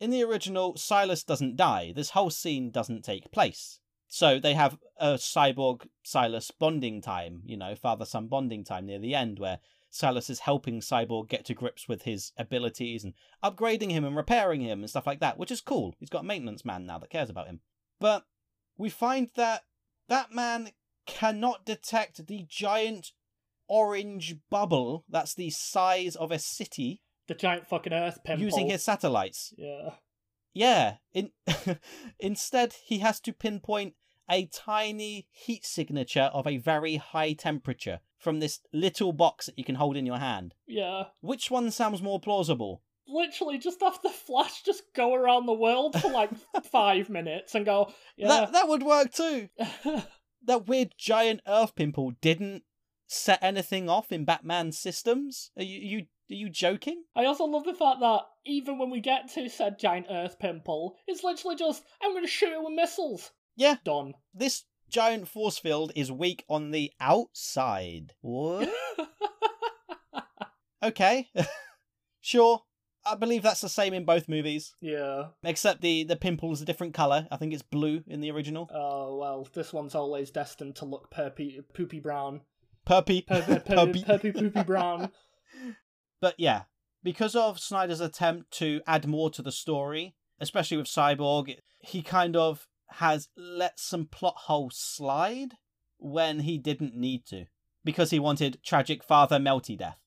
[0.00, 1.92] In the original, Silas doesn't die.
[1.94, 3.80] This whole scene doesn't take place.
[4.08, 8.98] So they have a cyborg Silas bonding time, you know, father son bonding time near
[8.98, 9.58] the end where
[9.96, 14.60] Silas is helping Cyborg get to grips with his abilities and upgrading him and repairing
[14.60, 15.94] him and stuff like that, which is cool.
[15.98, 17.60] He's got a maintenance man now that cares about him.
[17.98, 18.24] But
[18.76, 19.62] we find that
[20.08, 20.70] that man
[21.06, 23.12] cannot detect the giant
[23.68, 27.02] orange bubble that's the size of a city.
[27.26, 28.44] The giant fucking Earth pimple.
[28.44, 29.52] Using his satellites.
[29.56, 29.90] Yeah.
[30.52, 30.96] Yeah.
[31.12, 31.30] In
[32.20, 33.94] Instead, he has to pinpoint
[34.30, 39.64] a tiny heat signature of a very high temperature from this little box that you
[39.64, 40.54] can hold in your hand.
[40.66, 41.04] Yeah.
[41.20, 42.82] Which one sounds more plausible?
[43.08, 46.30] Literally, just have the Flash just go around the world for like
[46.70, 48.28] five minutes and go, yeah.
[48.28, 49.48] That, that would work too.
[50.44, 52.64] that weird giant Earth pimple didn't
[53.06, 55.50] set anything off in Batman's systems?
[55.56, 55.98] Are you, you
[56.30, 57.04] are you joking?
[57.14, 60.96] I also love the fact that even when we get to said giant Earth pimple,
[61.06, 63.30] it's literally just I'm going to shoot it with missiles.
[63.54, 64.14] Yeah, done.
[64.34, 68.14] This giant force field is weak on the outside.
[68.20, 68.68] What?
[70.82, 71.28] okay.
[72.20, 72.62] sure.
[73.04, 74.74] I believe that's the same in both movies.
[74.80, 75.26] Yeah.
[75.44, 77.28] Except the the pimple is a different color.
[77.30, 78.68] I think it's blue in the original.
[78.74, 82.40] Oh well, this one's always destined to look perpy, poopy brown.
[82.86, 83.24] Perpy.
[83.26, 85.10] Per, per, per, perpy poopy brown.
[86.20, 86.62] But yeah,
[87.04, 92.36] because of Snyder's attempt to add more to the story, especially with Cyborg, he kind
[92.36, 95.54] of has let some plot holes slide
[95.98, 97.46] when he didn't need to
[97.84, 99.98] because he wanted tragic father melty death.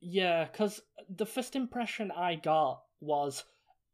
[0.00, 3.44] Yeah, because the first impression I got was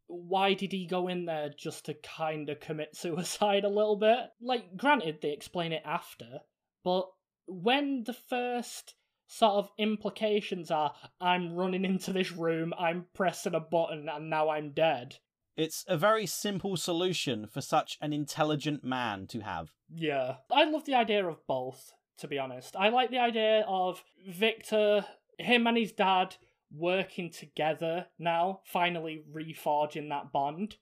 [0.07, 4.19] why did he go in there just to kind of commit suicide a little bit?
[4.41, 6.41] Like, granted, they explain it after,
[6.83, 7.09] but
[7.47, 8.95] when the first
[9.27, 14.49] sort of implications are I'm running into this room, I'm pressing a button, and now
[14.49, 15.17] I'm dead.
[15.57, 19.71] It's a very simple solution for such an intelligent man to have.
[19.93, 20.35] Yeah.
[20.51, 22.75] I love the idea of both, to be honest.
[22.75, 25.05] I like the idea of Victor,
[25.37, 26.35] him and his dad
[26.73, 30.77] working together now, finally reforging that bond.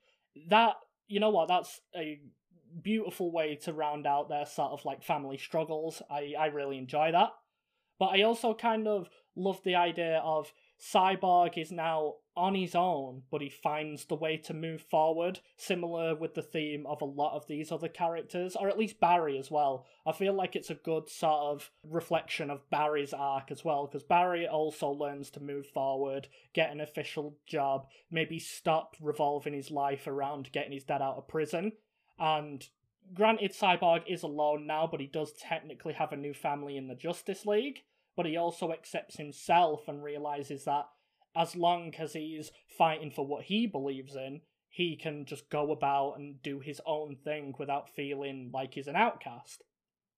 [0.50, 0.76] That,
[1.08, 2.20] you know what, that's a
[2.84, 6.02] beautiful way to round out their sort of like family struggles.
[6.10, 7.32] I, I really enjoy that.
[7.98, 13.24] But I also kind of love the idea of Cyborg is now on his own,
[13.30, 17.36] but he finds the way to move forward, similar with the theme of a lot
[17.36, 19.86] of these other characters, or at least Barry as well.
[20.06, 24.04] I feel like it's a good sort of reflection of Barry's arc as well, because
[24.04, 30.08] Barry also learns to move forward, get an official job, maybe stop revolving his life
[30.08, 31.74] around getting his dad out of prison,
[32.18, 32.70] and
[33.14, 36.96] granted, Cyborg is alone now, but he does technically have a new family in the
[36.96, 37.84] Justice League.
[38.20, 40.90] But he also accepts himself and realizes that
[41.38, 46.16] as long as he's fighting for what he believes in, he can just go about
[46.18, 49.64] and do his own thing without feeling like he's an outcast.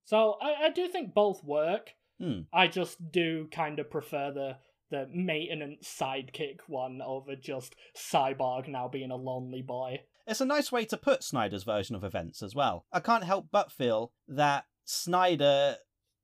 [0.04, 1.92] So I, I do think both work.
[2.20, 2.40] Hmm.
[2.52, 4.58] I just do kind of prefer the
[4.90, 10.00] the maintenance sidekick one over just Cyborg now being a lonely boy.
[10.26, 12.88] It's a nice way to put Snyder's version of events as well.
[12.92, 15.76] I can't help but feel that Snyder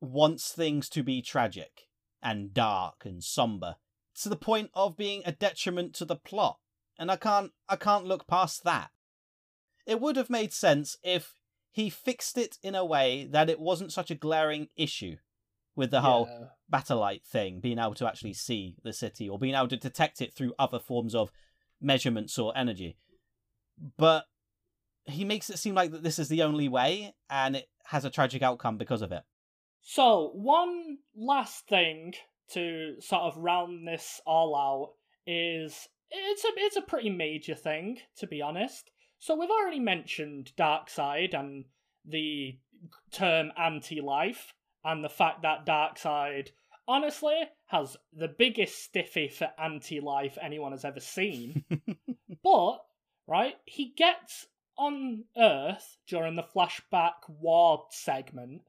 [0.02, 1.88] wants things to be tragic
[2.22, 3.76] and dark and somber
[4.22, 6.58] to the point of being a detriment to the plot.
[7.00, 8.90] And I can't I can't look past that.
[9.86, 11.34] It would have made sense if
[11.72, 15.18] he fixed it in a way that it wasn't such a glaring issue
[15.76, 16.48] with the whole Yeah.
[16.70, 20.34] Battlelight thing, being able to actually see the city or being able to detect it
[20.34, 21.32] through other forms of
[21.80, 22.98] measurements or energy.
[23.96, 24.26] But
[25.06, 28.10] he makes it seem like that this is the only way and it has a
[28.10, 29.24] tragic outcome because of it.
[29.90, 32.14] So, one last thing
[32.50, 34.96] to sort of round this all out
[35.26, 38.92] is it's a it's a pretty major thing to be honest.
[39.20, 41.64] So we've already mentioned Darkseid and
[42.04, 42.60] the
[43.12, 44.54] term anti-life
[44.84, 46.50] and the fact that Darkseid
[46.86, 51.64] honestly has the biggest stiffy for anti-life anyone has ever seen.
[52.44, 52.80] But,
[53.26, 54.48] right, he gets
[54.78, 58.62] on Earth during the flashback war segment,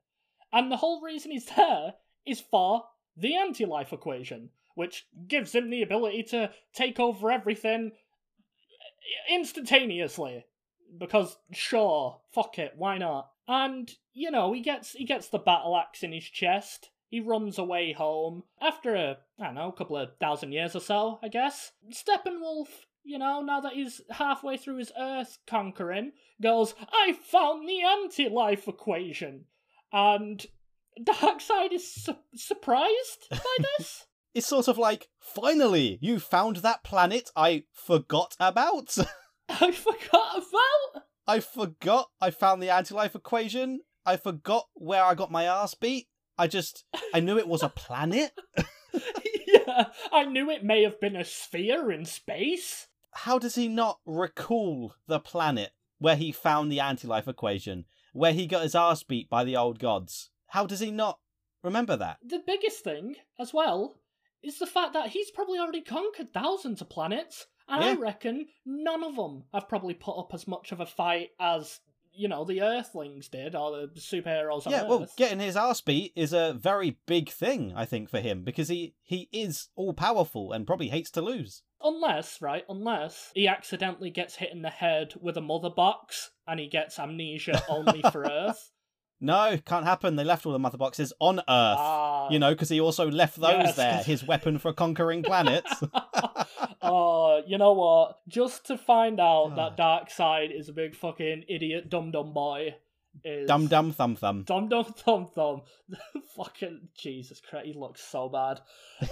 [0.52, 1.94] and the whole reason he's there
[2.26, 2.84] is for
[3.16, 7.92] the anti life equation, which gives him the ability to take over everything
[9.30, 10.44] instantaneously.
[10.96, 13.30] Because sure, fuck it, why not?
[13.46, 16.90] And you know, he gets he gets the battle axe in his chest.
[17.08, 20.80] He runs away home after a I don't know, a couple of thousand years or
[20.80, 21.72] so, I guess.
[21.90, 22.68] Steppenwolf,
[23.04, 28.68] you know, now that he's halfway through his Earth conquering, goes, "I found the anti-life
[28.68, 29.46] equation,"
[29.93, 30.44] and
[31.01, 33.39] Darkseid is su- surprised by
[33.78, 34.06] this.
[34.35, 38.97] It's sort of like, finally, you found that planet I forgot about.
[39.48, 41.02] I forgot about.
[41.27, 43.81] I forgot I found the anti life equation.
[44.05, 46.09] I forgot where I got my ass beat.
[46.39, 48.31] I just, I knew it was a planet.
[49.47, 52.86] yeah, I knew it may have been a sphere in space.
[53.12, 57.86] How does he not recall the planet where he found the anti life equation,
[58.18, 60.30] where he got his ass beat by the old gods?
[60.48, 61.18] How does he not
[61.62, 62.18] remember that?
[62.22, 64.00] The biggest thing, as well,
[64.42, 69.04] is the fact that he's probably already conquered thousands of planets, and I reckon none
[69.04, 71.80] of them have probably put up as much of a fight as,
[72.18, 74.88] you know, the Earthlings did, or the superheroes yeah, Earth.
[74.88, 78.68] well, getting his ass beat is a very big thing, I think, for him, because
[78.68, 81.62] he, he is all powerful and probably hates to lose.
[81.80, 86.58] Unless, right, unless he accidentally gets hit in the head with a mother box and
[86.58, 88.72] he gets amnesia only for Earth.
[89.20, 90.14] No, can't happen.
[90.16, 91.44] They left all the mother boxes on Earth.
[91.48, 92.28] Ah.
[92.30, 95.72] you know, because he also left those Yes, there, 'cause- his weapon for conquering planets.
[96.82, 98.18] oh, you know what?
[98.28, 102.76] Just to find out that Darkseid is a big fucking idiot dum dum boy
[103.24, 104.44] is dum dum thumb thumb.
[104.44, 105.62] Dum dum thumb thumb.
[106.36, 108.60] Fucking Jesus Christ, he looks so bad.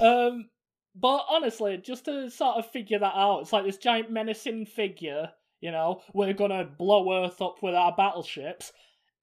[0.00, 0.48] Um,
[0.94, 5.30] but honestly, just to sort of figure that out, it's like this giant menacing figure.
[5.60, 8.72] You know, we're gonna blow Earth up with our battleships.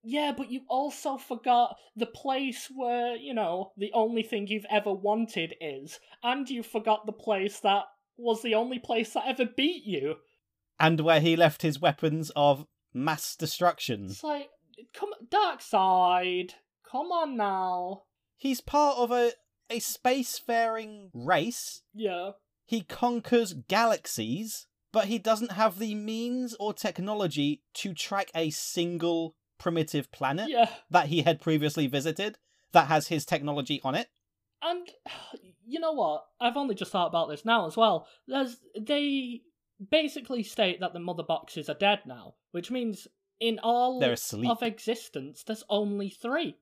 [0.04, 4.94] Yeah, but you also forgot the place where you know the only thing you've ever
[4.94, 7.86] wanted is, and you forgot the place that
[8.18, 10.16] was the only place that ever beat you.
[10.80, 14.06] And where he left his weapons of mass destruction.
[14.06, 14.50] It's like,
[14.94, 16.52] come, Darkseid,
[16.90, 18.04] come on now.
[18.38, 19.32] He's part of a,
[19.70, 21.82] a spacefaring race.
[21.94, 22.32] Yeah.
[22.66, 29.36] He conquers galaxies, but he doesn't have the means or technology to track a single
[29.58, 32.38] primitive planet Yeah, that he had previously visited
[32.72, 34.10] that has his technology on it.
[34.62, 34.88] and
[35.66, 36.26] you know what?
[36.42, 38.08] I've only just thought about this now as well.
[38.28, 39.42] There's they
[39.92, 43.08] basically state that the mother boxes are dead now, which means
[43.40, 44.00] in all
[44.50, 46.58] of existence, there's only three.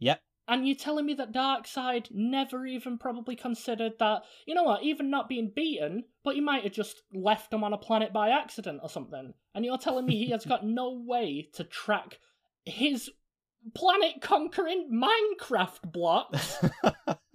[0.00, 0.20] Yep.
[0.48, 5.10] And you're telling me that Darkseid never even probably considered that, you know what, even
[5.10, 8.80] not being beaten, but he might have just left them on a planet by accident
[8.82, 9.34] or something.
[9.54, 12.18] And you're telling me he has got no way to track
[12.64, 13.10] his
[13.74, 16.64] planet conquering Minecraft blocks?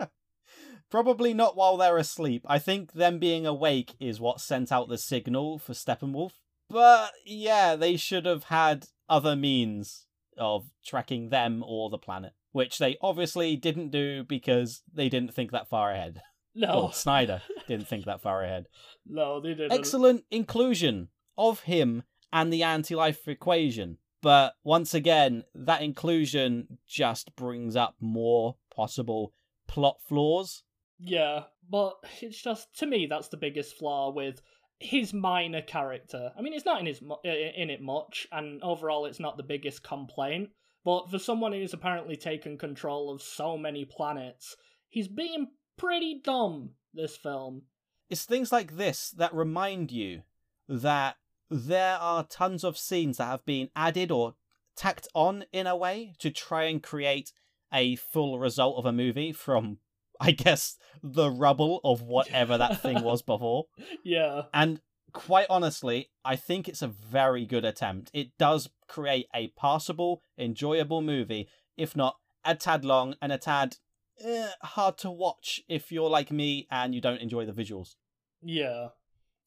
[0.89, 2.45] Probably not while they're asleep.
[2.47, 6.31] I think them being awake is what sent out the signal for Steppenwolf.
[6.69, 10.07] But yeah, they should have had other means
[10.37, 15.51] of tracking them or the planet, which they obviously didn't do because they didn't think
[15.51, 16.21] that far ahead.
[16.55, 16.83] No.
[16.83, 18.67] Or Snyder didn't think that far ahead.
[19.05, 19.73] No, they didn't.
[19.73, 23.97] Excellent inclusion of him and the anti life equation.
[24.21, 29.33] But once again, that inclusion just brings up more possible
[29.67, 30.63] plot flaws.
[30.99, 34.41] Yeah, but it's just to me that's the biggest flaw with
[34.79, 36.31] his minor character.
[36.37, 39.83] I mean, it's not in his in it much, and overall, it's not the biggest
[39.83, 40.49] complaint.
[40.83, 44.55] But for someone who's apparently taken control of so many planets,
[44.89, 45.47] he's being
[45.77, 47.63] pretty dumb, this film.
[48.09, 50.23] It's things like this that remind you
[50.67, 51.15] that
[51.49, 54.35] there are tons of scenes that have been added or
[54.75, 57.31] tacked on in a way to try and create
[57.71, 59.77] a full result of a movie from
[60.19, 63.65] I guess the rubble of whatever that thing was before.
[64.03, 64.43] Yeah.
[64.53, 64.79] And
[65.13, 68.11] quite honestly, I think it's a very good attempt.
[68.13, 73.77] It does create a passable, enjoyable movie, if not a tad long and a tad
[74.23, 77.95] eh, hard to watch if you're like me and you don't enjoy the visuals.
[78.41, 78.89] Yeah.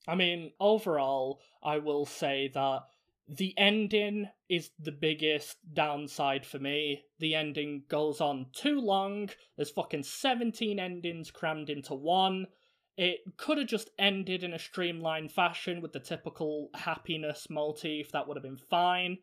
[0.09, 2.82] I mean, overall, I will say that
[3.28, 7.02] the ending is the biggest downside for me.
[7.18, 9.30] The ending goes on too long.
[9.56, 12.47] There's fucking 17 endings crammed into one.
[12.97, 18.27] It could have just ended in a streamlined fashion with the typical happiness motif, that
[18.27, 19.18] would have been fine.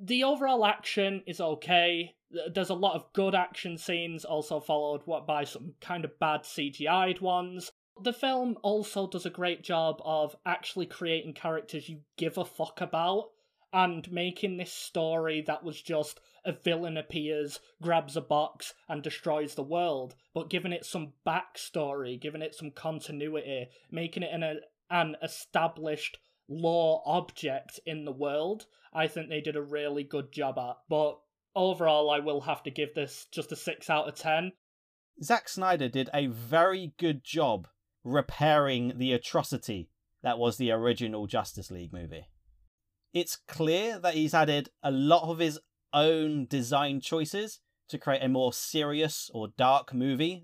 [0.00, 2.16] The overall action is okay.
[2.52, 7.20] There's a lot of good action scenes, also followed by some kind of bad CGI'd
[7.20, 7.70] ones.
[8.02, 12.80] The film also does a great job of actually creating characters you give a fuck
[12.80, 13.30] about
[13.72, 19.54] and making this story that was just a villain appears, grabs a box, and destroys
[19.54, 24.60] the world, but giving it some backstory, giving it some continuity, making it an,
[24.90, 26.18] an established
[26.48, 30.76] lore object in the world, I think they did a really good job at.
[30.88, 31.18] But
[31.54, 34.52] overall, I will have to give this just a 6 out of 10.
[35.22, 37.68] Zack Snyder did a very good job
[38.04, 39.90] repairing the atrocity
[40.22, 42.28] that was the original Justice League movie.
[43.12, 45.58] It's clear that he's added a lot of his
[45.92, 50.42] own design choices to create a more serious or dark movie,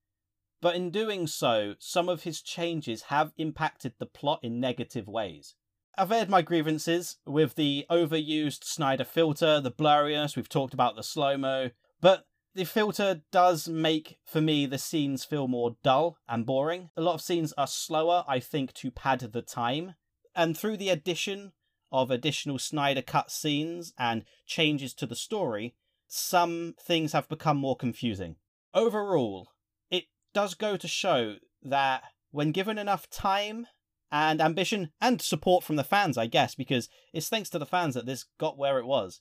[0.61, 5.55] but in doing so, some of his changes have impacted the plot in negative ways.
[5.99, 11.03] I've aired my grievances with the overused Snyder filter, the blurriness, we've talked about the
[11.03, 11.71] slow mo,
[12.01, 16.91] but the filter does make, for me, the scenes feel more dull and boring.
[16.97, 19.95] A lot of scenes are slower, I think, to pad the time.
[20.35, 21.53] And through the addition
[21.93, 25.75] of additional Snyder cut scenes and changes to the story,
[26.09, 28.37] some things have become more confusing.
[28.75, 29.49] Overall,
[29.91, 33.67] it does go to show that when given enough time
[34.11, 37.95] and ambition and support from the fans, I guess, because it's thanks to the fans
[37.95, 39.21] that this got where it was,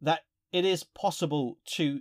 [0.00, 0.20] that
[0.52, 2.00] it is possible to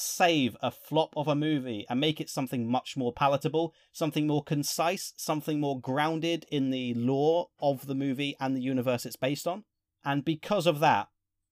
[0.00, 4.42] save a flop of a movie and make it something much more palatable, something more
[4.42, 9.46] concise, something more grounded in the lore of the movie and the universe it's based
[9.46, 9.64] on.
[10.04, 11.08] And because of that,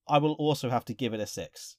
[0.07, 1.77] I will also have to give it a 6.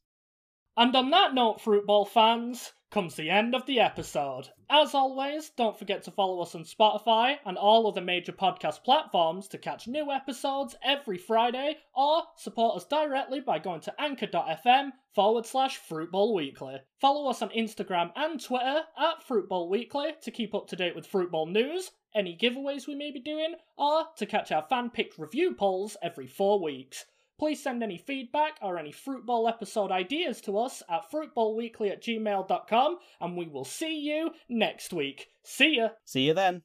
[0.76, 4.48] And on that note, Fruitball fans, comes the end of the episode.
[4.68, 9.46] As always, don't forget to follow us on Spotify and all other major podcast platforms
[9.48, 15.46] to catch new episodes every Friday, or support us directly by going to anchor.fm forward
[15.46, 16.78] slash Fruitball Weekly.
[17.00, 21.10] Follow us on Instagram and Twitter at Fruitball Weekly to keep up to date with
[21.10, 25.54] Fruitball news, any giveaways we may be doing, or to catch our fan picked review
[25.54, 27.04] polls every four weeks.
[27.40, 32.98] Please send any feedback or any Fruitball episode ideas to us at fruitballweekly at gmail.com,
[33.18, 35.28] and we will see you next week.
[35.42, 35.88] See ya!
[36.04, 36.58] See you then.